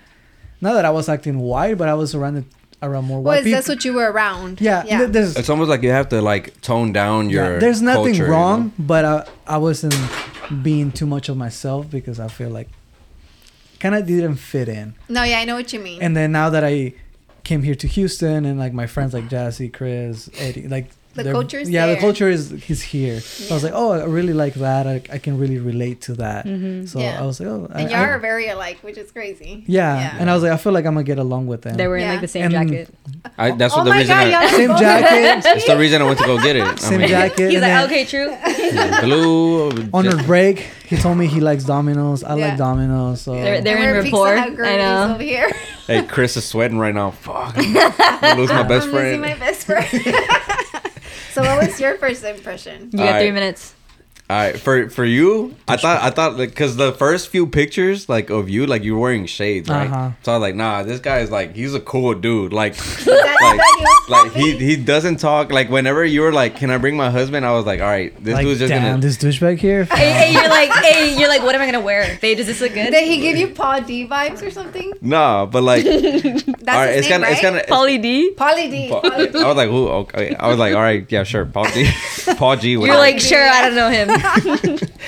[0.59, 2.45] Not that I was acting white, but I was surrounded
[2.81, 3.57] around more white was people.
[3.57, 4.59] that's what you were around?
[4.59, 4.97] Yeah, yeah.
[4.97, 7.53] th- there's It's almost like you have to like tone down your.
[7.53, 8.71] yeah, there's nothing culture, you wrong, know?
[8.79, 9.93] but I I wasn't
[10.63, 12.69] being too much of myself because I feel like
[13.79, 14.95] kind of didn't fit in.
[15.09, 16.01] no, yeah, I know what you mean.
[16.01, 16.93] And then now that I
[17.47, 21.33] came here to Houston and like my friends like Jazzy, Chris, Eddie, like The they're-
[21.33, 23.19] culture is yeah, the culture is is here.
[23.19, 24.87] So I was like, oh, I really like that.
[24.87, 26.45] I, I can really relate to that.
[26.45, 26.87] Mhm.
[26.87, 27.21] So Yeah.
[27.21, 29.63] I was like, oh, I, and y'all I- are very alike, which is crazy.
[29.67, 30.15] yeah.
[30.19, 31.75] and I was like, I feel like I'm gonna get along with them.
[31.75, 32.11] they were in Yeah.
[32.13, 32.89] like the same And- jacket.
[33.37, 34.15] I, that's oh what the my reason.
[34.15, 35.43] god, I, y'all Same jacket.
[35.47, 36.63] that's the reason I went to go get it.
[36.63, 37.51] I Same mean, jacket.
[37.51, 38.29] He's like, okay, true.
[39.01, 39.69] Blue.
[39.93, 42.23] On just- our break, he told me he likes Domino's.
[42.23, 42.47] I Yeah.
[42.47, 43.21] like Domino's.
[43.21, 44.37] So They're- they're- in we're Pizza rapport.
[44.37, 45.13] Hut I girlies know.
[45.15, 45.49] over here.
[45.87, 47.11] Hey, Chris is sweating right now.
[47.11, 47.55] Fuck.
[47.57, 49.07] I'm gonna lose my best I'm friend.
[49.07, 49.87] losing my best friend.
[51.37, 52.89] So, what was your first impression?
[52.91, 53.21] You got Alright.
[53.21, 53.75] three minutes.
[54.29, 58.09] All right, for for you, I thought I thought like because the first few pictures
[58.09, 59.89] like of you, like you were wearing shades, right?
[59.89, 60.11] Uh-huh.
[60.23, 62.51] So I was like, nah, this guy is like he's a cool dude.
[62.51, 62.75] Like,
[63.07, 65.53] like, he like he he doesn't talk.
[65.53, 67.45] Like whenever you were like, can I bring my husband?
[67.45, 69.01] I was like, all right, this like, dude's just damn, gonna.
[69.01, 69.85] this douchebag here.
[69.85, 72.17] hey, hey, you're like, hey, you're like, what am I gonna wear?
[72.19, 72.91] Babe, does this look good?
[72.91, 74.91] Did he give you Paul D vibes or something?
[74.99, 77.31] Nah, but like, all That's right, his it's name, kind of right?
[77.31, 77.65] it's kind of.
[77.67, 78.33] Pauly D.
[78.35, 78.89] Pauly D.
[78.89, 79.39] Pauly D.
[79.39, 80.35] I was like, ooh, okay.
[80.35, 81.89] I was like, all right, yeah, sure, Paul D.
[82.35, 82.71] Paul G.
[82.71, 84.16] You're like, sure, I don't know him.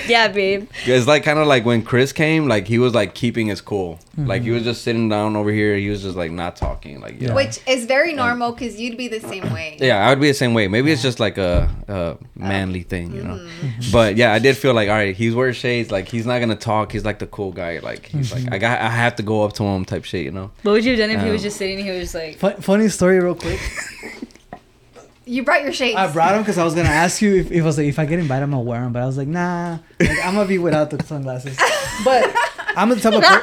[0.08, 0.68] Yeah, babe.
[0.86, 3.98] It's like kind of like when Chris came, like he was like keeping his cool.
[4.12, 4.26] Mm-hmm.
[4.26, 5.76] Like he was just sitting down over here.
[5.76, 7.00] He was just like not talking.
[7.00, 9.76] Like yeah, Which is very normal because you'd be the same way.
[9.80, 10.68] yeah, I would be the same way.
[10.68, 13.36] Maybe it's just like a, a manly thing, you know.
[13.36, 13.92] Mm-hmm.
[13.92, 15.90] But yeah, I did feel like all right, he's wearing shades.
[15.90, 16.92] Like he's not gonna talk.
[16.92, 17.78] He's like the cool guy.
[17.78, 18.44] Like he's Mm-hmm.
[18.46, 20.50] like I got I have to go up to him type shit, you know.
[20.62, 21.84] What would you have done if he was Um, just sitting?
[21.84, 23.60] He was just like, Fu- funny story, real quick.
[25.30, 25.96] You brought your shades.
[25.96, 27.98] I brought them because I was gonna ask you if, if I was like if
[28.00, 28.92] I get invited, I'm gonna wear them.
[28.92, 31.56] But I was like, nah, like, I'm gonna be without the sunglasses.
[32.04, 32.34] But
[32.76, 33.42] I'm the type of per-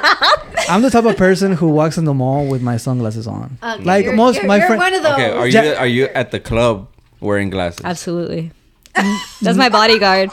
[0.68, 3.56] I'm the type of person who walks in the mall with my sunglasses on.
[3.62, 4.80] Okay, like you're, most you're, my you're friends.
[4.80, 5.12] one of those.
[5.12, 6.88] Okay, are you Ja- are you at the club
[7.20, 8.52] wearing glasses absolutely.
[9.42, 10.30] That's my bodyguard.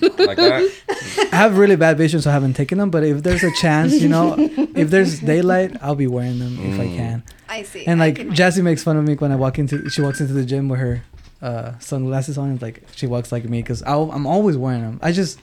[0.00, 1.28] like that?
[1.32, 2.90] I have really bad vision, so I haven't taken them.
[2.90, 6.80] But if there's a chance, you know, if there's daylight, I'll be wearing them if
[6.80, 6.96] I Mm.
[6.96, 7.22] can.
[7.48, 7.86] I see.
[7.86, 10.32] And like can- Jazzy makes fun of me when I walk into she walks into
[10.32, 11.02] the gym with her
[11.42, 12.52] uh, sunglasses on.
[12.52, 14.98] It's like she walks like me because I'm always wearing them.
[15.02, 15.40] I just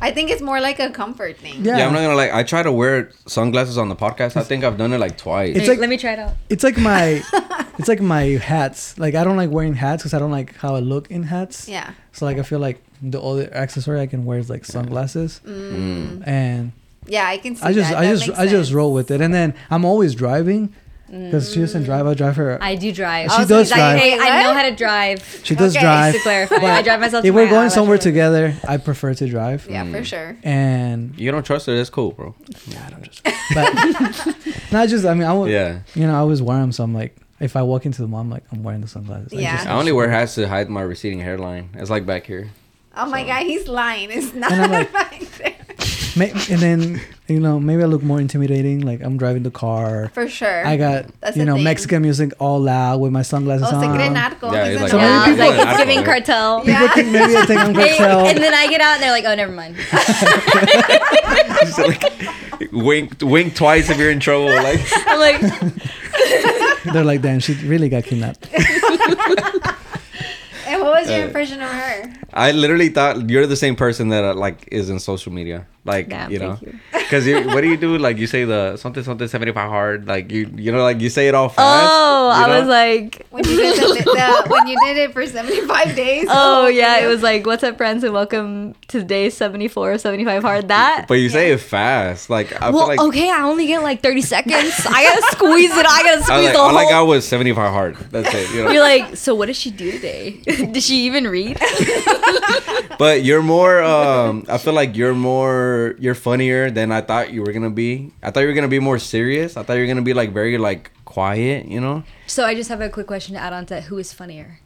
[0.00, 1.64] I think it's more like a comfort thing.
[1.64, 1.78] Yeah.
[1.78, 1.86] Yeah.
[1.86, 2.32] I'm not gonna like.
[2.32, 4.36] I try to wear sunglasses on the podcast.
[4.36, 5.56] I think I've done it like twice.
[5.56, 6.32] It's like- let me try it out.
[6.48, 7.22] it's like my
[7.78, 8.98] it's like my hats.
[8.98, 11.68] Like I don't like wearing hats because I don't like how I look in hats.
[11.68, 11.92] Yeah.
[12.12, 16.26] So like I feel like the only accessory I can wear is like sunglasses, Mm.
[16.26, 16.72] and
[17.06, 17.98] Yeah, I can see I just that.
[17.98, 19.20] I That just makes I just roll with it.
[19.20, 20.72] And then I'm always driving
[21.14, 22.06] because she doesn't drive.
[22.06, 22.58] I drive her.
[22.62, 23.30] I do drive.
[23.30, 23.98] She Also, does I- drive.
[24.00, 25.40] Hey, I know how to drive.
[25.44, 26.14] she does Okay, drive.
[26.14, 27.24] To clarify, I drive myself.
[27.24, 27.74] if to we're my going house.
[27.74, 29.66] somewhere together, I prefer to drive.
[29.70, 30.04] Yeah, for Mm.
[30.04, 30.36] sure.
[30.42, 31.76] And You don't trust her?
[31.76, 32.34] That's cool, bro.
[32.66, 33.26] Yeah, I don't trust.
[33.26, 33.34] Her.
[33.54, 34.36] But
[34.72, 35.04] not just.
[35.04, 35.50] I mean, I would.
[35.50, 35.78] Yeah.
[35.94, 36.72] You know, I always wear them.
[36.72, 39.32] So I'm like, if I walk into the mall, I'm like, I'm wearing the sunglasses.
[39.32, 39.56] I Yeah.
[39.56, 41.70] just- I only wear hats to hide my receding hairline.
[41.74, 42.48] It's like back here.
[42.96, 44.10] Oh my god, he's lying.
[44.10, 45.54] It's not And like- back there.
[46.16, 48.80] And then you know maybe I look more intimidating.
[48.80, 50.10] Like I'm driving the car.
[50.12, 50.66] For sure.
[50.66, 51.64] I got That's you know thing.
[51.64, 53.82] Mexican music all loud with my sunglasses Oh, on.
[53.82, 54.52] secret narco.
[54.52, 56.60] Yeah, He's he's like, So maybe Yeah, people- like it's giving cartel.
[56.60, 56.94] People Yeah.
[56.94, 58.26] think maybe I think I'm cartel.
[58.26, 59.76] and then I get out and they're like, oh, never mind.
[61.64, 62.04] Just like,
[62.72, 64.46] wink, wink twice if you're in trouble.
[64.46, 65.40] Like, I'm like,
[66.92, 68.46] They're like, damn, she really got kidnapped.
[70.66, 72.12] And what was your Uh, impression of her?
[72.32, 75.66] I literally thought you're the same person that uh, like is in social media.
[75.86, 76.80] Like, Damn, you know, thank you.
[76.92, 77.98] because you, what do you do?
[77.98, 80.06] Like, you say the something something seventy five hard.
[80.06, 81.90] Like you, you know, like you say it all fast.
[81.92, 85.26] oh, you I was like, When you did the, the when you did it for
[85.26, 86.26] seventy five days.
[86.30, 90.00] oh the yeah, it was like, what's up, friends, and welcome to day 74 of
[90.00, 90.68] 75 hard.
[90.68, 91.04] That.
[91.06, 92.30] But you say it fast.
[92.30, 93.00] Like I well, feel like.
[93.00, 94.86] okay, I only get like 30 seconds.
[94.86, 95.86] I gotta squeeze it.
[95.86, 96.78] I gotta I squeeze like, the all whole.
[96.78, 97.96] I got was seventy five hard.
[98.10, 98.50] That's it.
[98.54, 98.70] You know.
[98.70, 100.40] You're like, so what did she do today?
[100.46, 101.58] did she even read?
[102.98, 103.82] But you're more.
[103.82, 105.73] Um, I feel like you're more.
[105.98, 108.12] You're funnier than I thought you were gonna be.
[108.22, 109.56] I thought you were gonna be more serious.
[109.56, 111.66] I thought you were gonna be like very like quiet.
[111.66, 112.02] You know.
[112.26, 114.60] so I just have a quick question to add on to who is funnier.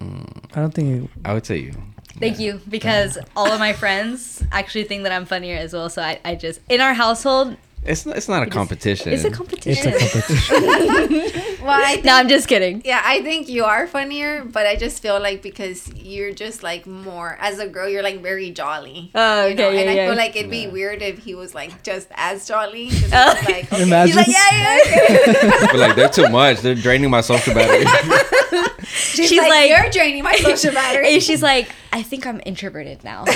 [0.00, 1.10] I don't think.
[1.24, 1.74] I would say you.
[2.18, 5.88] Thank you, because all of my friends actually think that I'm funnier as well.
[5.88, 9.12] So I, I just in our household, It's not, it's not a just- competition.
[9.12, 9.92] it's a competition.
[9.96, 11.46] It's a competition.
[11.60, 12.80] Well, I think, no, I'm just kidding.
[12.86, 16.86] yeah, I think you are funnier, but I just feel like because you're just like
[16.86, 19.10] more as a girl, you're like very jolly.
[19.14, 19.68] Oh, you know?
[19.68, 22.48] okay, and yeah, I feel like it'd be weird if he was like just as
[22.48, 22.88] jolly.
[23.12, 23.40] Oh.
[23.44, 23.82] like, okay.
[23.82, 24.06] Imagine.
[24.06, 25.66] He's like, yeah, yeah.
[25.66, 26.60] but like they're too much.
[26.62, 27.84] They're draining my social battery.
[28.88, 31.12] She's, She's like, like- you're draining my social battery.
[31.12, 33.26] And she's like, I think I'm introverted now.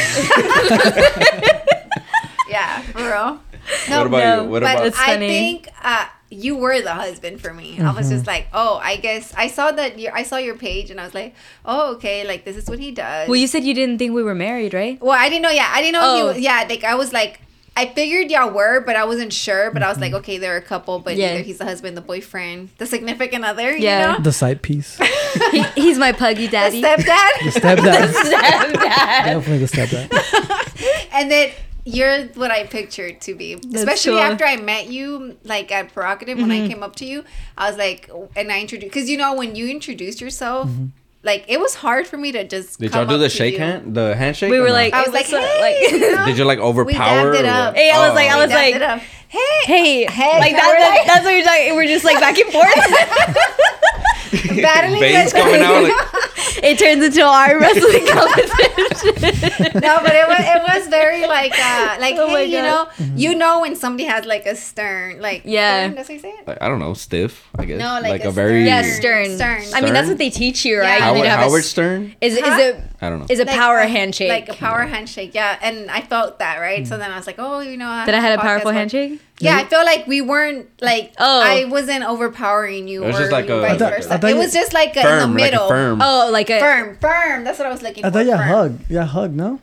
[2.48, 3.40] yeah, for real.
[3.88, 4.48] what about no, you?
[4.50, 4.86] What but about?
[4.86, 5.28] I funny.
[5.28, 7.80] think uh, you were the husband for me.
[7.80, 9.98] I was just like, oh, I guess I saw that.
[9.98, 11.34] Your, I saw your page, and I was like,
[11.64, 13.28] oh, okay, like this is what he does.
[13.28, 15.00] well, you said you didn't think we were married, right?
[15.00, 15.50] Well, I didn't know.
[15.50, 16.00] Yeah, I didn't know.
[16.02, 16.28] Oh.
[16.30, 17.40] If you, yeah, like I was like,
[17.76, 19.70] I figured y'all were, but I wasn't sure.
[19.72, 21.34] But I was like, okay, they're a couple, but Yeah.
[21.34, 23.76] either he's the husband, the boyfriend, the significant other.
[23.76, 24.12] Yeah.
[24.12, 24.22] You know?
[24.22, 24.98] the side piece.
[25.50, 26.80] He, he's my puggy The daddy.
[26.80, 27.30] The stepdad.
[27.50, 28.08] stepdad.
[28.12, 29.24] Stepdad.
[29.24, 31.08] Definitely the stepdad.
[31.12, 31.50] and then
[31.84, 33.54] you're what I pictured to be.
[33.74, 34.20] Especially cool.
[34.20, 36.64] after I met you, like at Prerogative, when Mm-hmm.
[36.64, 37.24] I came up to you,
[37.58, 40.86] I was like, and I introduced, because you know, when you introduced yourself, Mm-hmm.
[41.22, 42.78] like it was hard for me to just.
[42.80, 43.58] Did come y'all do up the shake you.
[43.60, 44.50] hand, the handshake?
[44.50, 44.74] We or were no?
[44.74, 47.32] like, I was like, hey, Like- did you like we overpower?
[47.32, 47.74] dabbed it up.
[47.74, 47.76] what?
[47.76, 48.38] Hey, I was like- I Oh.
[48.40, 49.00] was We like- it up.
[49.34, 51.74] Hey, Hey, Hey, like that, that- that's what you're talking.
[51.76, 52.74] We're just like back and forth.
[54.62, 55.82] battling veins with- coming out.
[55.84, 55.92] Like,
[56.64, 59.80] it turns into our wrestling competition.
[59.80, 63.12] no, but it was it was very like uh like Oh hey, you know, God.
[63.18, 65.84] you know when somebody has like a stern like Yeah.
[65.86, 66.46] stern, that's what you say it.
[66.48, 67.48] Like, I don't know, stiff.
[67.58, 67.78] I guess.
[67.78, 69.36] No, like a, a very yeah, Stern.
[69.36, 69.62] stern.
[69.62, 69.74] Stern.
[69.74, 70.98] I mean, that's what they teach you, right?
[71.00, 71.08] Yeah.
[71.10, 72.14] You need Howard, to have a Howard s- Stern.
[72.20, 72.46] Is Huh?
[72.52, 73.26] is it I don't know.
[73.28, 74.28] is a Like, power handshake?
[74.30, 75.58] like a power handshake, yeah.
[75.62, 78.20] And I felt that right, so then I was like, oh, you know, Did I
[78.20, 79.20] had a powerful where- handshake?
[79.40, 81.40] Yeah, I feel like we weren't like Oh.
[81.42, 84.16] I wasn't overpowering you It was or just like you a- vice I thought- I
[84.18, 85.68] thought it was just like a, firm, in the like a middle.
[85.68, 86.00] firm.
[86.02, 86.60] Oh, like a.
[86.60, 87.44] Firm, firm.
[87.44, 88.18] That's what I was looking I for.
[88.18, 88.48] I thought yeah firm.
[88.48, 88.78] hug.
[88.88, 89.34] Yeah, hug.
[89.34, 89.60] No.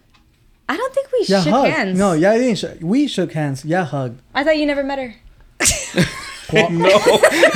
[0.70, 1.68] I don't think we Yeah, shook hug.
[1.68, 1.98] hands.
[1.98, 2.58] No, yeah, I didn't.
[2.58, 3.64] Sh- we shook hands.
[3.66, 4.18] Yeah, hug.
[4.36, 5.16] I thought you never met her.
[6.54, 6.90] Well, no,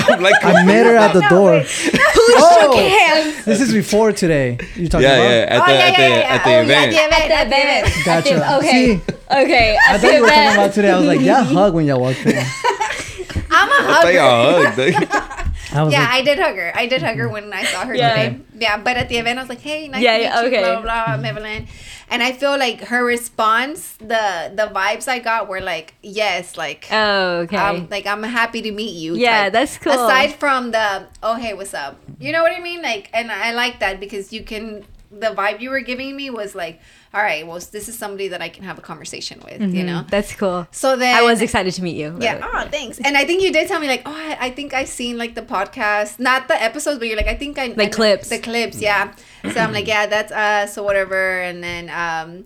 [0.08, 1.52] I'm like, I met her at the door.
[1.52, 1.68] wait.
[2.38, 3.46] oh, Hands.
[3.46, 4.58] this is before today.
[4.76, 5.30] You're talking yeah, about?
[5.30, 6.56] yeah, at Oh, the yeah, at yeah, the yeah, at the yeah.
[6.58, 6.92] Oh, yeah, event.
[6.92, 7.88] the event, At the at the event.
[7.88, 8.06] event.
[8.06, 8.56] Gotcha.
[8.58, 8.72] Okay.
[8.98, 9.02] See,
[9.32, 9.78] Okay.
[9.78, 10.92] I At thought the you were talking about today.
[10.92, 12.38] I was like, yeah, hug when y'all walked in.
[12.38, 14.12] I'm a I thought hugger.
[14.12, 15.45] y'all hugged.
[15.76, 16.72] I was Yeah, like, I did hug her.
[16.76, 18.10] I did hug her when I saw her Yeah.
[18.10, 18.40] today.
[18.58, 20.48] Yeah, but at the event, I was like, "Hey, nice Yeah, to meet yeah, you."
[20.48, 20.62] okay.
[20.64, 21.68] Blah blah, blah Evelin.
[22.10, 26.88] And I feel like her response, the the vibes I got were like, "Yes, like,
[26.92, 27.58] Oh, okay.
[27.58, 29.54] um, like I'm happy to meet you." Yeah, type.
[29.54, 29.94] that's cool.
[29.94, 32.82] Aside from the, "Oh, hey, what's up?" You know what I mean?
[32.82, 34.86] Like, and I like that because you can.
[35.18, 36.80] The vibe you were giving me was like,
[37.14, 39.86] "All right, well, this is somebody that I can have a conversation with." You Mhm.
[39.86, 40.06] know.
[40.10, 40.68] That's cool.
[40.72, 42.18] So then I was excited to meet you.
[42.20, 42.36] yeah.
[42.36, 42.48] the way.
[42.54, 43.00] Oh, thanks.
[43.00, 45.34] And I think you did tell me like, oh, I, I think I've seen like
[45.36, 48.30] the podcast, not the episodes, but you're like, I think I Like I- clips.
[48.30, 49.14] The clips, yeah.
[49.54, 51.40] So I'm like, yeah, that's us or whatever.
[51.42, 52.46] And then, um,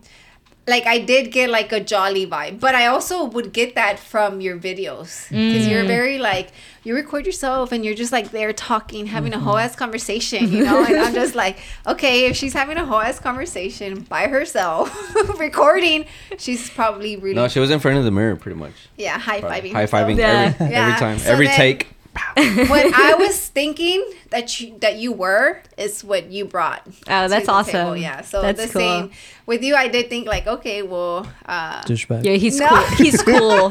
[0.69, 4.39] like I did get like a jolly vibe, but I also would get that from
[4.41, 5.87] your videos because you're Mm.
[5.87, 6.49] very like
[6.83, 10.63] you record yourself and you're just like there talking, having a whole ass conversation, you
[10.63, 10.83] know.
[10.85, 14.87] and I'm just like, okay, if she's having a whole ass conversation by herself,
[15.39, 16.05] recording,
[16.37, 18.73] she's probably really no, she was in front of the mirror, pretty much.
[18.97, 20.53] yeah high fiving, High fiving Yeah.
[20.59, 20.87] every, Yeah.
[20.87, 21.87] every time, So every then- take.
[22.13, 26.81] What I was thinking that you that you were is what you brought.
[27.07, 27.71] Oh, that's awesome.
[27.73, 27.97] table.
[27.97, 28.21] Yeah.
[28.21, 28.81] So That's the cool.
[28.81, 29.11] same
[29.45, 29.75] with you.
[29.75, 32.23] I did think like, okay, well, uh, douchebag.
[32.25, 32.67] Yeah, he's No.
[32.69, 32.95] cool.
[32.97, 33.69] He's cool.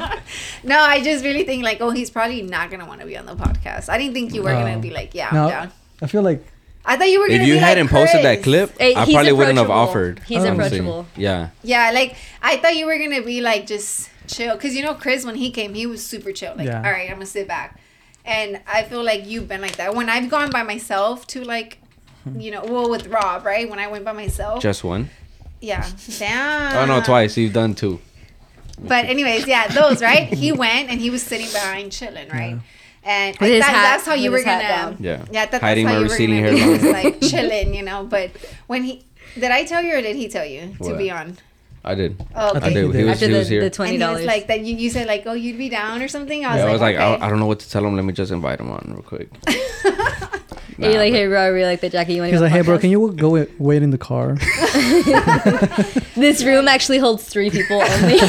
[0.64, 3.26] no, I just really think like, oh, he's probably not gonna want to be on
[3.26, 3.88] the podcast.
[3.88, 4.60] I didn't think you were No.
[4.60, 5.72] gonna be like, yeah, I'm No, down.
[6.02, 6.44] I feel like
[6.84, 9.04] I thought you were gonna If you be hadn't like posted that clip, Hey, I
[9.04, 10.20] probably wouldn't have offered.
[10.26, 10.78] He's honestly.
[10.78, 11.06] approachable.
[11.16, 11.50] Yeah.
[11.62, 15.24] Yeah, like I thought you were gonna be like just chill, cause you know Chris
[15.24, 16.54] when he came, he was super chill.
[16.56, 16.78] Like, Yeah.
[16.84, 17.78] all right, I'm gonna sit back,
[18.28, 19.94] and I feel like you've been like that.
[19.94, 21.78] When I've gone by myself to like,
[22.24, 22.38] hmm.
[22.38, 23.68] you know, well with Rob, right?
[23.68, 25.08] When I went by myself, Just one.
[25.60, 25.88] yeah,
[26.18, 26.76] damn.
[26.76, 27.36] Oh no, twice.
[27.38, 28.00] You've done two.
[28.80, 30.28] But anyways, yeah, those right.
[30.32, 32.58] He went and he was sitting behind chilling, right?
[33.02, 34.96] And I thought hat- that's how you were gonna, down.
[35.00, 35.24] Yeah.
[35.30, 37.82] yeah, I thought Hiding that's how my you were receding gonna be like chilling, you
[37.82, 38.04] know.
[38.04, 38.32] But
[38.66, 41.38] when he did, I tell you or did he tell you to be on?
[41.88, 42.22] I did.
[42.34, 42.60] Oh, I okay.
[42.60, 42.94] think did.
[42.94, 43.60] he He was, After he the, was here.
[43.60, 44.26] the and twenty he was dollars.
[44.26, 44.60] like that.
[44.60, 46.44] You, you said like, oh, you'd be down or something.
[46.44, 47.04] I was yeah, like, I was like, okay.
[47.04, 47.96] I, I don't know what to tell him.
[47.96, 49.30] Let me just invite him on real quick.
[50.78, 52.12] You're like, hey, bro, I really like the jacket.
[52.12, 54.36] You want he's to like, hey, bro, can you go wait, wait in the car?
[56.14, 58.18] This room actually holds three people only.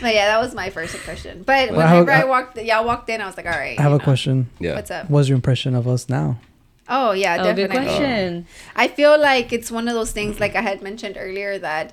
[0.00, 1.42] But yeah, that was my first impression.
[1.42, 3.76] But Well, I whenever I, I- walked, y'all walked in, I was like, all right.
[3.78, 4.48] I have you a know, question.
[4.60, 4.74] yeah.
[4.76, 5.10] What's up?
[5.10, 6.38] What's your impression of us now?
[6.88, 7.86] Oh yeah, oh, good definitely.
[7.86, 8.46] question.
[8.74, 11.92] I feel like it's one of those things, like I had mentioned earlier, that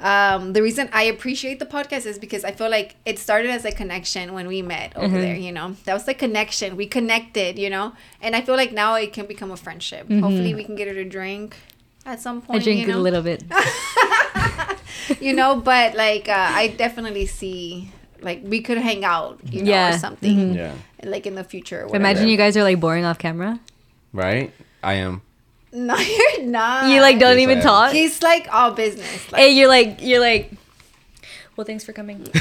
[0.00, 3.66] um, the reason I appreciate the podcast is because I feel like it started as
[3.66, 5.20] a connection when we met over Mhm.
[5.20, 5.34] there.
[5.36, 6.76] You know, that was the connection.
[6.76, 7.58] We connected.
[7.58, 7.92] You know,
[8.22, 10.08] and I feel like now it can become a friendship.
[10.08, 10.20] Mhm.
[10.22, 11.54] Hopefully, we can get her to drink
[12.06, 12.50] at some point.
[12.50, 12.64] I point.
[12.64, 12.98] drink you know?
[12.98, 13.44] a little bit.
[15.20, 17.90] you know, but like uh, I definitely see
[18.22, 19.38] like we could hang out.
[19.44, 19.94] You know, Yeah.
[19.94, 20.56] or something Mhm.
[20.56, 20.72] Yeah.
[21.04, 21.84] like in the future.
[21.86, 21.96] Or.
[21.96, 23.60] Imagine you guys are like boring off camera.
[24.12, 24.52] Right.
[24.82, 25.22] I am.
[25.72, 26.90] No, you're not.
[26.90, 27.92] You like don't Yes, even talk.
[27.92, 29.30] He's like all business.
[29.30, 30.50] Like, Hey, you're like you're like.
[31.54, 32.26] Well, thanks for coming.
[32.34, 32.40] I'm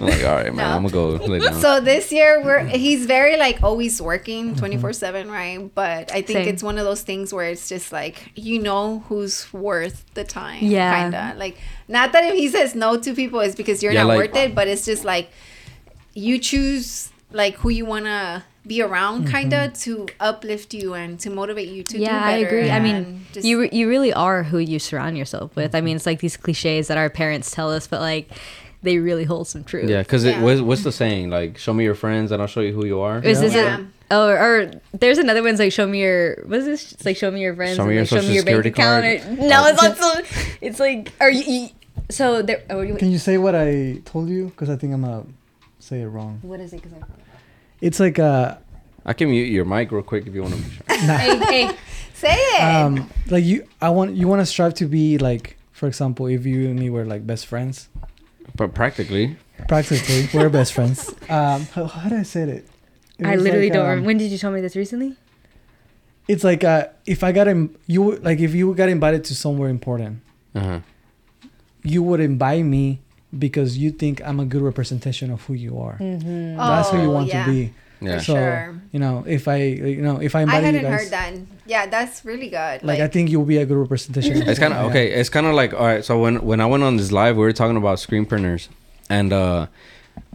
[0.00, 0.56] like, all right, man.
[0.56, 0.64] No.
[0.64, 1.54] I'm gonna go lay down.
[1.60, 4.84] So this year we're he's very like always working mm-hmm.
[4.84, 5.72] 24/7, right?
[5.72, 6.48] But I think Same.
[6.48, 10.64] it's one of those things where it's just like you know who's worth the time.
[10.64, 10.92] Yeah.
[10.92, 11.36] Kind of.
[11.36, 14.18] Like not that if he says no to people it's because you're Yeah, not like-
[14.18, 15.30] worth it, but it's just like
[16.14, 19.32] you choose like who you want to be around mm-hmm.
[19.32, 22.70] kind of to uplift you and to motivate you to do yeah, I agree.
[22.70, 25.74] I mean, just- you re- you really are who you surround yourself with.
[25.74, 28.30] I mean, it's like these cliches that our parents tell us, but like
[28.84, 29.88] they really hold some truth.
[29.90, 30.38] yeah, because Yeah.
[30.38, 31.30] it was what's the saying?
[31.30, 33.18] Like, show me your friends, and I'll show you who you are.
[33.22, 33.78] Is this Yeah.
[33.80, 33.86] it?
[34.10, 36.92] Oh, or there's another one's like show me your what is this?
[36.92, 37.76] It's like show me your friends.
[37.76, 39.26] Show me and, your like, show me your social bank security account.
[39.26, 39.38] card.
[39.40, 39.68] or- no, Oh.
[39.68, 40.44] it's not so.
[40.60, 41.44] It's like are you?
[41.44, 41.68] you
[42.10, 42.62] so there.
[42.70, 44.46] Oh, you, Can you say what I told you?
[44.46, 45.24] Because I think I'm gonna
[45.80, 46.38] say it wrong.
[46.42, 46.82] what is it?
[46.82, 47.04] 'Cause I-
[47.82, 48.56] It's like uh,
[49.04, 50.60] I can mute your mic real quick if you want to.
[50.62, 50.84] Be sure.
[51.18, 51.36] hey,
[51.68, 51.76] hey.
[52.14, 52.62] say it.
[52.62, 56.46] um, like you, I want you want to strive to be like, for example, if
[56.46, 57.88] you and me were like best friends,
[58.56, 59.36] But practically,
[59.68, 61.12] practically we're best friends.
[61.28, 62.68] Um, how, how did I say it?
[63.18, 64.06] It I literally like, don't um, remember.
[64.06, 65.16] When did you tell me this recently?
[66.28, 69.34] It's like uh, if I got him, you would- like if you got invited to
[69.34, 70.22] somewhere important,
[70.54, 70.80] Uh-huh.
[71.82, 73.01] you would invite me
[73.38, 75.96] because you think I'm a good representation of who you are.
[75.98, 76.56] Mm-hmm.
[76.56, 77.44] That's who you Oh, want yeah.
[77.46, 77.72] to be.
[78.00, 78.18] Yeah.
[78.18, 78.80] For So sure.
[78.90, 81.32] you know, if I you know if I I invite you hadn't guys, heard that.
[81.66, 82.82] Yeah, that's really good.
[82.82, 84.42] like I think you'll be a good representation.
[84.42, 84.90] It's kind of Yeah.
[84.90, 85.12] okay.
[85.12, 86.04] It's kind of like all right.
[86.04, 88.68] So when when I went on this live, we were talking about screen printers,
[89.08, 89.66] and uh,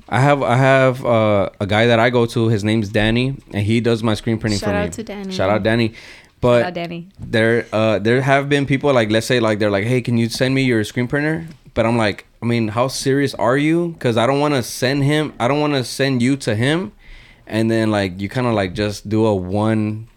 [0.07, 2.47] I have I have uh, a guy that I go to.
[2.47, 4.79] His name's Danny, and he does my screen printing Shout for me.
[4.79, 5.33] Shout out to Danny.
[5.33, 5.93] Shout out Danny.
[6.39, 7.07] But Shout out Danny.
[7.19, 10.29] there uh there have been people like let's say like they're like hey can you
[10.29, 14.17] send me your screen printer but i'm like i mean how serious are you because
[14.17, 16.91] i don't want to send him i don't want to send you to him
[17.47, 20.07] and then like you kind of like just do a one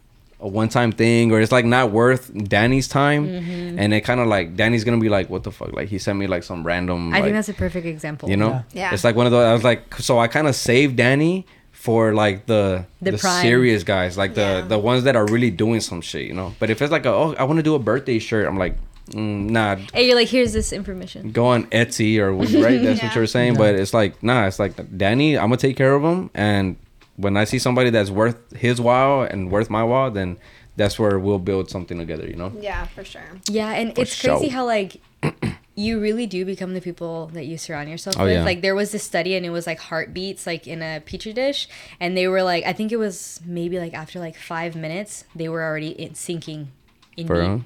[0.42, 3.78] a one-time thing or it's like not worth danny's time Mm-hmm.
[3.78, 6.18] and it kind of like danny's gonna be like what the fuck like he sent
[6.18, 8.28] me like some random I think that's a perfect example.
[8.30, 8.62] you know Yeah.
[8.88, 8.94] Yeah.
[8.94, 12.12] it's like one of those i was like so i kind of saved danny for
[12.14, 14.60] like the The the, serious guys like the Yeah.
[14.62, 17.10] the ones that are really doing some shit you know but if it's like a,
[17.10, 18.76] oh i want to do a birthday shirt i'm like
[19.10, 21.32] mm, nah Hey, you're like, here's this information.
[21.32, 22.32] go on etsy or
[22.62, 23.06] right that's Yeah.
[23.06, 26.02] what you're saying but it's like nah it's like danny i'm gonna take care of
[26.02, 26.76] him and
[27.16, 30.36] when i see somebody that's worth his while and worth my while then
[30.76, 33.28] that's where we'll build something together you know Yeah, for sure.
[33.50, 34.96] Yeah, and For it's crazy how like
[35.74, 38.32] you really do become the people that you surround yourself Oh, with.
[38.34, 38.44] yeah.
[38.44, 41.68] Like there was this study and it was like heartbeats like in a petri dish
[41.98, 45.48] and they were like I think it was maybe like after like 5 minutes they
[45.50, 46.68] were already in, syncing
[47.16, 47.40] in for beat.
[47.42, 47.64] real?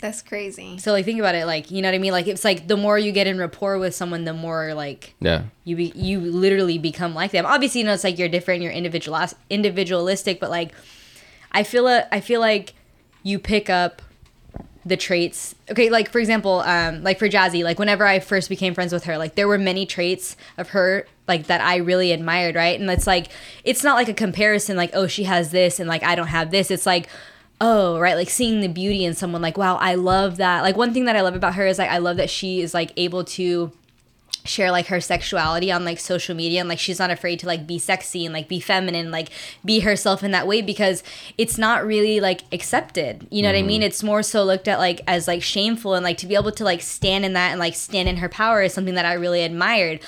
[0.00, 0.78] That's crazy.
[0.78, 2.76] So like think about it like you know what I mean like it's like the
[2.76, 6.78] more you get in rapport with someone the more like yeah you be, you literally
[6.78, 7.44] become like them.
[7.44, 9.18] Obviously, you know it's like you're different, you're individual
[9.50, 10.72] individualistic, but like
[11.52, 12.74] I feel a, I feel like
[13.22, 14.02] you pick up
[14.84, 15.54] the traits.
[15.70, 19.04] Okay, like for example, um, like for Jazzy, like whenever I first became friends with
[19.04, 22.80] her, like there were many traits of her like that I really admired, right?
[22.80, 23.28] And it's like
[23.64, 26.50] it's not like a comparison, like oh she has this and like I don't have
[26.50, 26.70] this.
[26.70, 27.08] It's like
[27.60, 30.62] oh right like seeing the beauty in someone like wow i love that.
[30.62, 32.74] Like one thing that i love about her is like i love that she is
[32.74, 33.72] like able to
[34.44, 37.66] share like her sexuality on like social media and like she's not afraid to like
[37.66, 39.28] be sexy and like be feminine like
[39.64, 41.02] be herself in that way because
[41.36, 43.26] it's not really like accepted.
[43.30, 43.80] You know what i mean?
[43.82, 43.86] Mm-hmm.
[43.88, 46.64] It's more so looked at like as like shameful and like to be able to
[46.64, 49.42] like stand in that and like stand in her power is something that i really
[49.42, 50.00] admired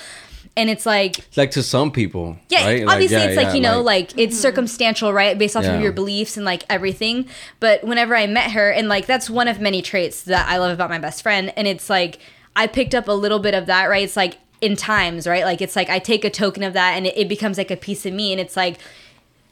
[0.55, 2.87] and it's like like to some people yeah, right?
[2.87, 5.75] obviously yeah, it's like yeah, you know like, it's circumstantial, right, based off Yeah.
[5.75, 7.27] of your beliefs and like everything.
[7.59, 10.71] But whenever I met her, and like that's one of many traits that I love
[10.71, 12.19] about my best friend, and it's like
[12.55, 14.03] I picked up a little bit of that, right?
[14.03, 15.43] It's like in times, right?
[15.43, 17.77] Like it's like I take a token of that, and it, it becomes like a
[17.77, 18.77] piece of me, and it's like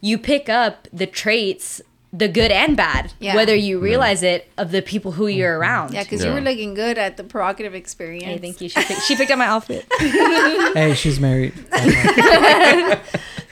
[0.01, 1.81] you pick up the traits.
[2.13, 3.35] The good and bad, Yeah.
[3.35, 5.61] whether you realize it, of the people who you're mm-hmm.
[5.61, 5.93] around.
[5.93, 6.27] Yeah, because Yeah.
[6.29, 8.25] you were looking good at the provocative experience.
[8.25, 8.67] Hey, thank you.
[8.67, 9.85] She picked, she picked up my outfit.
[9.99, 11.53] hey, she's married.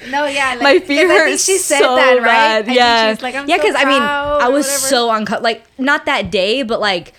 [0.09, 2.23] No, yeah, like, my 'cause feet I hurt think she said so that, right?
[2.23, 2.61] bad.
[2.61, 4.87] I think Yeah, she's like, I'm yeah, so because I mean, I was whatever.
[4.87, 5.43] so uncomfortable.
[5.43, 7.13] Like not that day, but like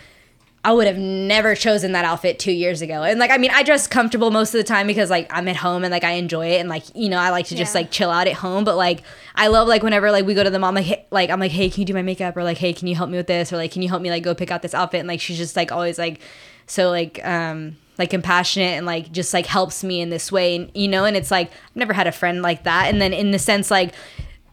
[0.63, 3.03] I would have never chosen that outfit two years ago.
[3.03, 5.57] And like, I mean, I dress comfortable most of the time because like I'm at
[5.57, 7.81] home and like I enjoy it and like you know I like to just Yeah.
[7.81, 8.65] like chill out at home.
[8.65, 9.03] But like
[9.35, 11.51] I love like whenever like we go to the mom like hey, like I'm like
[11.53, 13.53] hey can you do my makeup or like hey can you help me with this
[13.55, 15.39] or like can you help me like go pick out this outfit and like she's
[15.39, 16.21] just like always like
[16.67, 20.71] so like um like compassionate and like just like helps me in this way and
[20.75, 23.31] you know and it's like I've never had a friend like that and then in
[23.31, 23.95] the sense like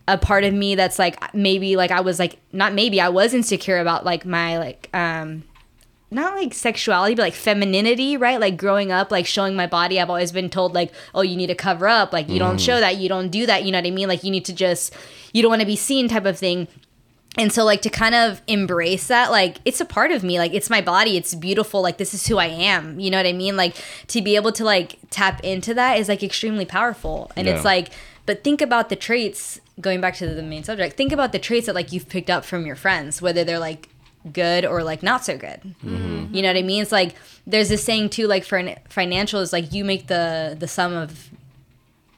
[0.07, 3.34] a part of me that's like maybe like I was like not maybe I was
[3.34, 5.43] insecure about like my like um
[6.09, 8.39] not like sexuality but like femininity right?
[8.39, 11.47] Like growing up like showing my body I've always been told like oh you need
[11.47, 12.13] to cover up.
[12.13, 12.65] Like you don't mm.
[12.65, 12.97] show that.
[12.97, 13.63] You don't do that.
[13.63, 14.07] You know what I mean?
[14.07, 14.93] Like you need to just
[15.34, 16.67] you don't want to be seen type of thing.
[17.38, 20.39] And so like to kind of embrace that like it's a part of me.
[20.39, 21.17] Like it's my body.
[21.17, 21.81] It's beautiful.
[21.81, 22.99] Like this is who i am.
[22.99, 23.57] You know what i mean?
[23.57, 23.75] Like
[24.07, 27.31] to be able to like tap into that is like extremely powerful.
[27.35, 27.91] And it's like
[28.27, 31.65] but think about the traits going back to the main subject think about the traits
[31.65, 33.89] that like you've picked up from your friends whether they're like
[34.34, 35.76] good or like not so good.
[35.84, 36.81] You know what i mean?
[36.81, 37.15] It's like
[37.45, 40.94] there's this saying too like for an financial is like you make the the sum
[40.94, 41.30] of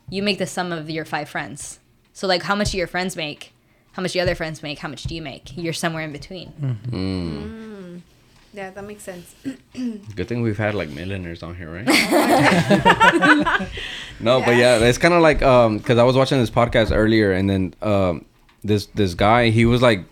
[0.10, 1.80] you make the sum of your five friends.
[2.14, 3.54] So like how much do your friends make?
[3.94, 4.80] How much do your other friends make?
[4.80, 5.56] How much do you make?
[5.58, 8.04] You're somewhere in between.
[8.54, 9.36] Yeah, that makes sense.
[10.16, 11.86] Good thing we've had like millionaires on here, right?
[14.20, 17.32] no, but yeah, it's kind of like um, because I was watching this podcast earlier,
[17.32, 18.26] and then um,
[18.64, 20.04] this this guy, he was like,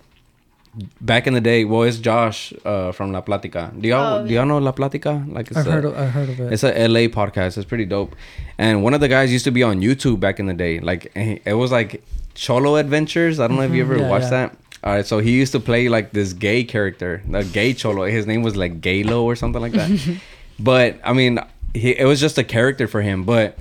[1.02, 1.66] back in the day.
[1.66, 3.80] Well, it's Josh uh from La Platica.
[3.82, 5.32] Do y'all Oh, do y'all know La Platica?
[5.34, 5.86] Like it's I've a- heard.
[5.86, 6.54] Of, I've heard of it.
[6.54, 7.58] it's a LA podcast.
[7.58, 8.16] It's pretty dope.
[8.58, 10.80] And one of the guys used to be on YouTube back in the day.
[10.80, 12.04] Like he- it was like
[12.36, 13.40] Cholo Adventures.
[13.40, 14.48] I don't know if you ever Mhm, yeah, watched yeah.
[14.48, 14.58] that.
[14.84, 18.06] All right, so he used to play like this gay character, a gay cholo.
[18.06, 19.90] His name was like Galo or something like that.
[20.60, 21.40] but I mean,
[21.74, 23.24] he, it was just a character for him.
[23.24, 23.58] But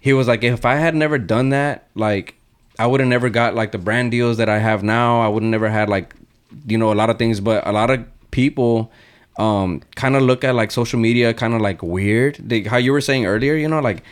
[0.00, 2.34] he was like, if I had never done that, like
[2.78, 5.20] I would have never got like the brand deals that I have now.
[5.20, 6.14] I would have never had like,
[6.66, 7.40] you know, a lot of things.
[7.40, 8.90] But a lot of people
[9.36, 12.36] um kind of look at like social media kind of like weird.
[12.36, 14.02] They, how you were saying earlier, you know, like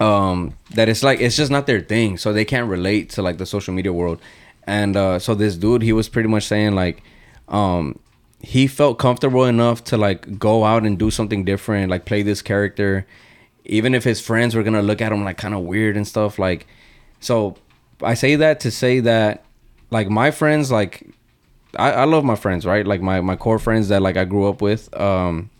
[0.00, 3.38] um that it's like it's just not their thing so they can't relate to like
[3.38, 4.20] the social media world
[4.66, 7.02] and uh so this dude he was pretty much saying like
[7.48, 7.98] um
[8.40, 12.42] he felt comfortable enough to like go out and do something different like play this
[12.42, 13.06] character
[13.64, 16.38] even if his friends were gonna look at him like kind of weird and stuff
[16.38, 16.66] like
[17.18, 17.56] so
[18.02, 19.44] i say that to say that
[19.90, 21.08] like my friends like
[21.76, 22.86] I, I love my friends right?
[22.86, 25.50] Like my my core friends that like i grew up with um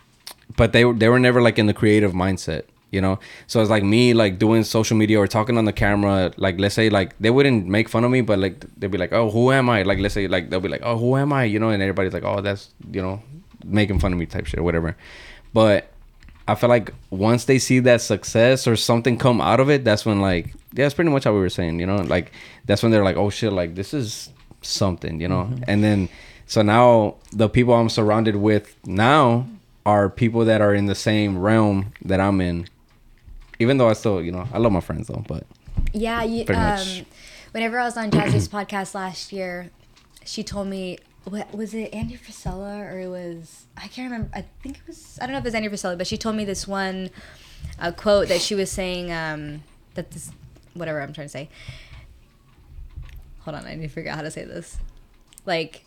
[0.56, 3.18] but they they were never like in the creative mindset you know?
[3.46, 6.74] So it's like me like doing social media or talking on the camera like let's
[6.74, 9.52] say like they wouldn't make fun of me but like they'd be like oh who
[9.52, 9.82] am i?
[9.82, 11.44] Like let's say like they'll be like oh who am i?
[11.44, 13.22] You know and everybody's like oh that's you know
[13.64, 14.96] making fun of me type shit or whatever.
[15.52, 15.90] But
[16.46, 20.06] i feel like once they see that success or something come out of it that's
[20.06, 21.96] when like yeah that's pretty much how we were saying you know?
[21.96, 22.32] Like
[22.64, 24.30] that's when they're like oh shit like this is
[24.68, 26.08] something you know and then
[26.46, 29.46] so now the people i'm surrounded with now
[29.86, 32.66] are people that are in the same realm that i'm in
[33.58, 35.44] even though I still, you know, I love my friends though, but
[35.92, 37.04] Yeah, you, Pretty um, much.
[37.52, 39.70] whenever I was on Jazzy's podcast last year,
[40.24, 44.30] she told me, what was it, Andy Frisella or it was I can't remember.
[44.34, 46.36] I think it was I don't know if it was Andy Frisella, but she told
[46.36, 47.10] me this one
[47.78, 49.62] uh, quote that she was saying um,
[49.94, 50.30] that this
[50.74, 51.48] whatever I'm trying to say.
[53.48, 54.76] Hold on, I need to figure out how to say this.
[55.46, 55.82] Like,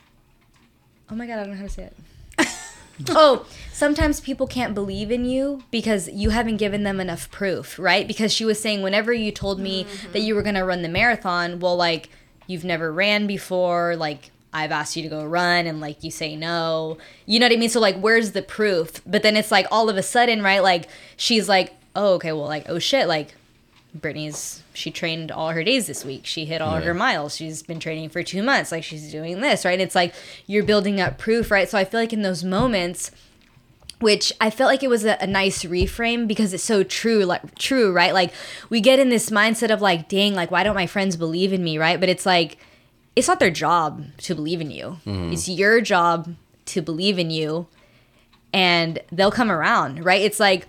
[1.12, 1.92] oh my god, I don't know how to say
[2.40, 2.48] it.
[3.10, 8.08] oh, sometimes people can't believe in you because you haven't given them enough proof, right?
[8.08, 10.18] Because she was saying, whenever you told me that mm-hmm.
[10.18, 12.10] you were going to run the marathon, well, like,
[12.48, 16.36] you've never ran before, like, I've asked you to go run and like you say
[16.36, 16.98] no.
[17.28, 17.70] You know what I mean?
[17.70, 19.02] So like where's the proof?
[19.06, 20.62] But then it's like all of a sudden, right?
[20.62, 23.34] Like she's like, "Oh, okay, well like oh shit, like
[23.98, 26.26] Brittney's she trained all her days this week.
[26.26, 27.36] She hit all her miles.
[27.36, 28.72] She's been training for two months.
[28.72, 29.74] Like she's doing this, right?
[29.74, 30.14] And it's like
[30.48, 31.68] you're building up proof, right?
[31.68, 33.12] So I feel like in those moments,
[34.00, 37.56] which I felt like it was a, a nice reframe because it's so true, like
[37.56, 38.14] true, right?
[38.14, 38.34] Like
[38.70, 41.64] we get in this mindset of like, dang, like why don't my friends believe in
[41.64, 42.00] me, right?
[42.00, 42.58] But it's like
[43.16, 45.00] it's not their job to believe in you.
[45.06, 45.34] Mm-hmm.
[45.34, 46.36] It's your job
[46.68, 47.68] to believe in you,
[48.54, 50.22] and they'll come around, right?
[50.22, 50.68] It's like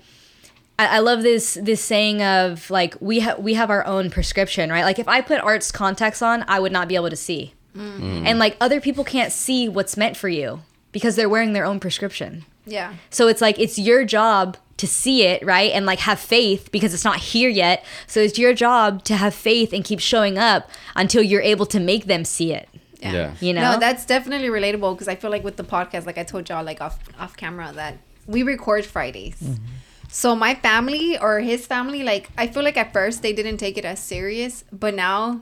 [0.78, 4.70] I, I love this this saying of like we have we have our own prescription,
[4.70, 4.84] right?
[4.84, 8.26] Like if I put arts contacts on, I would not be able to see, mm.
[8.26, 11.80] and like other people can't see what's meant for you because they're wearing their own
[11.80, 12.44] prescription.
[12.64, 12.94] Yeah.
[13.10, 15.70] So it's like it's your job to see it, right?
[15.72, 17.84] And like have faith because it's not here yet.
[18.06, 21.80] So it's your job to have faith and keep showing up until you're able to
[21.80, 22.68] make them see it.
[23.00, 23.34] Yeah.
[23.40, 23.72] You know?
[23.72, 26.64] No, that's definitely relatable because I feel like with the podcast, like I told y'all,
[26.64, 29.40] like off off camera, that we record Fridays.
[29.40, 29.64] Mm-hmm.
[30.12, 33.78] So my family or his family, like I feel like at first they didn't take
[33.78, 35.40] it as serious, but now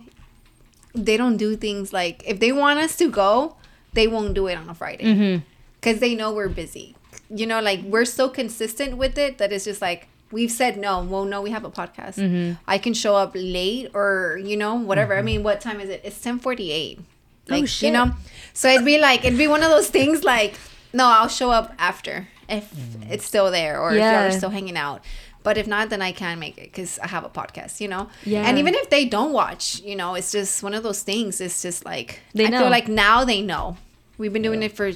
[0.94, 3.56] they don't do things like if they want us to go,
[3.94, 5.44] they won't do it on a Friday mm-hmm.
[5.74, 6.94] because they know we're busy.
[7.28, 11.02] You know, like we're so consistent with it that it's just like we've said no.
[11.02, 12.14] Well, no, we have a podcast.
[12.14, 12.62] Mm-hmm.
[12.68, 15.14] I can show up late or you know whatever.
[15.14, 15.26] I mm-hmm.
[15.26, 16.02] mean, what time is it?
[16.05, 17.01] It's ten forty eight.
[17.01, 17.88] Oh, like shit.
[17.88, 18.12] you know,
[18.52, 20.55] so it'd be like it'd be one of those things like
[20.92, 23.10] no, I'll show up after if mm.
[23.10, 25.02] it's still there or if y'all are still hanging out.
[25.43, 28.10] But if not, then I can make it because I have a podcast, you know.
[28.24, 28.43] Yeah.
[28.47, 31.40] And even if they don't watch, you know, it's just one of those things.
[31.40, 32.59] It's just like They I know.
[32.60, 33.78] feel like now they know.
[34.18, 34.93] We've been doing it for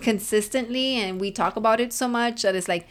[0.00, 2.88] consistently, and we talk about it so much that it's like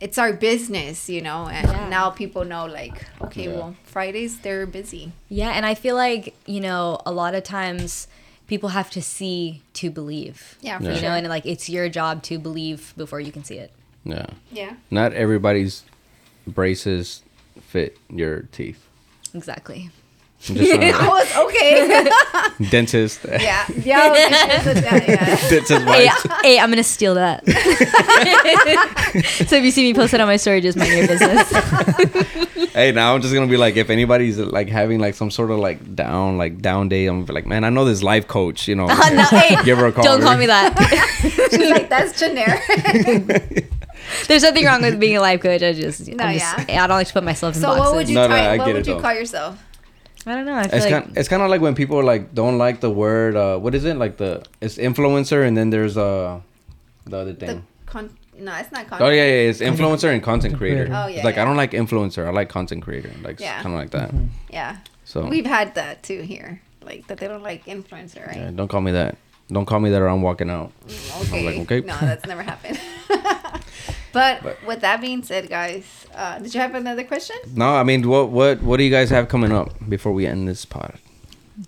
[0.00, 1.48] it's our business, you know.
[1.48, 1.88] And Yeah.
[1.88, 3.54] now people know, like, okay, Yeah.
[3.54, 5.12] well, Fridays they're busy.
[5.28, 8.06] Yeah, and I feel like, you know, a lot of times
[8.48, 10.58] people have to see to believe.
[10.60, 10.90] Yeah, for Yeah.
[10.90, 11.08] You sure.
[11.10, 13.70] know, and like it's your job to believe before you can see it.
[14.04, 14.26] Yeah.
[14.50, 14.74] yeah.
[14.90, 15.84] Not everybody's
[16.46, 17.22] braces
[17.60, 18.84] fit your teeth.
[19.34, 19.90] Exactly.
[20.48, 22.04] I'm just uh, trying I was okay.
[22.58, 23.20] to- dentist.
[23.28, 25.48] yeah, yeah, okay, yeah, yeah.
[25.48, 26.08] dentist Hey,
[26.42, 27.44] hey, I'm gonna steal that.
[29.48, 31.50] so if you see me post it on my story, just mind your business.
[32.72, 35.58] hey, now I'm just gonna be like, if anybody's like having like some sort of
[35.58, 38.68] like down, like down day, I'm gonna be like, man, I know this life coach,
[38.68, 38.86] you know.
[38.86, 38.94] no,
[39.24, 40.04] hey, Give her a call.
[40.04, 40.74] don't call me that.
[41.50, 42.62] She's like, that's generic.
[44.26, 45.62] There's nothing wrong with being a life coach.
[45.62, 46.84] I just, No, I'm just yeah.
[46.84, 47.80] I don't like to put myself in so boxes.
[47.84, 49.62] what would you No, no, what would you call yourself?
[50.26, 50.54] I don't know.
[50.54, 51.16] I feel It's like kind.
[51.18, 53.36] It's kind of like when people like don't like the word.
[53.36, 53.96] Uh, what is it?
[53.96, 56.40] Like the it's influencer, and then there's uh
[57.06, 57.66] the other The thing.
[57.86, 60.84] con- no, it's not Oh yeah, yeah, it's influencer and content creator.
[60.86, 60.94] creator.
[60.94, 61.42] Oh, yeah, It's like yeah.
[61.42, 62.26] I don't like influencer.
[62.26, 63.10] I like content creator.
[63.22, 63.62] Like Yeah.
[63.62, 64.12] kind of like that.
[64.50, 64.76] Yeah.
[65.04, 66.60] So We've had that too here.
[66.84, 68.36] Like that they don't like influencer, right?
[68.36, 69.16] yeah, don't call me that.
[69.50, 70.72] Don't call me that, or I'm walking out.
[71.22, 71.44] Okay.
[71.46, 71.80] like, okay.
[71.80, 72.78] No, that's never happened.
[74.12, 77.36] But, But- with that being said, guys, uh, did you have another question?
[77.54, 80.48] No, I mean, what what what do you guys have coming up before we end
[80.48, 80.98] this pod?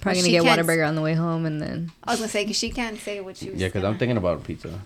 [0.01, 2.31] Probably She gonna get can't- Whataburger on the way home, and then I was gonna
[2.31, 3.61] say because she can't say what she was.
[3.61, 4.81] Yeah, because I'm thinking about pizza.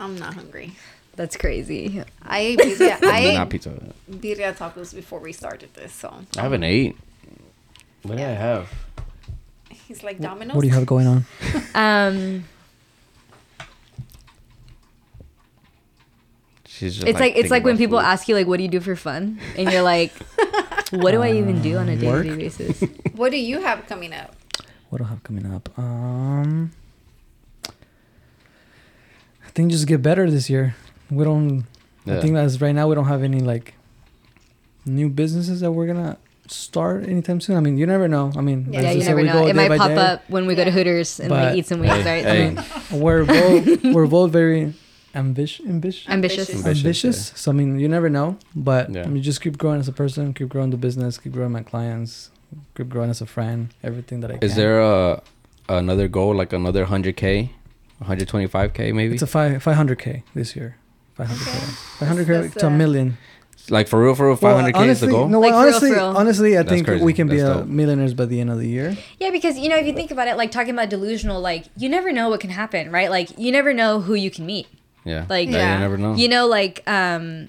[0.00, 0.72] I'm not hungry.
[1.14, 2.02] that's crazy.
[2.22, 2.98] I ate birria.
[3.04, 3.70] I Not ate pizza.
[4.10, 6.96] birria tacos before we started this, so I haven't ate.
[8.02, 8.68] What did I have?
[9.88, 10.54] he's like Domino's.
[10.54, 11.24] What do you have going on?
[11.74, 12.44] Um,
[16.82, 18.06] She's just it's like, it's like when people food.
[18.06, 20.10] ask you like, "What do you do for fun?" and you're like,
[20.90, 22.82] "What do I even do on a Um, day-to-day basis?"
[23.14, 24.34] What do you have coming up?
[24.90, 25.68] What do I have coming up?
[25.78, 26.72] Um,
[29.46, 30.74] I think just get better this year.
[31.10, 31.64] We don't.
[32.06, 33.74] I think as right now we don't have any like
[34.84, 36.16] new businesses that we're gonna
[36.48, 37.56] start anytime soon.
[37.56, 38.32] I mean, you never know.
[38.36, 39.32] I mean, Yeah, yeah, you never we know.
[39.34, 39.96] go It might pop day.
[39.96, 42.24] up when we go to Hooters and But- like eat some wings, Hey, right?
[42.24, 42.46] hey.
[42.46, 44.74] I mean, We're both we're both very
[45.14, 46.50] ambitious, ambitious, ambitious.
[46.50, 47.32] Ambitious, ambitious.
[47.36, 48.36] So I mean, you never know.
[48.54, 49.04] But Yeah.
[49.04, 51.62] I mean, just keep growing as a person, keep growing the business, keep growing my
[51.62, 52.30] clients,
[52.76, 53.68] keep growing as a friend.
[53.82, 54.44] Everything that I can.
[54.48, 55.22] Is there a
[55.68, 57.50] another goal like another 100k,
[58.02, 59.14] 125k maybe?
[59.14, 60.76] It's a five five hundred k this year.
[61.14, 61.58] Five hundred k.
[61.98, 63.18] Five hundred k to a million.
[63.70, 65.28] like for real, for real, 500k is the honestly- goal.
[65.28, 66.16] No, Like, well, for real, honestly, real.
[66.16, 67.04] honestly, I That's think crazy.
[67.04, 67.68] we can be That's a dope.
[67.68, 68.96] millionaires by the end of the year.
[69.20, 71.88] Yeah, because you know, if you think about it, like talking about delusional, like you
[71.88, 73.08] never know what can happen, right?
[73.10, 74.66] Like you never know who you can meet.
[75.04, 75.74] Yeah, Like- yeah, Yeah.
[75.74, 76.14] you never know.
[76.14, 77.48] You know, like um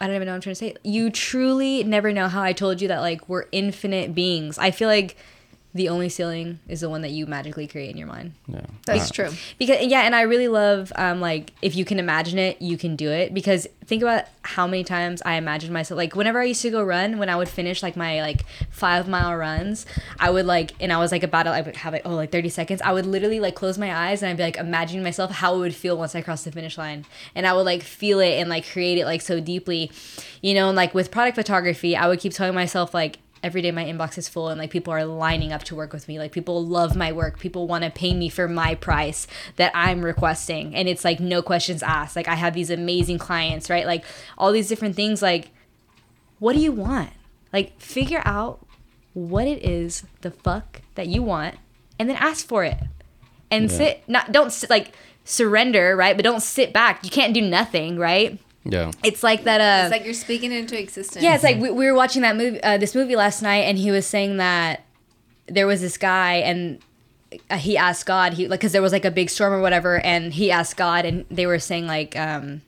[0.00, 0.74] I don't even know what I'm trying to say.
[0.82, 4.56] You truly never know how I told you that like we're infinite beings.
[4.58, 5.16] I feel like
[5.72, 8.32] the only ceiling is the one that you magically create in your mind.
[8.48, 9.30] yeah, That's true.
[9.58, 12.96] Because yeah, and I really love um like if you can imagine it, you can
[12.96, 13.32] do it.
[13.32, 16.82] Because think about how many times I imagined myself like whenever I used to go
[16.82, 19.86] run, when I would finish like my like five mile runs,
[20.18, 22.32] I would like and I was like about to I would have like oh like
[22.32, 22.82] thirty seconds.
[22.82, 25.58] I would literally like close my eyes and I'd be like imagining myself how it
[25.58, 27.04] would feel once I crossed the finish line,
[27.36, 29.92] and I would like feel it and like create it like so deeply,
[30.42, 30.66] you know.
[30.68, 34.18] And like with product photography, I would keep telling myself like every day my inbox
[34.18, 36.18] is full and like people are lining up to work with me.
[36.18, 37.38] Like people love my work.
[37.38, 39.26] People want to pay me for my price
[39.56, 40.74] that i'm requesting.
[40.74, 42.16] And it's like no questions asked.
[42.16, 43.86] Like i have these amazing clients right?
[43.86, 44.04] Like
[44.36, 45.50] all these different things like
[46.38, 47.10] what do you want?
[47.52, 48.66] Like figure out
[49.14, 51.56] what it is the fuck that you want
[51.98, 52.78] and then ask for it.
[53.50, 53.76] And Yeah.
[53.76, 54.92] sit not don't sit, like
[55.24, 56.16] surrender right?
[56.16, 57.04] But don't sit back.
[57.04, 60.78] You can't do nothing right yeah, it's like that uh It's like you're speaking into
[60.78, 61.22] existence.
[61.22, 63.78] yeah, it's like we, we were watching that movie, uh, this movie last night, and
[63.78, 64.84] he was saying that
[65.46, 66.78] there was this guy, and
[67.50, 70.00] uh, he asked God, he like, because there was like a big storm or whatever,
[70.00, 72.62] and he asked God, and they were saying like, um,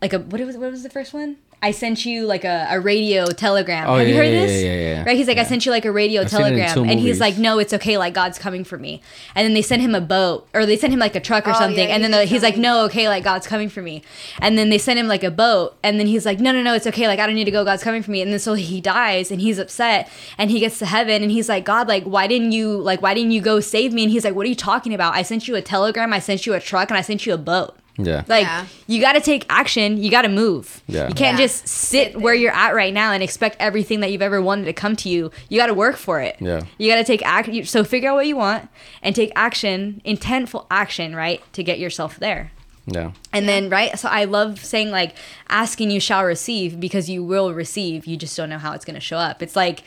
[0.00, 1.36] like a what was what was the first one?
[1.64, 3.88] I sent you like a, a radio telegram.
[3.88, 4.62] Oh, Have you heard yeah, this?
[4.64, 5.04] yeah, yeah, yeah.
[5.04, 5.16] Right?
[5.16, 6.74] He's like, I sent you like a radio I've seen it in telegram.
[6.74, 7.96] two And he's like, no, it's okay.
[7.98, 9.00] Like, God's coming for me.
[9.36, 11.50] And then they sent him a boat or they sent him like a truck or
[11.52, 11.88] Oh, something.
[11.88, 13.08] yeah, and then did the, he's like, no, okay.
[13.08, 14.02] Like, God's coming for me.
[14.40, 15.76] And then they sent him like a boat.
[15.84, 17.06] And then he's like, no, no, no, it's okay.
[17.06, 17.64] Like, I don't need to go.
[17.64, 18.22] God's coming for me.
[18.22, 21.48] And then so he dies and he's upset and he gets to heaven and he's
[21.48, 24.02] like, God, like, why didn't you, like, why didn't you go save me?
[24.02, 25.14] And he's like, what are you talking about?
[25.14, 26.12] I sent you a telegram.
[26.12, 27.76] I sent you a truck and I sent you a boat.
[27.98, 28.66] Yeah, Like Yeah.
[28.86, 30.02] you got to take action.
[30.02, 30.82] You got to move.
[30.88, 31.08] Yeah.
[31.08, 31.44] You can't Yeah.
[31.46, 34.64] just sit Sit where you're at right now and expect everything that you've ever wanted
[34.64, 35.30] to come to you.
[35.48, 36.36] You got to work for it.
[36.40, 36.62] Yeah.
[36.78, 37.64] You got to take action.
[37.66, 38.68] So figure out what you want
[39.02, 42.50] and take action, intentful action, right, to get yourself there.
[42.86, 45.14] yeah, And then right, so I love saying like,
[45.48, 48.06] asking you shall receive because you will receive.
[48.06, 49.40] You just don't know how it's gonna show up.
[49.42, 49.84] It's like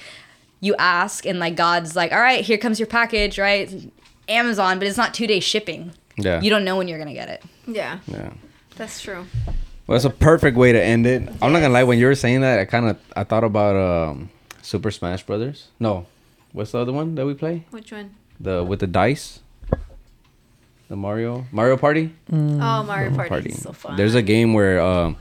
[0.62, 3.92] you ask and like God's like, all right, here comes your package, right?
[4.30, 5.92] Amazon, but it's not two day shipping.
[6.18, 7.44] Yeah, You don't know when you're gonna get it.
[7.68, 8.32] yeah, yeah.
[8.78, 9.26] that's true.
[9.88, 11.22] Well, it's a perfect way to end it.
[11.42, 11.84] I'm not gonna lie.
[11.84, 14.30] When you were saying that, I kind of I thought about um,
[14.62, 15.68] Super Smash Brothers.
[15.80, 16.08] No,
[16.54, 17.66] what's the other one that we play?
[17.72, 18.16] Which one?
[18.40, 19.40] The with the dice.
[20.88, 22.14] The Mario Mario Party.
[22.32, 22.56] Mm.
[22.62, 23.50] Oh, Mario Mario Party.
[23.50, 23.96] is So fun.
[23.98, 25.18] There's a game where um,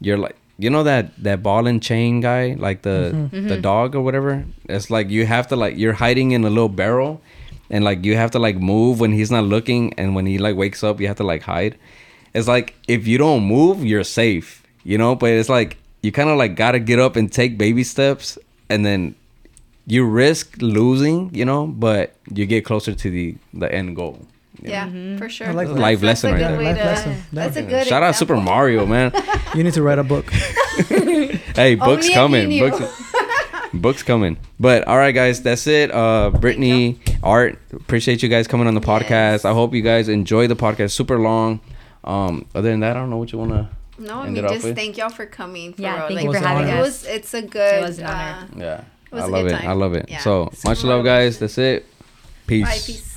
[0.00, 3.48] you're like you know that that ball and chain guy, like the Mm-hmm.
[3.48, 4.44] the dog or whatever.
[4.68, 7.20] It's like you have to like you're hiding in a little barrel,
[7.70, 10.56] and like you have to like move when he's not looking, and when he like
[10.56, 11.78] wakes up, you have to like hide.
[12.34, 15.14] It's like if you don't move, you're safe, you know.
[15.14, 18.38] But it's like you kind of like gotta get up and take baby steps,
[18.68, 19.14] and then
[19.86, 24.20] you risk losing, you know, but you get closer to the the end goal.
[24.62, 25.16] Yeah, Mm-hmm.
[25.16, 25.48] for sure.
[25.48, 25.74] I like that.
[25.78, 26.62] Life That's lesson a right good there.
[26.62, 27.16] Life to- lesson.
[27.32, 27.86] That's a good.
[27.86, 28.36] Shout out Super.
[28.36, 29.10] Mario, man.
[29.54, 30.30] You need to write a book.
[31.56, 32.58] Hey, books Only coming.
[32.60, 33.09] Books,
[33.72, 34.36] books coming.
[34.58, 35.90] But all right, guys, that's it.
[35.90, 39.10] Uh, Brittney, Art, appreciate you guys coming on the podcast.
[39.10, 39.44] Yes.
[39.44, 40.92] I hope you guys enjoy the podcast.
[40.92, 41.60] Super long.
[42.04, 43.70] Um, other than that, I don't know what you wanna.
[43.98, 45.74] No, I mean it just thank y'all for coming.
[45.74, 46.08] For Yeah, real.
[46.08, 47.06] thank like, you for it having was- us.
[47.06, 47.74] It's a good.
[47.74, 48.48] It was an honor.
[48.56, 48.80] uh, Yeah,
[49.12, 49.64] was I a love good it.
[49.64, 50.06] I love it.
[50.08, 50.18] Yeah.
[50.20, 51.38] So Super much love, guys.
[51.38, 51.86] That's it.
[52.46, 52.64] Peace.
[52.64, 53.09] Bye, peace.